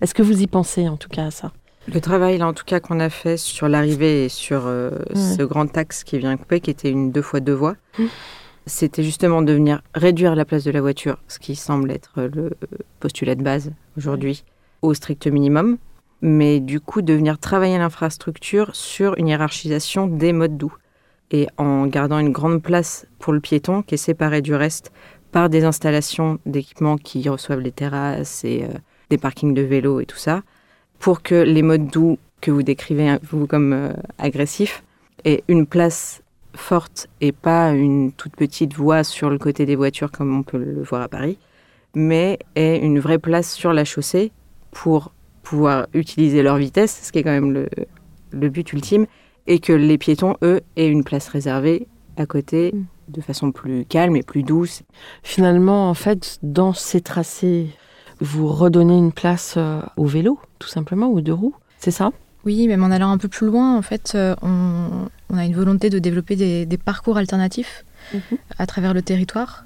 Est-ce 0.00 0.14
que 0.14 0.22
vous 0.22 0.40
y 0.42 0.46
pensez 0.46 0.88
en 0.88 0.96
tout 0.96 1.08
cas 1.08 1.26
à 1.26 1.30
ça? 1.30 1.52
Le 1.92 2.00
travail, 2.00 2.38
là, 2.38 2.48
en 2.48 2.52
tout 2.52 2.64
cas, 2.64 2.80
qu'on 2.80 2.98
a 2.98 3.08
fait 3.10 3.36
sur 3.36 3.68
l'arrivée 3.68 4.24
et 4.24 4.28
sur 4.28 4.66
euh, 4.66 4.90
Ouais. 5.14 5.36
ce 5.36 5.42
grand 5.44 5.76
axe 5.78 6.02
qui 6.02 6.18
vient 6.18 6.36
couper, 6.36 6.60
qui 6.60 6.70
était 6.70 6.90
une 6.90 7.12
deux 7.12 7.22
fois 7.22 7.38
deux 7.40 7.52
voies, 7.54 7.76
Mm. 7.98 8.04
c'était 8.66 9.04
justement 9.04 9.40
de 9.40 9.52
venir 9.52 9.82
réduire 9.94 10.34
la 10.34 10.44
place 10.44 10.64
de 10.64 10.72
la 10.72 10.80
voiture, 10.80 11.18
ce 11.28 11.38
qui 11.38 11.54
semble 11.54 11.92
être 11.92 12.10
le 12.34 12.50
postulat 12.98 13.36
de 13.36 13.42
base 13.44 13.70
aujourd'hui, 13.96 14.42
au 14.82 14.94
strict 14.94 15.28
minimum, 15.28 15.78
mais 16.22 16.60
du 16.60 16.80
coup 16.80 17.02
de 17.02 17.12
venir 17.12 17.38
travailler 17.38 17.78
l'infrastructure 17.78 18.74
sur 18.74 19.16
une 19.18 19.28
hiérarchisation 19.28 20.06
des 20.06 20.32
modes 20.32 20.56
doux. 20.56 20.74
Et 21.30 21.48
en 21.56 21.86
gardant 21.86 22.18
une 22.18 22.32
grande 22.32 22.62
place 22.62 23.06
pour 23.18 23.32
le 23.32 23.40
piéton 23.40 23.82
qui 23.82 23.94
est 23.94 23.98
séparé 23.98 24.42
du 24.42 24.54
reste 24.54 24.92
par 25.32 25.48
des 25.48 25.64
installations 25.64 26.38
d'équipements 26.46 26.96
qui 26.96 27.28
reçoivent 27.28 27.60
les 27.60 27.72
terrasses 27.72 28.44
et 28.44 28.62
euh, 28.62 28.78
des 29.10 29.18
parkings 29.18 29.54
de 29.54 29.62
vélos 29.62 30.00
et 30.00 30.06
tout 30.06 30.16
ça 30.16 30.42
pour 30.98 31.22
que 31.22 31.34
les 31.34 31.62
modes 31.62 31.88
doux 31.88 32.18
que 32.40 32.50
vous 32.50 32.62
décrivez 32.62 33.16
vous 33.22 33.46
comme 33.46 33.72
euh, 33.72 33.92
agressifs 34.18 34.84
aient 35.24 35.42
une 35.48 35.66
place 35.66 36.22
forte 36.54 37.08
et 37.20 37.32
pas 37.32 37.72
une 37.72 38.12
toute 38.12 38.34
petite 38.34 38.74
voie 38.74 39.04
sur 39.04 39.30
le 39.30 39.38
côté 39.38 39.66
des 39.66 39.76
voitures 39.76 40.10
comme 40.10 40.36
on 40.36 40.42
peut 40.42 40.58
le 40.58 40.82
voir 40.82 41.02
à 41.02 41.08
Paris, 41.08 41.38
mais 41.94 42.38
aient 42.54 42.78
une 42.78 42.98
vraie 42.98 43.18
place 43.18 43.52
sur 43.52 43.72
la 43.72 43.84
chaussée 43.84 44.32
pour 44.70 45.12
pouvoir 45.48 45.86
utiliser 45.94 46.42
leur 46.42 46.56
vitesse, 46.56 47.00
ce 47.04 47.12
qui 47.12 47.18
est 47.20 47.22
quand 47.22 47.30
même 47.40 47.52
le, 47.52 47.68
le 48.32 48.48
but 48.48 48.72
ultime, 48.72 49.06
et 49.46 49.60
que 49.60 49.72
les 49.72 49.96
piétons, 49.98 50.36
eux, 50.42 50.60
aient 50.76 50.88
une 50.88 51.04
place 51.04 51.28
réservée 51.28 51.86
à 52.16 52.26
côté 52.26 52.72
Mm. 52.74 52.84
de 53.16 53.20
façon 53.20 53.52
plus 53.52 53.84
calme 53.84 54.16
et 54.16 54.24
plus 54.24 54.42
douce. 54.42 54.82
Finalement, 55.22 55.88
en 55.88 55.94
fait, 55.94 56.38
dans 56.42 56.72
ces 56.72 57.00
tracés, 57.00 57.68
vous 58.20 58.48
redonnez 58.48 58.96
une 58.98 59.12
place 59.12 59.54
euh, 59.56 59.80
au 59.96 60.06
vélo, 60.06 60.40
tout 60.58 60.68
simplement, 60.68 61.08
aux 61.08 61.20
deux 61.20 61.32
roues. 61.34 61.54
C'est 61.78 61.92
ça? 61.92 62.10
Oui, 62.44 62.66
même 62.66 62.82
en 62.82 62.90
allant 62.90 63.10
un 63.12 63.18
peu 63.18 63.28
plus 63.28 63.46
loin, 63.46 63.76
en 63.76 63.82
fait, 63.82 64.12
euh, 64.16 64.34
on, 64.42 65.08
on 65.30 65.36
a 65.38 65.44
une 65.44 65.54
volonté 65.54 65.90
de 65.90 65.98
développer 66.00 66.34
des, 66.36 66.66
des 66.66 66.78
parcours 66.78 67.16
alternatifs 67.18 67.84
Mhm. 68.14 68.38
à 68.58 68.66
travers 68.66 68.94
le 68.94 69.02
territoire. 69.02 69.64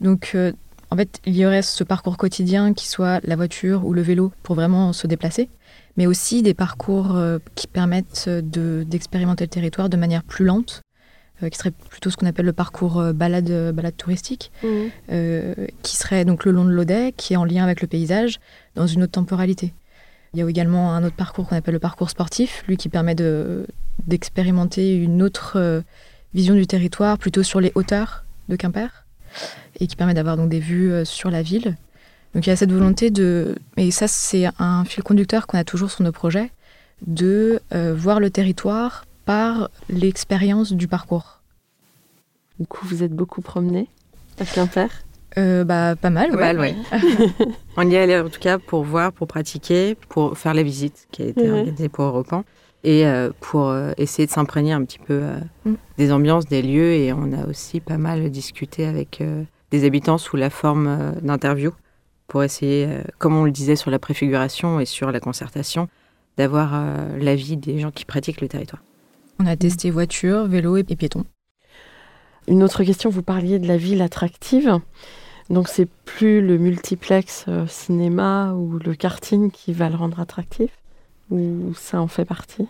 Donc, 0.00 0.32
euh, 0.34 0.52
en 0.90 0.96
fait, 0.96 1.20
il 1.26 1.36
y 1.36 1.46
aurait 1.46 1.62
ce 1.62 1.84
parcours 1.84 2.16
quotidien 2.16 2.74
qui 2.74 2.88
soit 2.88 3.20
la 3.24 3.36
voiture 3.36 3.86
ou 3.86 3.92
le 3.92 4.02
vélo 4.02 4.32
pour 4.42 4.54
vraiment 4.56 4.92
se 4.92 5.06
déplacer, 5.06 5.48
mais 5.96 6.06
aussi 6.06 6.42
des 6.42 6.54
parcours 6.54 7.14
euh, 7.16 7.38
qui 7.54 7.66
permettent 7.66 8.28
de- 8.28 8.84
d'expérimenter 8.86 9.44
le 9.44 9.48
territoire 9.50 9.88
de 9.88 9.96
manière 9.96 10.22
plus 10.24 10.44
lente, 10.44 10.80
euh, 11.42 11.48
qui 11.48 11.56
serait 11.58 11.70
plutôt 11.70 12.10
ce 12.10 12.16
qu'on 12.16 12.26
appelle 12.26 12.46
le 12.46 12.52
parcours 12.52 12.98
euh, 12.98 13.12
balade, 13.12 13.72
balade 13.74 13.96
touristique, 13.96 14.50
euh, 15.10 15.54
qui 15.82 15.96
serait 15.96 16.24
donc 16.24 16.44
le 16.44 16.50
long 16.52 16.64
de 16.64 16.70
l'Audet, 16.70 17.12
qui 17.16 17.34
est 17.34 17.36
en 17.36 17.44
lien 17.44 17.62
avec 17.64 17.80
le 17.82 17.86
paysage, 17.86 18.40
dans 18.74 18.86
une 18.86 19.02
autre 19.02 19.12
temporalité. 19.12 19.72
Il 20.34 20.38
y 20.40 20.42
a 20.42 20.48
également 20.48 20.94
un 20.94 21.02
autre 21.04 21.16
parcours 21.16 21.48
qu'on 21.48 21.56
appelle 21.56 21.74
le 21.74 21.80
parcours 21.80 22.10
sportif, 22.10 22.62
lui 22.68 22.76
qui 22.76 22.88
permet 22.88 23.14
de- 23.14 23.66
d'expérimenter 24.06 24.94
une 24.96 25.22
autre 25.22 25.82
vision 26.34 26.54
du 26.54 26.66
territoire, 26.66 27.16
plutôt 27.18 27.42
sur 27.42 27.60
les 27.60 27.72
hauteurs 27.74 28.24
de 28.48 28.56
Quimper, 28.56 29.06
et 29.78 29.86
qui 29.86 29.96
permet 29.96 30.14
d'avoir 30.14 30.36
donc 30.36 30.48
des 30.48 30.60
vues 30.60 30.92
euh, 30.92 31.04
sur 31.04 31.30
la 31.30 31.42
ville. 31.42 31.76
Donc 32.34 32.46
il 32.46 32.50
y 32.50 32.52
a 32.52 32.56
cette 32.56 32.72
volonté 32.72 33.10
de, 33.10 33.56
et 33.76 33.90
ça 33.90 34.06
c'est 34.08 34.46
un 34.58 34.84
fil 34.84 35.02
conducteur 35.02 35.46
qu'on 35.46 35.58
a 35.58 35.64
toujours 35.64 35.90
sur 35.90 36.02
nos 36.04 36.12
projets, 36.12 36.50
de 37.06 37.60
euh, 37.74 37.94
voir 37.96 38.20
le 38.20 38.30
territoire 38.30 39.04
par 39.24 39.70
l'expérience 39.88 40.72
du 40.72 40.86
parcours. 40.86 41.40
Du 42.58 42.66
coup, 42.66 42.86
vous 42.86 43.02
êtes 43.02 43.12
beaucoup 43.12 43.40
promené 43.40 43.88
à 44.38 44.44
Quimper 44.44 44.88
Euh, 45.38 45.64
bah, 45.64 45.94
pas 45.96 46.10
mal, 46.10 46.30
Pas 46.30 46.36
ouais. 46.36 46.54
mal, 46.54 46.60
ouais. 46.60 46.76
On 47.76 47.88
y 47.88 47.96
allait 47.96 48.18
en 48.20 48.28
tout 48.28 48.40
cas 48.40 48.58
pour 48.58 48.84
voir, 48.84 49.12
pour 49.12 49.26
pratiquer, 49.28 49.96
pour 50.08 50.36
faire 50.36 50.52
les 50.54 50.62
visites 50.64 51.06
qui 51.10 51.22
a 51.22 51.26
été 51.26 51.46
Mhm. 51.48 51.54
organisée 51.54 51.88
pour 51.88 52.04
Europan 52.04 52.44
et 52.82 53.06
euh, 53.06 53.30
pour 53.40 53.68
euh, 53.68 53.92
essayer 53.98 54.26
de 54.26 54.32
s'imprégner 54.32 54.72
un 54.72 54.84
petit 54.84 54.98
peu 54.98 55.20
euh, 55.22 55.38
Mm. 55.64 55.74
des 55.98 56.12
ambiances, 56.12 56.46
des 56.46 56.62
lieux. 56.62 56.92
Et 56.92 57.12
on 57.12 57.32
a 57.32 57.46
aussi 57.46 57.80
pas 57.80 57.98
mal 57.98 58.30
discuté 58.30 58.86
avec 58.86 59.20
euh, 59.20 59.44
des 59.70 59.84
habitants 59.84 60.18
sous 60.18 60.36
la 60.36 60.50
forme 60.50 60.86
euh, 60.86 61.12
d'interviews 61.20 61.74
pour 62.26 62.42
essayer, 62.42 62.86
euh, 62.86 63.02
comme 63.18 63.36
on 63.36 63.44
le 63.44 63.50
disait 63.50 63.76
sur 63.76 63.90
la 63.90 63.98
préfiguration 63.98 64.80
et 64.80 64.86
sur 64.86 65.10
la 65.12 65.20
concertation, 65.20 65.88
d'avoir 66.38 66.70
euh, 66.74 67.18
l'avis 67.18 67.56
des 67.56 67.78
gens 67.80 67.90
qui 67.90 68.04
pratiquent 68.04 68.40
le 68.40 68.48
territoire. 68.48 68.82
On 69.40 69.46
a 69.46 69.56
testé 69.56 69.90
voiture, 69.90 70.46
vélo 70.46 70.76
et, 70.76 70.84
et 70.88 70.96
piéton. 70.96 71.24
Une 72.48 72.62
autre 72.62 72.84
question, 72.84 73.10
vous 73.10 73.22
parliez 73.22 73.58
de 73.58 73.66
la 73.68 73.76
ville 73.76 74.00
attractive. 74.02 74.78
Donc, 75.50 75.68
c'est 75.68 75.88
plus 76.04 76.40
le 76.40 76.58
multiplex 76.58 77.44
euh, 77.48 77.66
cinéma 77.66 78.52
ou 78.54 78.78
le 78.78 78.94
karting 78.94 79.50
qui 79.50 79.72
va 79.72 79.88
le 79.88 79.96
rendre 79.96 80.20
attractif? 80.20 80.70
Ou 81.30 81.72
ça 81.74 82.00
en 82.00 82.08
fait 82.08 82.24
partie 82.24 82.66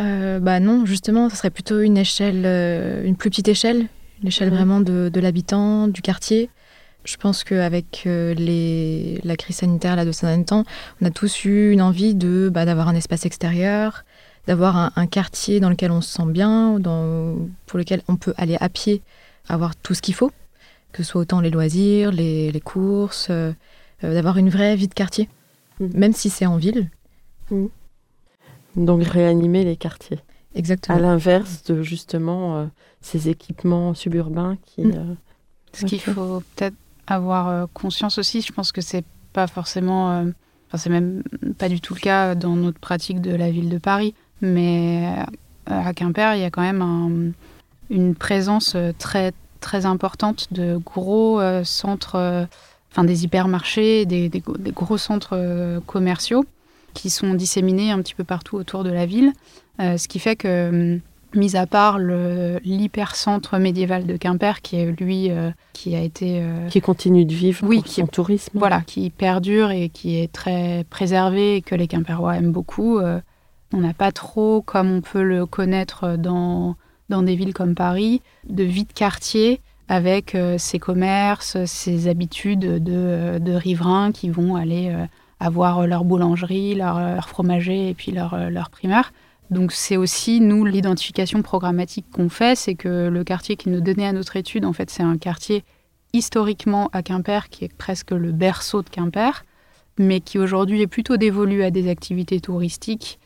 Euh, 0.00 0.40
bah 0.40 0.58
non, 0.60 0.86
justement, 0.86 1.28
ce 1.30 1.36
serait 1.36 1.50
plutôt 1.50 1.80
une 1.80 1.96
échelle, 1.96 2.42
euh, 2.46 3.04
une 3.04 3.14
plus 3.16 3.30
petite 3.30 3.48
échelle, 3.48 3.86
une 4.22 4.28
échelle 4.28 4.48
Mhm. 4.50 4.56
vraiment 4.56 4.80
de, 4.80 5.08
de 5.12 5.20
l'habitant, 5.20 5.86
du 5.88 6.02
quartier. 6.02 6.50
Je 7.04 7.16
pense 7.16 7.44
qu'avec 7.44 8.04
euh, 8.06 8.32
les, 8.34 9.20
la 9.24 9.36
crise 9.36 9.56
sanitaire 9.56 9.94
là, 9.94 10.04
de 10.04 10.10
ces 10.12 10.26
derniers 10.26 10.44
temps, 10.46 10.64
on 11.00 11.06
a 11.06 11.10
tous 11.10 11.44
eu 11.44 11.70
une 11.70 11.82
envie 11.82 12.14
de 12.14 12.50
bah, 12.52 12.64
d'avoir 12.64 12.88
un 12.88 12.94
espace 12.94 13.26
extérieur, 13.26 14.04
d'avoir 14.46 14.76
un, 14.76 14.90
un 14.96 15.06
quartier 15.06 15.60
dans 15.60 15.68
lequel 15.70 15.90
on 15.92 16.00
se 16.00 16.10
sent 16.14 16.26
bien, 16.26 16.80
dans, 16.80 17.36
pour 17.66 17.78
lequel 17.78 18.02
on 18.08 18.16
peut 18.16 18.34
aller 18.38 18.56
à 18.60 18.68
pied, 18.70 19.02
avoir 19.48 19.76
tout 19.76 19.92
ce 19.94 20.00
qu'il 20.02 20.14
faut, 20.14 20.32
que 20.92 21.02
ce 21.02 21.10
soit 21.10 21.20
autant 21.20 21.40
les 21.40 21.50
loisirs, 21.50 22.10
les, 22.10 22.50
les 22.50 22.60
courses, 22.60 23.28
euh, 23.30 23.52
d'avoir 24.02 24.38
une 24.38 24.48
vraie 24.48 24.74
vie 24.74 24.88
de 24.88 24.94
quartier, 24.94 25.28
Mhm. 25.78 25.90
même 25.94 26.12
si 26.14 26.30
c'est 26.30 26.46
en 26.46 26.56
ville. 26.56 26.88
Donc, 28.76 29.02
réanimer 29.04 29.64
les 29.64 29.76
quartiers. 29.76 30.18
Exactement. 30.54 30.96
À 30.96 31.00
l'inverse 31.00 31.62
de 31.64 31.82
justement 31.82 32.56
euh, 32.56 32.66
ces 33.00 33.28
équipements 33.28 33.94
suburbains 33.94 34.56
qui. 34.64 34.82
Mm. 34.82 34.92
euh, 34.96 35.14
Ce 35.72 35.84
qu'il 35.84 36.00
faut 36.00 36.42
peut-être 36.54 36.76
avoir 37.06 37.48
euh, 37.48 37.66
conscience 37.72 38.18
aussi, 38.18 38.40
je 38.40 38.52
pense 38.52 38.72
que 38.72 38.80
c'est 38.80 39.04
pas 39.32 39.46
forcément, 39.46 40.10
euh, 40.12 40.24
enfin 40.68 40.78
c'est 40.78 40.90
même 40.90 41.22
pas 41.58 41.68
du 41.68 41.80
tout 41.80 41.94
le 41.94 42.00
cas 42.00 42.34
dans 42.36 42.54
notre 42.56 42.78
pratique 42.78 43.20
de 43.20 43.34
la 43.34 43.50
ville 43.50 43.68
de 43.68 43.78
Paris, 43.78 44.14
mais 44.40 45.08
à 45.66 45.92
Quimper, 45.92 46.36
il 46.36 46.40
y 46.40 46.44
a 46.44 46.50
quand 46.50 46.62
même 46.62 46.82
un- 46.82 47.32
une 47.90 48.14
présence 48.14 48.76
très 48.98 49.32
très 49.60 49.86
importante 49.86 50.52
de 50.52 50.76
gros 50.76 51.40
centres, 51.64 52.46
enfin 52.92 53.04
des 53.04 53.24
hypermarchés, 53.24 54.04
des, 54.06 54.28
des 54.28 54.40
go- 54.40 54.56
des 54.58 54.72
gros 54.72 54.98
centres 54.98 55.80
commerciaux 55.86 56.44
qui 56.94 57.10
sont 57.10 57.34
disséminés 57.34 57.90
un 57.90 57.98
petit 58.00 58.14
peu 58.14 58.24
partout 58.24 58.56
autour 58.56 58.84
de 58.84 58.90
la 58.90 59.06
ville, 59.06 59.32
Euh, 59.80 59.96
ce 59.98 60.06
qui 60.06 60.20
fait 60.20 60.36
que 60.36 60.68
hum, 60.94 61.00
mis 61.34 61.56
à 61.56 61.66
part 61.66 61.98
l'hypercentre 62.64 63.58
médiéval 63.58 64.06
de 64.06 64.16
Quimper, 64.16 64.62
qui 64.62 64.76
est 64.76 64.92
lui, 65.00 65.30
euh, 65.30 65.50
qui 65.72 65.94
a 65.96 66.00
été, 66.00 66.40
euh, 66.40 66.68
qui 66.68 66.80
continue 66.80 67.24
de 67.24 67.34
vivre 67.34 67.66
Oui, 67.66 67.76
pour 67.78 67.84
qui- 67.86 68.00
son 68.00 68.06
tourisme. 68.06 68.56
voilà, 68.58 68.82
qui 68.82 69.10
perdure 69.10 69.70
et 69.70 69.88
qui 69.88 70.16
est 70.20 70.32
très 70.32 70.84
préservé 70.90 71.56
et 71.56 71.62
que 71.62 71.74
les 71.74 71.88
Quimperois 71.88 72.36
aiment 72.36 72.52
beaucoup. 72.52 73.00
on 73.72 73.78
n'a 73.80 73.94
pas 73.94 74.12
trop, 74.12 74.62
comme 74.62 74.92
on 74.92 75.00
peut 75.00 75.24
le 75.24 75.46
connaître 75.46 76.16
dans, 76.16 76.76
dans 77.08 77.22
des 77.22 77.34
villes 77.34 77.52
comme 77.54 77.74
Paris, 77.74 78.22
de 78.48 78.62
vie 78.62 78.84
de 78.84 78.92
quartier 78.92 79.60
avec 79.88 80.36
ses 80.58 80.78
commerces, 80.78 81.56
ses 81.64 82.06
habitudes 82.06 82.60
de, 82.84 83.38
de 83.40 83.52
riverains 83.52 84.12
qui 84.12 84.30
vont 84.30 84.54
aller 84.54 84.94
avoir 85.44 85.86
leur 85.86 86.04
boulangerie, 86.04 86.74
leur, 86.74 86.98
leur 86.98 87.28
fromager 87.28 87.90
et 87.90 87.94
puis 87.94 88.12
leur, 88.12 88.34
euh, 88.34 88.48
leur 88.48 88.70
primaire. 88.70 89.12
Donc 89.50 89.72
c'est 89.72 89.98
aussi, 89.98 90.40
nous, 90.40 90.64
l'identification 90.64 91.42
programmatique 91.42 92.06
qu'on 92.10 92.30
fait, 92.30 92.56
c'est 92.56 92.74
que 92.74 93.08
le 93.08 93.24
quartier 93.24 93.56
qui 93.56 93.68
nous 93.68 93.82
donnait 93.82 94.06
à 94.06 94.12
notre 94.12 94.36
étude, 94.36 94.64
en 94.64 94.72
fait, 94.72 94.90
c'est 94.90 95.02
un 95.02 95.18
quartier 95.18 95.62
historiquement 96.14 96.88
à 96.92 97.02
Quimper, 97.02 97.50
qui 97.50 97.66
est 97.66 97.76
presque 97.76 98.12
le 98.12 98.32
berceau 98.32 98.82
de 98.82 98.88
Quimper, 98.88 99.44
mais 99.98 100.20
qui 100.20 100.38
aujourd'hui 100.38 100.80
est 100.80 100.86
plutôt 100.86 101.18
dévolu 101.18 101.62
à 101.62 101.70
des 101.70 101.90
activités 101.90 102.40
touristiques 102.40 103.18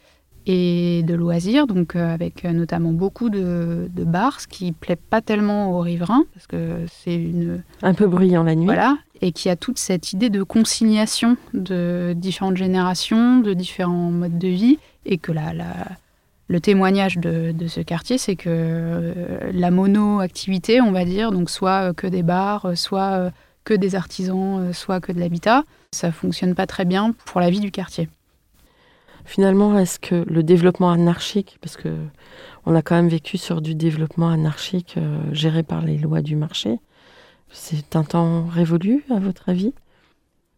et 0.51 1.03
de 1.03 1.15
loisirs, 1.15 1.67
donc 1.67 1.95
euh, 1.95 2.13
avec 2.15 2.45
euh, 2.45 2.53
notamment 2.53 2.93
beaucoup 2.93 3.29
de, 3.29 3.89
de 3.95 4.05
bars, 4.05 4.41
ce 4.41 4.49
qui 4.49 4.73
plaît 4.73 4.97
pas 4.97 5.21
tellement 5.21 5.71
aux 5.73 5.81
riverains, 5.81 6.25
parce 6.35 6.47
que 6.47 6.87
c'est 6.91 7.15
une, 7.15 7.63
Un 7.83 7.93
peu 7.95 8.07
bruyant 8.07 8.43
la 8.43 8.55
nuit. 8.55 8.65
voilà, 8.65 8.97
et 9.21 9.33
qui 9.33 9.51
a 9.51 9.57
toute 9.57 9.79
cette 9.79 10.13
idée 10.15 10.31
de 10.31 10.43
consignation 10.43 11.37
de 11.53 12.15
différentes 12.17 12.57
générations, 12.57 13.41
de 13.41 13.53
différents 13.53 14.11
modes 14.11 14.39
de 14.39 14.49
vie, 14.49 14.79
et 15.05 15.19
que 15.19 15.33
la, 15.33 15.53
la- 15.53 15.87
le 16.51 16.61
témoignage 16.61 17.19
de, 17.19 17.53
de 17.53 17.67
ce 17.67 17.81
quartier, 17.83 18.17
c'est 18.17 18.35
que 18.37 18.49
euh, 18.49 19.51
la 19.53 19.71
mono-activité, 19.71 20.81
on 20.81 20.93
va 20.93 21.05
dire, 21.05 21.31
donc 21.31 21.51
soit 21.51 21.93
que 21.93 22.07
des 22.07 22.23
bars, 22.23 22.73
soit 22.75 23.31
que 23.65 23.75
des 23.75 23.95
artisans, 23.95 24.73
soit 24.73 24.99
que 25.01 25.13
de 25.13 25.21
l'habitat, 25.21 25.65
ça 25.93 26.11
fonctionne 26.11 26.55
pas 26.55 26.67
très 26.67 26.87
bien 26.87 27.13
pour 27.27 27.43
la 27.43 27.51
vie 27.51 27.61
du 27.61 27.71
quartier. 27.71 28.09
Finalement, 29.29 29.79
est-ce 29.79 29.99
que 29.99 30.25
le 30.27 30.43
développement 30.43 30.91
anarchique, 30.91 31.59
parce 31.61 31.77
que 31.77 31.91
on 32.65 32.75
a 32.75 32.81
quand 32.81 32.95
même 32.97 33.09
vécu 33.09 33.37
sur 33.37 33.61
du 33.61 33.75
développement 33.75 34.31
anarchique 34.31 34.95
euh, 34.97 35.21
géré 35.33 35.63
par 35.63 35.83
les 35.83 35.99
lois 35.99 36.23
du 36.23 36.35
marché, 36.35 36.81
c'est 37.51 37.95
un 37.95 38.05
temps 38.05 38.47
révolu 38.47 39.05
à 39.11 39.19
votre 39.19 39.51
avis? 39.51 39.75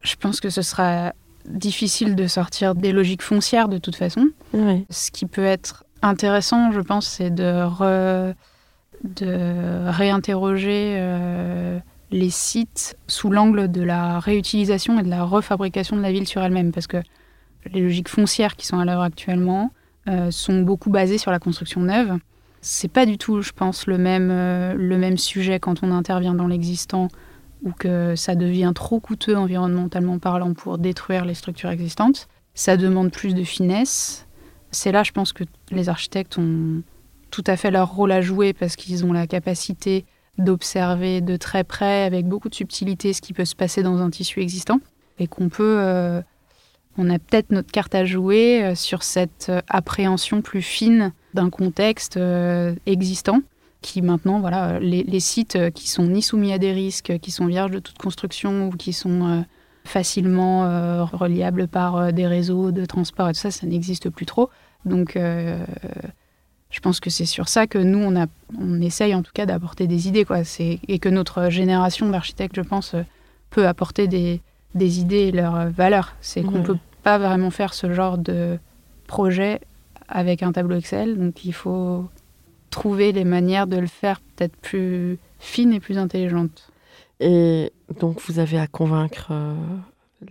Je 0.02 0.14
pense 0.14 0.40
que 0.40 0.50
ce 0.50 0.62
sera 0.62 1.12
difficile 1.46 2.14
de 2.14 2.28
sortir 2.28 2.76
des 2.76 2.92
logiques 2.92 3.22
foncières 3.22 3.68
de 3.68 3.78
toute 3.78 3.96
façon. 3.96 4.28
Oui. 4.54 4.86
Ce 4.88 5.10
qui 5.10 5.26
peut 5.26 5.44
être 5.44 5.84
intéressant, 6.02 6.70
je 6.70 6.80
pense, 6.80 7.08
c'est 7.08 7.30
de, 7.30 7.64
re- 7.66 8.34
de 9.02 9.88
réinterroger 9.90 10.94
euh, 10.96 11.80
les 12.12 12.30
sites 12.30 12.96
sous 13.08 13.30
l'angle 13.30 13.68
de 13.68 13.82
la 13.82 14.20
réutilisation 14.20 15.00
et 15.00 15.02
de 15.02 15.10
la 15.10 15.24
refabrication 15.24 15.96
de 15.96 16.02
la 16.02 16.12
ville 16.12 16.28
sur 16.28 16.42
elle-même. 16.42 16.70
Parce 16.70 16.86
que 16.86 16.98
les 17.72 17.80
logiques 17.80 18.08
foncières 18.08 18.56
qui 18.56 18.66
sont 18.66 18.78
à 18.78 18.84
l'heure 18.84 19.02
actuellement 19.02 19.72
euh, 20.08 20.30
sont 20.30 20.62
beaucoup 20.62 20.90
basées 20.90 21.18
sur 21.18 21.30
la 21.30 21.38
construction 21.38 21.80
neuve. 21.80 22.16
C'est 22.62 22.88
pas 22.88 23.06
du 23.06 23.18
tout, 23.18 23.42
je 23.42 23.52
pense, 23.52 23.86
le 23.86 23.98
même, 23.98 24.30
euh, 24.30 24.74
le 24.74 24.98
même 24.98 25.18
sujet 25.18 25.60
quand 25.60 25.82
on 25.82 25.92
intervient 25.92 26.34
dans 26.34 26.46
l'existant 26.46 27.08
ou 27.62 27.72
que 27.72 28.16
ça 28.16 28.34
devient 28.34 28.72
trop 28.74 29.00
coûteux 29.00 29.36
environnementalement 29.36 30.18
parlant 30.18 30.54
pour 30.54 30.78
détruire 30.78 31.24
les 31.24 31.34
structures 31.34 31.70
existantes. 31.70 32.28
ça 32.54 32.76
demande 32.76 33.12
plus 33.12 33.34
de 33.34 33.44
finesse. 33.44 34.26
C'est 34.70 34.92
là, 34.92 35.02
je 35.02 35.12
pense 35.12 35.32
que 35.32 35.44
les 35.70 35.88
architectes 35.88 36.38
ont 36.38 36.82
tout 37.30 37.44
à 37.46 37.56
fait 37.56 37.70
leur 37.70 37.92
rôle 37.92 38.12
à 38.12 38.20
jouer 38.20 38.52
parce 38.52 38.76
qu'ils 38.76 39.04
ont 39.04 39.12
la 39.12 39.26
capacité 39.26 40.04
d'observer 40.38 41.20
de 41.20 41.36
très 41.36 41.64
près, 41.64 42.04
avec 42.04 42.26
beaucoup 42.26 42.48
de 42.48 42.54
subtilité, 42.54 43.12
ce 43.12 43.20
qui 43.20 43.32
peut 43.32 43.44
se 43.44 43.54
passer 43.54 43.82
dans 43.82 44.00
un 44.00 44.10
tissu 44.10 44.40
existant. 44.40 44.80
Et 45.18 45.26
qu'on 45.26 45.48
peut. 45.48 45.76
euh, 45.78 46.22
on 46.98 47.08
a 47.10 47.18
peut-être 47.18 47.50
notre 47.50 47.70
carte 47.70 47.94
à 47.94 48.04
jouer 48.04 48.62
euh, 48.62 48.74
sur 48.74 49.02
cette 49.02 49.46
euh, 49.48 49.60
appréhension 49.68 50.42
plus 50.42 50.62
fine 50.62 51.12
d'un 51.34 51.50
contexte 51.50 52.16
euh, 52.16 52.74
existant 52.86 53.40
qui 53.82 54.02
maintenant, 54.02 54.40
voilà, 54.40 54.78
les, 54.78 55.20
sites 55.20 55.70
qui 55.70 55.88
sont 55.88 56.04
ni 56.04 56.20
soumis 56.20 56.52
à 56.52 56.58
des 56.58 56.72
risques, 56.72 57.18
qui 57.20 57.30
sont 57.30 57.46
vierges 57.46 57.70
de 57.70 57.78
toute 57.78 57.96
construction 57.96 58.68
ou 58.68 58.72
qui 58.72 58.92
sont 58.92 59.42
facilement 59.84 61.06
reliables 61.06 61.66
par 61.66 62.12
des 62.12 62.26
réseaux 62.26 62.72
de 62.72 62.84
transport 62.84 63.30
et 63.30 63.32
tout 63.32 63.38
ça, 63.38 63.50
ça 63.50 63.66
n'existe 63.66 64.10
plus 64.10 64.26
trop. 64.26 64.50
Donc, 64.84 65.16
je 65.16 66.80
pense 66.82 67.00
que 67.00 67.08
c'est 67.08 67.24
sur 67.24 67.48
ça 67.48 67.66
que 67.66 67.78
nous, 67.78 68.00
on, 68.00 68.26
on 68.60 68.82
essaye 68.82 69.14
en 69.14 69.22
tout 69.22 69.32
cas 69.32 69.46
d'apporter 69.46 69.86
des 69.86 70.08
idées. 70.08 70.26
Quoi. 70.26 70.42
Et 70.58 70.98
que 70.98 71.08
notre 71.08 71.48
génération 71.48 72.10
d'architectes, 72.10 72.56
je 72.56 72.60
pense, 72.60 72.94
peut 73.48 73.66
apporter 73.66 74.08
des, 74.08 74.42
des 74.74 75.00
idées 75.00 75.28
et 75.28 75.32
leurs 75.32 75.70
valeurs. 75.70 76.14
C'est 76.20 76.42
qu'on 76.42 76.58
ne 76.58 76.62
peut 76.62 76.78
pas 77.02 77.18
vraiment 77.18 77.50
faire 77.50 77.74
ce 77.74 77.92
genre 77.92 78.18
de 78.18 78.58
projet 79.06 79.60
avec 80.08 80.42
un 80.42 80.52
tableau 80.52 80.76
Excel. 80.76 81.18
Donc, 81.18 81.44
il 81.44 81.52
faut 81.52 82.04
trouver 82.70 83.12
les 83.12 83.24
manières 83.24 83.66
de 83.66 83.76
le 83.76 83.86
faire 83.86 84.20
peut-être 84.20 84.56
plus 84.56 85.18
fines 85.38 85.72
et 85.72 85.80
plus 85.80 85.98
intelligentes. 85.98 86.70
Et 87.20 87.72
donc, 87.98 88.20
vous 88.22 88.38
avez 88.38 88.58
à 88.58 88.66
convaincre 88.66 89.28
euh, 89.30 89.54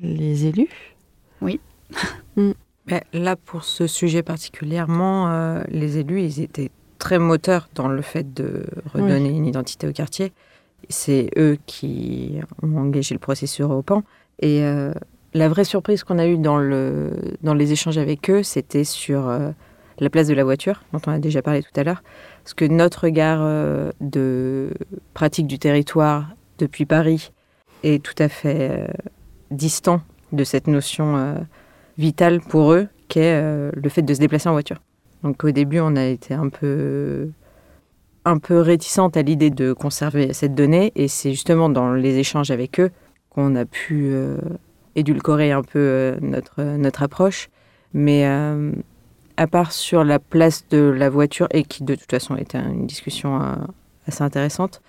les 0.02 0.46
élus? 0.46 0.96
Ben, 1.46 3.02
là, 3.14 3.36
pour 3.36 3.64
ce 3.64 3.88
sujet 3.88 4.24
particulièrement, 4.24 5.30
euh, 5.30 5.64
les 5.70 5.98
élus, 5.98 6.22
ils 6.24 6.42
étaient 6.42 6.72
très 6.98 7.20
moteurs 7.20 7.70
dans 7.76 7.88
le 7.88 8.02
fait 8.02 8.34
de 8.34 8.66
redonner 8.94 9.30
une 9.30 9.46
identité 9.46 9.88
au 9.88 9.94
quartier. 9.94 10.34
C'est 10.90 11.30
eux 11.38 11.58
qui 11.66 12.40
ont 12.64 12.78
engagé 12.78 13.14
le 13.14 13.20
processus 13.20 13.62
européen. 13.62 14.04
Et 14.40 14.64
euh, 14.64 14.94
la 15.34 15.50
vraie 15.50 15.64
surprise 15.64 16.04
qu'on 16.04 16.18
a 16.18 16.26
eue 16.26 16.38
dans, 16.38 16.58
le, 16.58 17.12
dans 17.44 17.54
les 17.54 17.72
échanges 17.72 17.98
avec 17.98 18.30
eux, 18.30 18.44
c'était 18.44 18.86
sur 18.86 19.28
euh, 19.28 19.52
la 20.00 20.10
place 20.10 20.28
de 20.28 20.34
la 20.34 20.44
voiture, 20.44 20.84
dont 20.94 21.02
on 21.08 21.12
a 21.12 21.20
déjà 21.20 21.42
parlé 21.42 21.62
tout 21.62 21.78
à 21.78 21.84
l'heure. 21.84 22.04
Parce 22.44 22.54
que 22.54 22.66
notre 22.66 23.04
regard 23.04 23.40
euh, 23.42 23.92
de 24.00 24.72
pratique 25.14 25.48
du 25.48 25.60
territoire 25.60 26.30
depuis 26.58 26.86
Paris 26.86 27.32
est 27.84 28.04
tout 28.04 28.16
à 28.18 28.28
fait 28.28 28.90
distant 29.52 30.02
de 30.34 30.44
cette 30.44 30.68
notion 30.68 31.38
vitale 31.98 32.42
pour 32.42 32.74
eux, 32.74 32.90
qu'est 33.08 33.42
le 33.42 33.90
fait 33.90 34.02
de 34.02 34.14
se 34.14 34.20
déplacer 34.20 34.50
en 34.50 34.52
voiture. 34.52 34.82
Donc 35.24 35.46
au 35.46 35.52
début, 35.52 35.80
on 35.80 35.96
a 35.96 36.04
été 36.04 36.34
un 36.34 36.50
peu, 36.50 37.30
un 38.26 38.38
peu 38.38 38.60
réticente 38.60 39.16
à 39.16 39.22
l'idée 39.22 39.50
de 39.50 39.72
conserver 39.72 40.34
cette 40.34 40.56
donnée, 40.56 40.92
et 40.98 41.08
c'est 41.08 41.32
justement 41.32 41.70
dans 41.70 41.94
les 41.94 42.18
échanges 42.18 42.52
avec 42.52 42.82
eux 42.82 42.92
qu'on 43.30 43.56
a 43.56 43.66
pu 43.66 44.10
euh, 44.12 44.38
édulcorer 44.96 45.52
un 45.52 45.62
peu 45.62 45.80
euh, 45.80 46.18
notre, 46.22 46.62
notre 46.64 47.04
approche. 47.04 47.50
Mais 47.94 48.28
euh, 48.28 48.72
à 49.38 49.48
part 49.48 49.72
sur 49.72 50.04
la 50.04 50.20
place 50.20 50.66
de 50.70 50.80
la 50.80 51.10
voiture, 51.10 51.48
et 51.52 51.64
qui 51.64 51.84
de 51.84 51.96
toute 51.96 52.12
façon 52.12 52.36
était 52.36 52.60
une 52.60 52.88
discussion 52.88 53.40
assez 54.08 54.24
intéressante, 54.24 54.82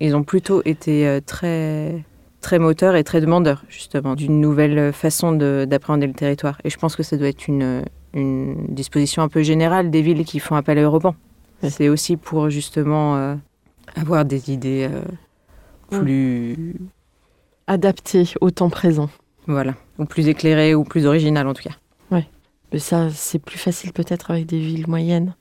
ils 0.00 0.14
ont 0.14 0.22
plutôt 0.22 0.62
été 0.64 1.20
très 1.26 2.04
très 2.40 2.58
moteur 2.60 2.94
et 2.94 3.02
très 3.02 3.20
demandeur, 3.20 3.64
justement, 3.68 4.14
d'une 4.14 4.40
nouvelle 4.40 4.92
façon 4.92 5.32
de- 5.32 5.66
d'appréhender 5.68 6.06
le 6.06 6.12
territoire. 6.12 6.60
Et 6.62 6.70
je 6.70 6.78
pense 6.78 6.94
que 6.94 7.02
ça 7.02 7.16
doit 7.16 7.26
être 7.26 7.48
une, 7.48 7.82
une 8.14 8.66
disposition 8.68 9.22
un 9.22 9.28
peu 9.28 9.42
générale 9.42 9.90
des 9.90 10.00
villes 10.00 10.24
qui 10.24 10.38
font 10.38 10.54
appel 10.54 10.78
à 10.78 10.82
Europan. 10.82 11.16
Ouais. 11.62 11.70
C'est 11.70 11.88
aussi 11.88 12.16
pour, 12.16 12.48
justement, 12.48 13.16
euh, 13.16 13.34
avoir 13.96 14.24
des 14.24 14.52
idées 14.52 14.88
euh, 14.88 15.98
plus... 15.98 16.76
adaptés 17.66 18.32
au 18.40 18.50
temps 18.50 18.70
présent. 18.70 19.08
Voilà. 19.46 19.74
Ou 19.98 20.04
plus 20.04 20.28
éclairées, 20.28 20.74
ou 20.74 20.84
plus 20.84 21.06
originales, 21.06 21.46
en 21.46 21.54
tout 21.54 21.62
cas. 21.62 21.76
Mais 22.72 22.80
ça, 22.80 23.10
c'est 23.10 23.38
plus 23.38 23.58
facile 23.58 23.92
peut-être 23.92 24.32
avec 24.32 24.46
des 24.46 24.58
villes 24.58 24.88
moyennes. 24.88 25.36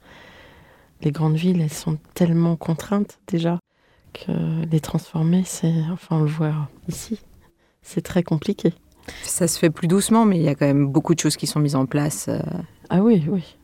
Les 1.01 1.11
grandes 1.11 1.35
villes, 1.35 1.59
elles 1.59 1.73
sont 1.73 1.97
tellement 2.13 2.55
contraintes 2.55 3.17
déjà 3.27 3.57
que 4.13 4.31
les 4.71 4.79
transformer, 4.79 5.41
c'est, 5.43 5.73
enfin, 5.91 6.17
on 6.17 6.21
le 6.21 6.29
voit 6.29 6.69
ici, 6.87 7.19
c'est 7.81 8.01
très 8.03 8.21
compliqué. 8.21 8.73
Ça 9.23 9.47
se 9.47 9.57
fait 9.57 9.71
plus 9.71 9.87
doucement, 9.87 10.23
mais 10.25 10.37
il 10.37 10.43
y 10.43 10.47
a 10.47 10.53
quand 10.53 10.67
même 10.67 10.87
beaucoup 10.87 11.15
de 11.15 11.19
choses 11.19 11.35
qui 11.35 11.47
sont 11.47 11.59
mises 11.59 11.75
en 11.75 11.87
place. 11.87 12.27
euh, 12.29 12.39
Ah 12.91 13.01
oui, 13.01 13.25
oui. 13.27 13.55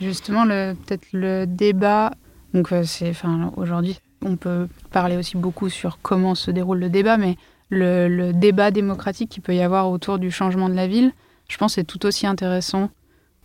Justement, 0.00 0.44
le- 0.44 0.74
peut-être 0.74 1.06
le 1.12 1.46
débat. 1.46 2.12
Donc, 2.52 2.72
euh, 2.72 2.84
c'est, 2.84 3.10
enfin, 3.10 3.52
aujourd'hui, 3.56 4.00
on 4.24 4.36
peut 4.36 4.68
parler 4.90 5.16
aussi 5.16 5.36
beaucoup 5.36 5.68
sur 5.68 5.98
comment 6.02 6.34
se 6.34 6.50
déroule 6.50 6.78
le 6.78 6.88
débat, 6.88 7.16
mais 7.16 7.36
le, 7.70 8.32
débat 8.32 8.70
démocratique 8.70 9.30
qu'il 9.30 9.42
peut 9.42 9.54
y 9.54 9.62
avoir 9.62 9.90
autour 9.90 10.18
du 10.18 10.30
changement 10.30 10.68
de 10.68 10.74
la 10.74 10.86
ville, 10.86 11.12
je 11.48 11.56
pense, 11.56 11.78
est 11.78 11.84
tout 11.84 12.04
aussi 12.06 12.26
intéressant 12.26 12.90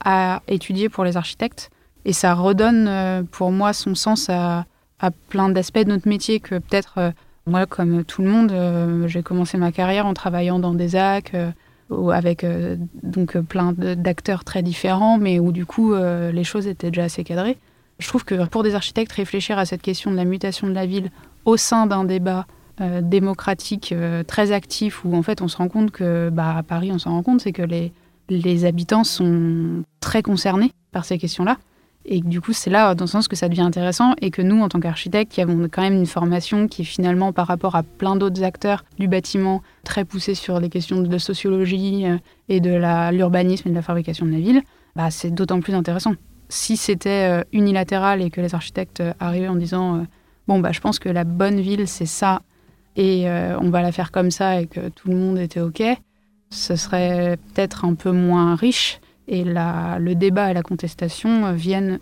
à 0.04 0.42
étudier 0.48 0.90
pour 0.90 1.04
les 1.04 1.18
architectes. 1.18 1.70
Et 2.06 2.14
ça 2.14 2.34
redonne, 2.34 2.88
euh, 2.88 3.24
pour 3.30 3.52
moi, 3.52 3.74
son 3.74 3.96
sens 3.96 4.30
à, 4.30 4.66
plein 5.30 5.50
d'aspects 5.50 5.80
de 5.80 5.90
notre 5.90 6.10
métier 6.10 6.40
que 6.40 6.56
peut-être, 6.56 6.98
euh, 6.98 7.12
moi, 7.46 7.66
comme 7.66 8.04
tout 8.04 8.22
le 8.22 8.30
monde, 8.30 8.52
euh, 8.52 9.08
j'ai 9.08 9.24
commencé 9.24 9.58
ma 9.58 9.72
carrière 9.72 10.06
en 10.06 10.14
travaillant 10.14 10.60
dans 10.60 10.74
des 10.74 10.96
AC, 10.96 11.34
avec 12.12 12.46
donc 13.02 13.36
plein 13.40 13.74
d'acteurs 13.74 14.44
très 14.44 14.62
différents, 14.62 15.18
mais 15.18 15.40
où 15.40 15.52
du 15.52 15.66
coup 15.66 15.96
les 15.96 16.44
choses 16.44 16.68
étaient 16.68 16.92
déjà 16.92 17.06
assez 17.06 17.24
cadrées. 17.24 17.58
Je 18.00 18.08
trouve 18.08 18.24
que 18.24 18.46
pour 18.48 18.64
des 18.64 18.76
architectes, 18.76 19.12
réfléchir 19.12 19.58
à 19.58 19.66
cette 19.66 19.82
question 19.82 20.10
de 20.10 20.16
la 20.16 20.26
mutation 20.26 20.68
de 20.68 20.74
la 20.74 20.86
ville 20.86 21.12
au 21.46 21.58
sein 21.58 21.86
d'un 21.86 22.06
débat 22.06 22.48
euh, 22.82 23.02
démocratique 23.02 23.92
euh, 23.92 24.24
très 24.24 24.54
actif, 24.54 25.04
où 25.04 25.16
en 25.16 25.22
fait 25.22 25.42
on 25.42 25.50
se 25.50 25.58
rend 25.58 25.68
compte 25.68 25.92
que, 25.92 26.30
bah, 26.30 26.56
à 26.58 26.64
Paris, 26.64 26.92
on 26.94 27.00
s'en 27.00 27.12
rend 27.12 27.24
compte, 27.24 27.42
c'est 27.42 27.52
que 27.52 27.62
les, 27.62 27.92
les 28.30 28.64
habitants 28.64 29.04
sont 29.04 29.84
très 30.00 30.22
concernés 30.22 30.72
par 30.92 31.04
ces 31.04 31.18
questions-là. 31.18 31.58
Et 32.06 32.22
du 32.22 32.40
coup, 32.40 32.54
c'est 32.54 32.70
là, 32.70 32.96
dans 32.96 33.04
le 33.04 33.10
sens 33.10 33.28
que 33.28 33.36
ça 33.36 33.50
devient 33.50 33.62
intéressant 33.62 34.14
et 34.22 34.32
que 34.32 34.42
nous, 34.42 34.62
en 34.62 34.70
tant 34.70 34.80
qu'architectes, 34.80 35.34
qui 35.34 35.42
avons 35.42 35.68
quand 35.70 35.82
même 35.82 35.94
une 35.94 36.06
formation 36.06 36.68
qui 36.68 36.84
est 36.84 36.86
finalement, 36.86 37.34
par 37.34 37.48
rapport 37.48 37.76
à 37.76 37.84
plein 37.84 38.16
d'autres 38.16 38.44
acteurs 38.44 38.86
du 38.98 39.10
bâtiment, 39.10 39.62
très 39.84 40.06
poussée 40.06 40.34
sur 40.34 40.62
les 40.62 40.70
questions 40.70 41.02
de 41.02 41.18
sociologie 41.18 42.06
euh, 42.06 42.18
et 42.48 42.62
de 42.62 43.12
l'urbanisme 43.12 43.68
et 43.68 43.72
de 43.72 43.76
la 43.76 43.82
fabrication 43.82 44.26
de 44.26 44.32
la 44.32 44.40
ville, 44.40 44.62
bah, 44.96 45.12
c'est 45.12 45.32
d'autant 45.32 45.60
plus 45.60 45.74
intéressant. 45.74 46.14
Si 46.50 46.78
c'était 46.78 47.30
euh, 47.30 47.44
unilatéral 47.54 48.24
et 48.24 48.32
que 48.32 48.42
les 48.42 48.56
architectes 48.56 49.02
euh, 49.02 49.14
arrivaient 49.20 49.48
en 49.48 49.56
disant 49.56 49.98
euh, 49.98 50.04
bon 50.48 50.60
bah 50.60 50.72
je 50.72 50.80
pense 50.80 50.98
que 50.98 51.08
la 51.08 51.24
bonne 51.24 51.62
ville 51.62 51.88
c'est 51.88 52.08
ça 52.08 52.42
et 52.96 53.28
on 53.30 53.70
va 53.70 53.82
la 53.82 53.94
faire 53.94 54.12
comme 54.12 54.30
ça 54.30 54.60
et 54.60 54.68
que 54.68 54.90
tout 54.90 55.10
le 55.10 55.16
monde 55.16 55.38
était 55.38 55.62
ok, 55.62 55.82
ce 56.50 56.76
serait 56.76 57.38
peut-être 57.38 57.86
un 57.86 57.94
peu 57.94 58.12
moins 58.12 58.56
riche 58.56 59.00
et 59.30 59.46
la, 59.46 60.00
le 60.00 60.16
débat 60.16 60.52
et 60.52 60.54
la 60.54 60.64
contestation 60.64 61.54
viennent 61.54 62.00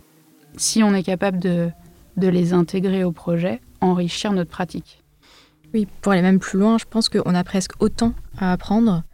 si 0.56 0.82
on 0.82 0.94
est 0.94 1.04
capable 1.04 1.38
de, 1.38 1.70
de 2.16 2.26
les 2.26 2.52
intégrer 2.52 3.04
au 3.04 3.12
projet, 3.12 3.60
enrichir 3.80 4.32
notre 4.32 4.50
pratique. 4.50 5.04
Oui, 5.72 5.86
pour 6.00 6.10
aller 6.10 6.22
même 6.22 6.40
plus 6.40 6.58
loin, 6.58 6.78
je 6.78 6.86
pense 6.86 7.08
qu'on 7.08 7.34
a 7.34 7.44
presque 7.44 7.80
autant 7.80 8.12
à 8.36 8.50
apprendre, 8.50 9.04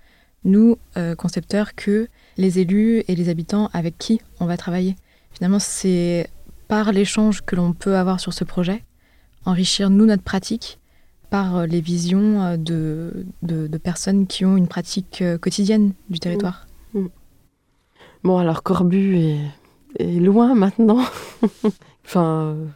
nous, 0.44 0.78
concepteurs, 1.18 1.74
que 1.74 2.08
les 2.38 2.60
élus 2.60 3.02
et 3.08 3.14
les 3.14 3.28
habitants 3.28 3.68
avec 3.74 3.98
qui 3.98 4.22
on 4.40 4.46
va 4.46 4.56
travailler. 4.56 4.96
Finalement, 5.34 5.58
c'est 5.58 6.28
par 6.68 6.92
l'échange 6.92 7.42
que 7.42 7.56
l'on 7.56 7.72
peut 7.72 7.96
avoir 7.96 8.20
sur 8.20 8.32
ce 8.32 8.44
projet, 8.44 8.84
enrichir, 9.44 9.90
nous, 9.90 10.06
notre 10.06 10.22
pratique, 10.22 10.78
par 11.30 11.56
euh, 11.56 11.66
les 11.66 11.80
visions 11.80 12.42
euh, 12.42 12.56
de, 12.56 13.26
de, 13.42 13.66
de 13.66 13.78
personnes 13.78 14.26
qui 14.26 14.44
ont 14.44 14.56
une 14.56 14.68
pratique 14.68 15.20
euh, 15.22 15.36
quotidienne 15.38 15.92
du 16.08 16.18
territoire. 16.20 16.66
Bon, 18.22 18.38
alors 18.38 18.62
Corbu 18.62 19.18
est, 19.18 19.38
est 19.98 20.18
loin 20.20 20.54
maintenant. 20.54 21.00
enfin, 22.06 22.54
euh, 22.56 22.66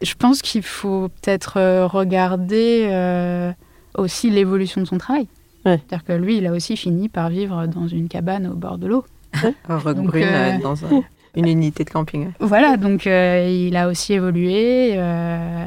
Je 0.00 0.14
pense 0.14 0.40
qu'il 0.40 0.62
faut 0.62 1.08
peut-être 1.08 1.84
regarder 1.86 2.86
euh, 2.90 3.52
aussi 3.98 4.30
l'évolution 4.30 4.80
de 4.80 4.86
son 4.86 4.96
travail. 4.98 5.26
Ouais. 5.66 5.78
C'est-à-dire 5.88 6.04
que 6.04 6.12
lui, 6.14 6.38
il 6.38 6.46
a 6.46 6.52
aussi 6.52 6.76
fini 6.76 7.08
par 7.10 7.28
vivre 7.28 7.66
dans 7.66 7.86
une 7.86 8.08
cabane 8.08 8.46
au 8.46 8.54
bord 8.54 8.78
de 8.78 8.86
l'eau. 8.86 9.04
Roquebrune 9.68 10.04
Donc, 10.04 10.14
euh, 10.16 10.58
dans 10.62 10.84
un- 10.86 11.02
une 11.34 11.46
unité 11.48 11.84
de 11.84 11.90
camping. 11.90 12.26
ouais. 12.26 12.32
Voilà, 12.40 12.76
donc 12.76 13.06
euh, 13.06 13.48
il 13.48 13.76
a 13.76 13.88
aussi 13.88 14.12
évolué. 14.14 14.92
euh, 14.96 15.66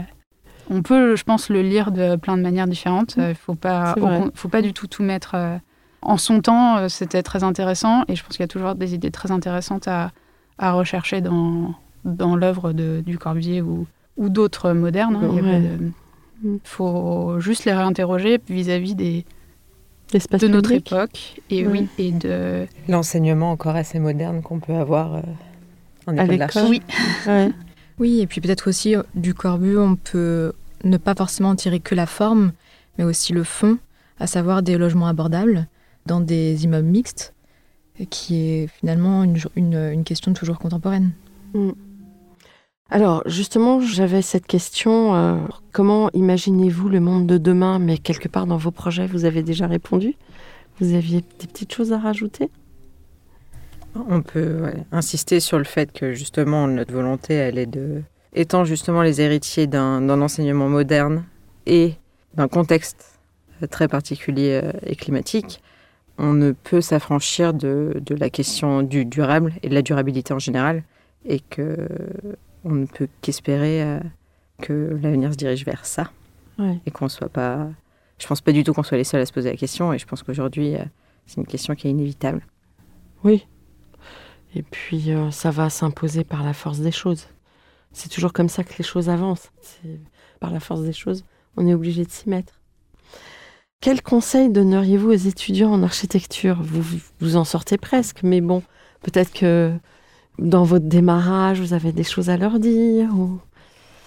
on 0.69 0.81
peut, 0.81 1.15
je 1.15 1.23
pense, 1.23 1.49
le 1.49 1.61
lire 1.61 1.91
de 1.91 2.15
plein 2.15 2.37
de 2.37 2.41
manières 2.41 2.67
différentes. 2.67 3.15
Il 3.17 3.35
faut 3.35 3.55
pas, 3.55 3.93
au 4.01 4.31
faut 4.33 4.49
pas 4.49 4.61
du 4.61 4.73
tout 4.73 4.87
tout 4.87 5.03
mettre. 5.03 5.31
euh, 5.35 5.57
en 6.01 6.17
son 6.17 6.39
temps, 6.41 6.77
euh, 6.77 6.87
c'était 6.87 7.23
très 7.23 7.43
intéressant, 7.43 8.03
et 8.07 8.15
je 8.15 8.23
pense 8.23 8.31
qu'il 8.37 8.41
y 8.41 8.43
a 8.43 8.47
toujours 8.47 8.75
des 8.75 8.93
idées 8.93 9.09
très 9.11 9.31
intéressantes 9.31 9.87
à, 9.87 10.11
à 10.59 10.71
rechercher 10.73 11.21
dans, 11.21 11.73
dans 12.03 12.35
l'œuvre 12.35 12.73
de- 12.73 13.01
du 13.05 13.17
Corbusier 13.17 13.61
ou, 13.63 13.87
ou 14.17 14.29
d'autres 14.29 14.71
modernes. 14.73 15.15
hein. 15.15 15.29
Il 15.33 15.41
Ouais. 15.41 15.61
Mm. 16.43 16.57
faut 16.63 17.39
juste 17.39 17.65
les 17.65 17.73
réinterroger 17.73 18.39
vis-à-vis 18.49 18.93
des, 18.93 19.25
L'espace 20.13 20.41
de 20.41 20.47
notre 20.47 20.71
époque 20.73 21.41
et 21.49 21.65
Ouais. 21.65 21.71
oui 21.71 21.87
et 21.97 22.11
de 22.11 22.67
L'enseignement 22.87 23.49
encore 23.51 23.75
assez 23.75 23.97
moderne 23.99 24.41
qu'on 24.43 24.59
peut 24.59 24.75
avoir 24.75 25.15
euh, 25.15 25.21
en 26.07 26.17
À 26.17 26.25
école 26.25 26.65
oui 26.69 26.81
Ouais. 27.27 27.51
Oui, 27.97 28.19
et 28.19 28.27
puis 28.27 28.41
peut-être 28.41 28.67
aussi 28.67 28.95
euh, 28.95 29.03
du 29.15 29.33
corbu, 29.33 29.77
on 29.77 29.95
peut 29.95 30.53
ne 30.83 30.97
pas 30.97 31.15
forcément 31.15 31.49
en 31.49 31.55
tirer 31.55 31.79
que 31.79 31.95
la 31.95 32.05
forme, 32.05 32.51
mais 32.97 33.03
aussi 33.03 33.33
le 33.33 33.43
fond, 33.43 33.77
à 34.19 34.27
savoir 34.27 34.63
des 34.63 34.77
logements 34.77 35.07
abordables 35.07 35.67
dans 36.05 36.19
des 36.19 36.65
immeubles 36.65 36.87
mixtes, 36.87 37.33
qui 38.09 38.35
est 38.35 38.67
finalement 38.67 39.23
une, 39.23 39.37
une, 39.55 39.75
une 39.75 40.03
question 40.03 40.33
toujours 40.33 40.59
contemporaine. 40.59 41.11
Alors, 42.89 43.23
justement, 43.25 43.79
j'avais 43.79 44.21
cette 44.21 44.45
question 44.45 45.15
euh, 45.15 45.37
comment 45.71 46.09
imaginez-vous 46.13 46.89
le 46.89 46.99
monde 46.99 47.25
de 47.25 47.37
demain? 47.37 47.79
Mais 47.79 47.97
quelque 47.97 48.27
part 48.27 48.45
dans 48.45 48.57
vos 48.57 48.71
projets, 48.71 49.07
vous 49.07 49.25
avez 49.25 49.41
déjà 49.41 49.67
répondu. 49.67 50.15
Vous 50.79 50.93
aviez 50.93 51.23
des 51.39 51.47
petites 51.47 51.73
choses 51.73 51.93
à 51.93 51.97
rajouter? 51.97 52.49
On 54.09 54.21
peut 54.21 54.61
ouais, 54.61 54.83
insister 54.91 55.39
sur 55.39 55.57
le 55.57 55.63
fait 55.63 55.91
que 55.91 56.13
justement 56.13 56.67
notre 56.67 56.93
volonté, 56.93 57.33
elle 57.33 57.57
est 57.57 57.65
de 57.65 58.01
étant 58.33 58.65
justement 58.65 59.01
les 59.01 59.21
héritiers 59.21 59.67
d'un 59.67 60.01
d'un 60.01 60.21
enseignement 60.21 60.67
moderne 60.67 61.23
et 61.65 61.93
d'un 62.33 62.47
contexte 62.49 63.19
euh, 63.63 63.67
très 63.67 63.87
particulier 63.87 64.59
euh, 64.61 64.71
et 64.85 64.95
climatique, 64.97 65.61
on 66.17 66.33
ne 66.33 66.51
peut 66.51 66.81
s'affranchir 66.81 67.53
de, 67.53 68.01
de 68.05 68.15
la 68.15 68.29
question 68.29 68.81
du 68.83 69.05
durable 69.05 69.53
et 69.63 69.69
de 69.69 69.73
la 69.73 69.81
durabilité 69.81 70.33
en 70.33 70.39
général, 70.39 70.83
et 71.25 71.39
que 71.39 71.87
on 72.65 72.71
ne 72.71 72.85
peut 72.85 73.07
qu'espérer 73.21 73.81
euh, 73.83 73.99
que 74.61 74.97
l'avenir 75.01 75.31
se 75.31 75.37
dirige 75.37 75.65
vers 75.65 75.85
ça 75.85 76.11
Ouais. 76.57 76.79
et 76.85 76.91
qu'on 76.91 77.09
soit 77.09 77.27
pas. 77.29 77.67
Je 78.17 78.27
pense 78.27 78.39
pas 78.39 78.53
du 78.53 78.63
tout 78.63 78.71
qu'on 78.73 78.83
soit 78.83 78.97
les 78.97 79.03
seuls 79.03 79.19
à 79.21 79.25
se 79.25 79.33
poser 79.33 79.49
la 79.49 79.57
question, 79.57 79.91
et 79.93 79.97
je 79.99 80.05
pense 80.05 80.23
qu'aujourd'hui 80.23 80.75
c'est 81.25 81.37
une 81.37 81.47
question 81.47 81.75
qui 81.75 81.87
est 81.87 81.91
inévitable. 81.91 82.41
Oui. 83.25 83.45
Et 84.55 84.63
puis, 84.63 85.11
euh, 85.11 85.31
ça 85.31 85.51
va 85.51 85.69
s'imposer 85.69 86.23
par 86.23 86.43
la 86.43 86.53
force 86.53 86.79
des 86.79 86.91
choses. 86.91 87.27
C'est 87.91 88.09
toujours 88.09 88.33
comme 88.33 88.49
ça 88.49 88.63
que 88.63 88.73
les 88.77 88.83
choses 88.83 89.09
avancent. 89.09 89.51
Par 90.39 90.51
la 90.51 90.59
force 90.59 90.81
des 90.81 90.93
choses, 90.93 91.23
on 91.57 91.67
est 91.67 91.73
obligé 91.73 92.05
de 92.05 92.11
s'y 92.11 92.29
mettre. 92.29 92.53
Quel 93.81 94.01
conseil 94.01 94.49
donneriez-vous 94.49 95.09
aux 95.09 95.13
étudiants 95.13 95.71
en 95.71 95.83
architecture? 95.83 96.57
Vous, 96.61 96.99
vous 97.19 97.35
en 97.35 97.43
sortez 97.43 97.77
presque, 97.77 98.23
mais 98.23 98.41
bon, 98.41 98.63
peut-être 99.01 99.31
que 99.33 99.73
dans 100.39 100.63
votre 100.63 100.85
démarrage, 100.85 101.59
vous 101.59 101.73
avez 101.73 101.91
des 101.91 102.03
choses 102.03 102.29
à 102.29 102.37
leur 102.37 102.59
dire. 102.59 103.09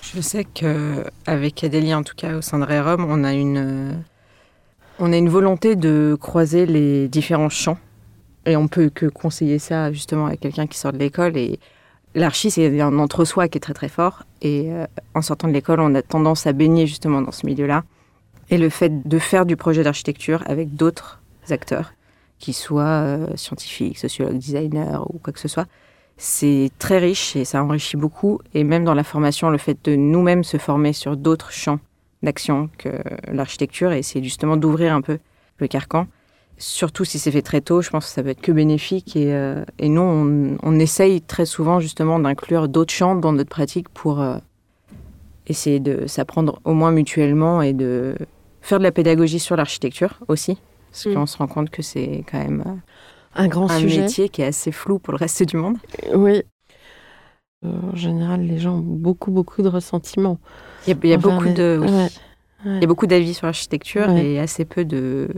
Je 0.03 0.21
sais 0.21 0.45
que 0.45 1.05
avec 1.27 1.63
Adélie, 1.65 1.95
en 1.95 2.03
tout 2.03 2.15
cas 2.17 2.37
au 2.37 2.43
sein 2.43 2.59
de 2.59 2.65
Rerum, 2.65 3.07
on 3.09 3.25
a 3.25 3.33
une 3.33 3.59
euh, 3.59 3.93
on 4.99 5.13
a 5.13 5.17
une 5.17 5.29
volonté 5.29 5.77
de 5.77 6.17
croiser 6.21 6.67
les 6.67 7.09
différents 7.09 7.49
champs 7.49 7.79
et 8.49 8.57
on 8.57 8.67
peut 8.67 8.91
que 8.93 9.07
conseiller 9.07 9.59
ça 9.59 9.93
justement 9.93 10.27
à 10.27 10.37
quelqu'un 10.37 10.67
qui 10.67 10.79
sort 10.79 10.93
de 10.93 10.99
l'école 10.99 11.37
et 11.37 11.61
l'archi 12.15 12.51
c'est 12.51 12.81
un 12.81 12.99
entre-soi 12.99 13.49
qui 13.49 13.59
est 13.59 13.61
très 13.61 13.75
très 13.75 13.89
fort 13.89 14.25
et 14.43 14.73
euh, 14.73 14.87
en 15.15 15.23
sortant 15.23 15.49
de 15.49 15.53
l'école, 15.53 15.81
on 15.81 15.95
a 15.95 16.03
tendance 16.03 16.47
à 16.47 16.53
baigner 16.53 16.87
justement 16.87 17.21
dans 17.23 17.33
ce 17.33 17.47
milieu-là 17.47 17.85
et 18.51 18.59
le 18.59 18.69
fait 18.69 19.07
de 19.07 19.19
faire 19.19 19.47
du 19.47 19.57
projet 19.57 19.83
d'architecture 19.83 20.43
avec 20.47 20.75
d'autres 20.75 21.21
acteurs 21.51 21.93
qui 22.39 22.53
soient 22.53 22.85
euh, 22.85 23.37
scientifiques, 23.37 23.99
sociologues, 23.99 24.39
designers 24.39 24.99
ou 25.09 25.19
quoi 25.19 25.33
que 25.33 25.41
ce 25.41 25.49
soit, 25.49 25.67
c'est 26.17 26.71
très 26.79 26.99
riche 26.99 27.37
et 27.37 27.45
ça 27.45 27.63
enrichit 27.63 27.97
beaucoup. 27.97 28.41
Et 28.55 28.65
même 28.65 28.85
dans 28.85 28.95
la 28.95 29.05
formation, 29.05 29.51
le 29.51 29.59
fait 29.59 29.77
de 29.85 29.97
nous-mêmes 29.97 30.45
se 30.45 30.57
former 30.57 30.93
sur 30.93 31.17
d'autres 31.17 31.53
champs 31.53 31.81
d'action 32.23 32.69
que 32.79 32.89
l'architecture, 33.31 33.93
et 33.93 34.03
c'est 34.03 34.23
justement 34.23 34.57
d'ouvrir 34.57 34.93
un 34.93 35.01
peu 35.01 35.19
le 35.59 35.69
carcan. 35.69 36.07
Surtout 36.61 37.05
si 37.05 37.19
c'est 37.21 37.31
fait 37.31 37.43
très 37.43 37.61
tôt, 37.61 37.83
je 37.83 37.91
pense 37.91 38.07
que 38.07 38.11
ça 38.13 38.23
peut 38.23 38.31
être 38.31 38.41
que 38.41 38.51
bénéfique. 38.53 39.15
Et, 39.17 39.33
euh, 39.33 39.65
et 39.79 39.89
nous, 39.89 40.01
on, 40.01 40.57
on 40.63 40.79
essaye 40.81 41.23
très 41.23 41.47
souvent 41.47 41.79
justement 41.79 42.19
d'inclure 42.19 42.69
d'autres 42.69 42.93
champs 42.93 43.15
dans 43.15 43.33
notre 43.33 43.49
pratique 43.51 43.89
pour 43.91 44.21
euh, 44.21 44.39
essayer 45.47 45.79
de 45.81 46.07
s'apprendre 46.09 46.61
au 46.65 46.75
moins 46.75 46.91
mutuellement 46.91 47.63
et 47.63 47.73
de 47.73 48.17
faire 48.61 48.79
de 48.79 48.83
la 48.83 48.91
pédagogie 48.93 49.39
sur 49.39 49.55
l'architecture 49.57 50.19
aussi. 50.29 50.59
Parce 50.91 51.07
Mm. 51.07 51.15
qu'on 51.15 51.27
se 51.27 51.37
rend 51.37 51.47
compte 51.47 51.71
que 51.71 51.83
c'est 51.83 52.25
quand 52.31 52.39
même 52.39 52.65
euh, 52.67 52.73
Un 53.37 53.47
grand 53.47 53.71
un 53.71 53.79
sujet. 53.79 54.01
métier 54.03 54.29
qui 54.29 54.43
est 54.43 54.47
assez 54.47 54.73
flou 54.73 54.99
pour 54.99 55.13
le 55.13 55.19
reste 55.19 55.43
du 55.45 55.57
monde. 55.57 55.77
Oui. 56.15 56.43
En 57.65 57.95
général, 57.95 58.41
les 58.43 58.59
gens 58.59 58.75
ont 58.77 58.79
beaucoup, 58.81 59.31
beaucoup 59.31 59.63
de 59.63 59.69
ressentiments. 59.69 60.39
Il 60.87 60.91
y 61.07 61.13
a, 61.13 61.15
y 61.15 61.19
beaucoup 61.19 61.45
les- 61.45 61.55
de, 61.55 61.79
oui. 61.81 61.89
Ouais. 61.91 62.09
il 62.65 62.81
y 62.81 62.85
a 62.85 62.87
beaucoup 62.87 63.07
d'avis 63.07 63.35
sur 63.35 63.47
l'architecture 63.47 64.09
Ouais. 64.09 64.25
et 64.27 64.39
assez 64.41 64.65
peu 64.65 64.85
de, 64.85 65.29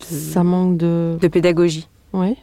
Ça 0.00 0.44
manque 0.44 0.76
de. 0.76 1.16
de 1.20 1.28
pédagogie. 1.28 1.88
Oui. 2.12 2.36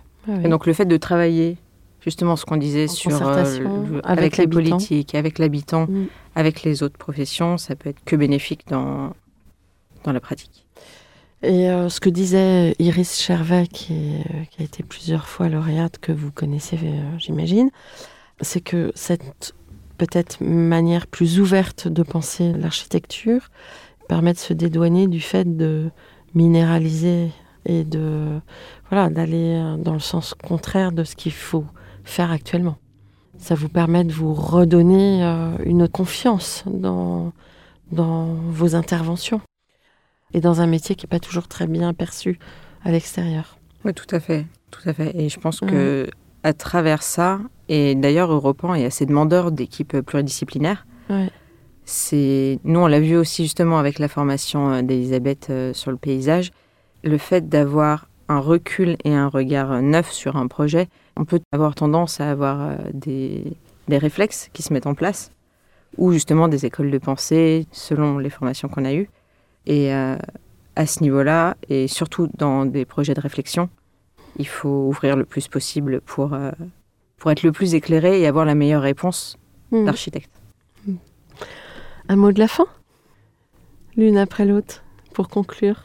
Et 0.44 0.48
donc 0.48 0.66
le 0.68 0.74
fait 0.74 0.86
de 0.86 0.98
travailler 0.98 1.58
justement 2.02 2.36
ce 2.36 2.46
qu'on 2.46 2.58
disait 2.58 2.86
En 2.86 2.92
sur 2.94 3.28
euh, 3.28 3.60
le- 3.60 4.02
avec 4.08 4.38
avec, 4.38 4.38
les 4.38 4.48
politiques, 4.48 5.16
avec 5.16 5.40
l'habitant, 5.40 5.86
Mm. 5.88 6.06
avec 6.36 6.64
les 6.64 6.84
autres 6.84 6.98
professions, 6.98 7.58
ça 7.58 7.76
peut 7.76 7.90
être 7.90 8.04
que 8.06 8.16
bénéfique 8.16 8.68
dans 8.70 9.14
dans 10.04 10.12
la 10.12 10.20
pratique. 10.20 10.66
Et 11.44 11.70
euh, 11.70 11.90
ce 11.90 12.00
que 12.00 12.10
disait 12.10 12.76
Iris 12.80 13.20
Chervet, 13.20 13.66
qui, 13.68 13.94
est- 13.94 14.20
euh, 14.32 14.44
qui 14.52 14.62
a 14.62 14.66
été 14.66 14.84
plusieurs 14.84 15.28
fois 15.28 15.50
lauréate, 15.50 15.98
que 16.00 16.12
vous 16.12 16.32
connaissez, 16.32 16.78
euh, 16.84 17.02
j'imagine, 17.18 17.70
c'est 18.42 18.62
que 18.62 18.92
cette 18.96 19.54
peut-être 19.98 20.38
manière 20.44 21.06
plus 21.08 21.40
ouverte 21.40 21.88
de 21.88 22.02
penser 22.04 22.52
l'architecture 22.54 23.50
permet 24.08 24.34
de 24.34 24.38
se 24.40 24.54
dédouaner 24.54 25.08
du 25.08 25.20
fait 25.22 25.58
de 25.58 25.90
minéraliser 26.34 27.32
et 27.66 27.84
de 27.84 28.40
voilà 28.90 29.10
d'aller 29.10 29.56
euh, 29.56 29.78
dans 29.78 29.94
le 29.94 30.00
sens 30.00 30.34
contraire 30.34 30.92
de 30.92 31.04
ce 31.04 31.16
qu'il 31.16 31.34
faut 31.34 31.66
faire 32.04 32.32
actuellement. 32.32 32.78
Ça 33.38 33.56
vous 33.56 33.70
permet 33.70 34.04
de 34.04 34.12
vous 34.12 34.34
redonner 34.34 35.24
euh, 35.24 35.56
une 35.66 35.88
confiance 35.88 36.64
dans, 36.68 37.34
dans 37.92 38.26
vos 38.26 38.76
interventions 38.76 39.42
et 40.34 40.42
dans 40.42 40.62
un 40.62 40.68
métier 40.68 40.96
qui 40.96 41.06
n'est 41.06 41.10
pas 41.10 41.20
toujours 41.20 41.48
très 41.48 41.68
bien 41.68 41.94
perçu 41.94 42.40
à 42.84 42.92
l'extérieur. 42.92 43.58
Oui, 43.84 43.94
tout 43.94 44.16
à 44.16 44.20
fait, 44.20 44.46
tout 44.70 44.88
à 44.88 44.94
fait. 44.94 45.16
Et 45.16 45.30
je 45.30 45.40
pense 45.40 45.60
que 45.60 46.08
à 46.44 46.54
travers 46.54 47.04
ça, 47.04 47.40
et 47.70 47.96
d'ailleurs 47.96 48.32
Europan 48.32 48.74
est 48.74 48.86
assez 48.86 49.06
demandeur 49.06 49.52
d'équipes 49.52 50.02
pluridisciplinaires. 50.02 50.86
Ouais. 51.10 51.30
C'est 51.86 52.60
nous 52.64 52.80
on 52.80 52.88
l'a 52.88 53.00
vu 53.00 53.18
aussi 53.18 53.44
justement 53.44 53.80
avec 53.80 54.00
la 54.00 54.08
formation 54.08 54.72
euh, 54.72 54.82
d'Elisabeth 54.82 55.48
euh, 55.50 55.74
sur 55.74 55.92
le 55.92 55.98
paysage, 55.98 56.52
le 57.04 57.18
fait 57.18 57.50
d'avoir 57.50 58.08
un 58.30 58.40
recul 58.40 58.96
et 59.04 59.14
un 59.14 59.28
regard 59.28 59.82
neuf 59.82 60.12
sur 60.12 60.38
un 60.38 60.48
projet, 60.48 60.88
on 61.18 61.26
peut 61.26 61.42
avoir 61.52 61.76
tendance 61.76 62.22
à 62.22 62.32
avoir 62.32 62.62
euh, 62.62 62.76
des, 62.94 63.54
des 63.88 63.98
réflexes 63.98 64.50
qui 64.54 64.64
se 64.64 64.72
mettent 64.74 64.88
en 64.88 64.96
place 64.96 65.32
ou 65.98 66.14
justement 66.14 66.48
des 66.48 66.66
écoles 66.66 66.92
de 66.92 66.98
pensée 66.98 67.68
selon 67.72 68.18
les 68.18 68.30
formations 68.30 68.70
qu'on 68.70 68.86
a 68.86 68.94
eues. 68.94 69.10
Et 69.66 69.94
euh, 69.94 70.16
à 70.78 70.86
ce 70.86 71.04
niveau-là, 71.04 71.58
et 71.68 71.90
surtout 71.90 72.30
dans 72.38 72.66
des 72.66 72.86
projets 72.86 73.14
de 73.14 73.20
réflexion, 73.20 73.70
il 74.38 74.48
faut 74.48 74.88
ouvrir 74.88 75.18
le 75.18 75.26
plus 75.26 75.50
possible 75.50 76.00
pour, 76.00 76.34
euh, 76.34 76.52
pour 77.18 77.32
être 77.32 77.44
le 77.44 77.52
plus 77.52 77.76
éclairé 77.76 78.22
et 78.22 78.28
avoir 78.28 78.46
la 78.46 78.56
meilleure 78.56 78.82
réponse 78.82 79.38
Hmm. 79.72 79.86
d'architecte. 79.86 80.41
Un 82.12 82.18
mot 82.18 82.34
de 82.34 82.40
la 82.40 82.50
fin? 82.50 82.66
L'une 83.96 84.18
après 84.18 84.44
l'autre, 84.44 84.84
pour 85.14 85.30
conclure. 85.30 85.84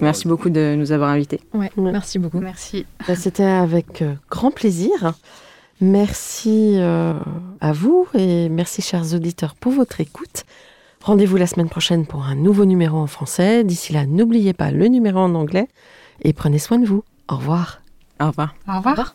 Merci 0.00 0.26
beaucoup 0.26 0.50
de 0.50 0.74
nous 0.76 0.90
avoir 0.90 1.10
invités. 1.10 1.40
Ouais, 1.54 1.70
Ouais. 1.76 1.92
merci 1.92 2.18
beaucoup. 2.18 2.40
merci 2.40 2.86
Bah, 3.06 3.14
C'était 3.14 3.44
avec 3.44 4.02
euh, 4.02 4.14
grand 4.28 4.50
plaisir. 4.50 5.14
Merci 5.80 6.72
euh, 6.74 7.14
à 7.60 7.72
vous 7.72 8.08
et 8.14 8.48
merci 8.48 8.82
chers 8.82 9.14
auditeurs 9.14 9.54
pour 9.54 9.70
votre 9.70 10.00
écoute. 10.00 10.42
Rendez-vous 11.04 11.36
la 11.36 11.46
semaine 11.46 11.68
prochaine 11.68 12.04
pour 12.04 12.24
un 12.24 12.34
nouveau 12.34 12.64
numéro 12.64 12.98
en 12.98 13.06
français. 13.06 13.62
D'ici 13.62 13.92
là, 13.92 14.06
n'oubliez 14.06 14.54
pas 14.54 14.72
le 14.72 14.88
numéro 14.88 15.20
en 15.20 15.36
anglais 15.36 15.68
et 16.22 16.32
prenez 16.32 16.58
soin 16.58 16.80
de 16.80 16.86
vous. 16.86 17.04
Au 17.30 17.36
revoir. 17.36 17.80
Au 18.20 18.26
revoir. 18.26 18.56
au 18.68 18.78
revoir. 18.78 19.14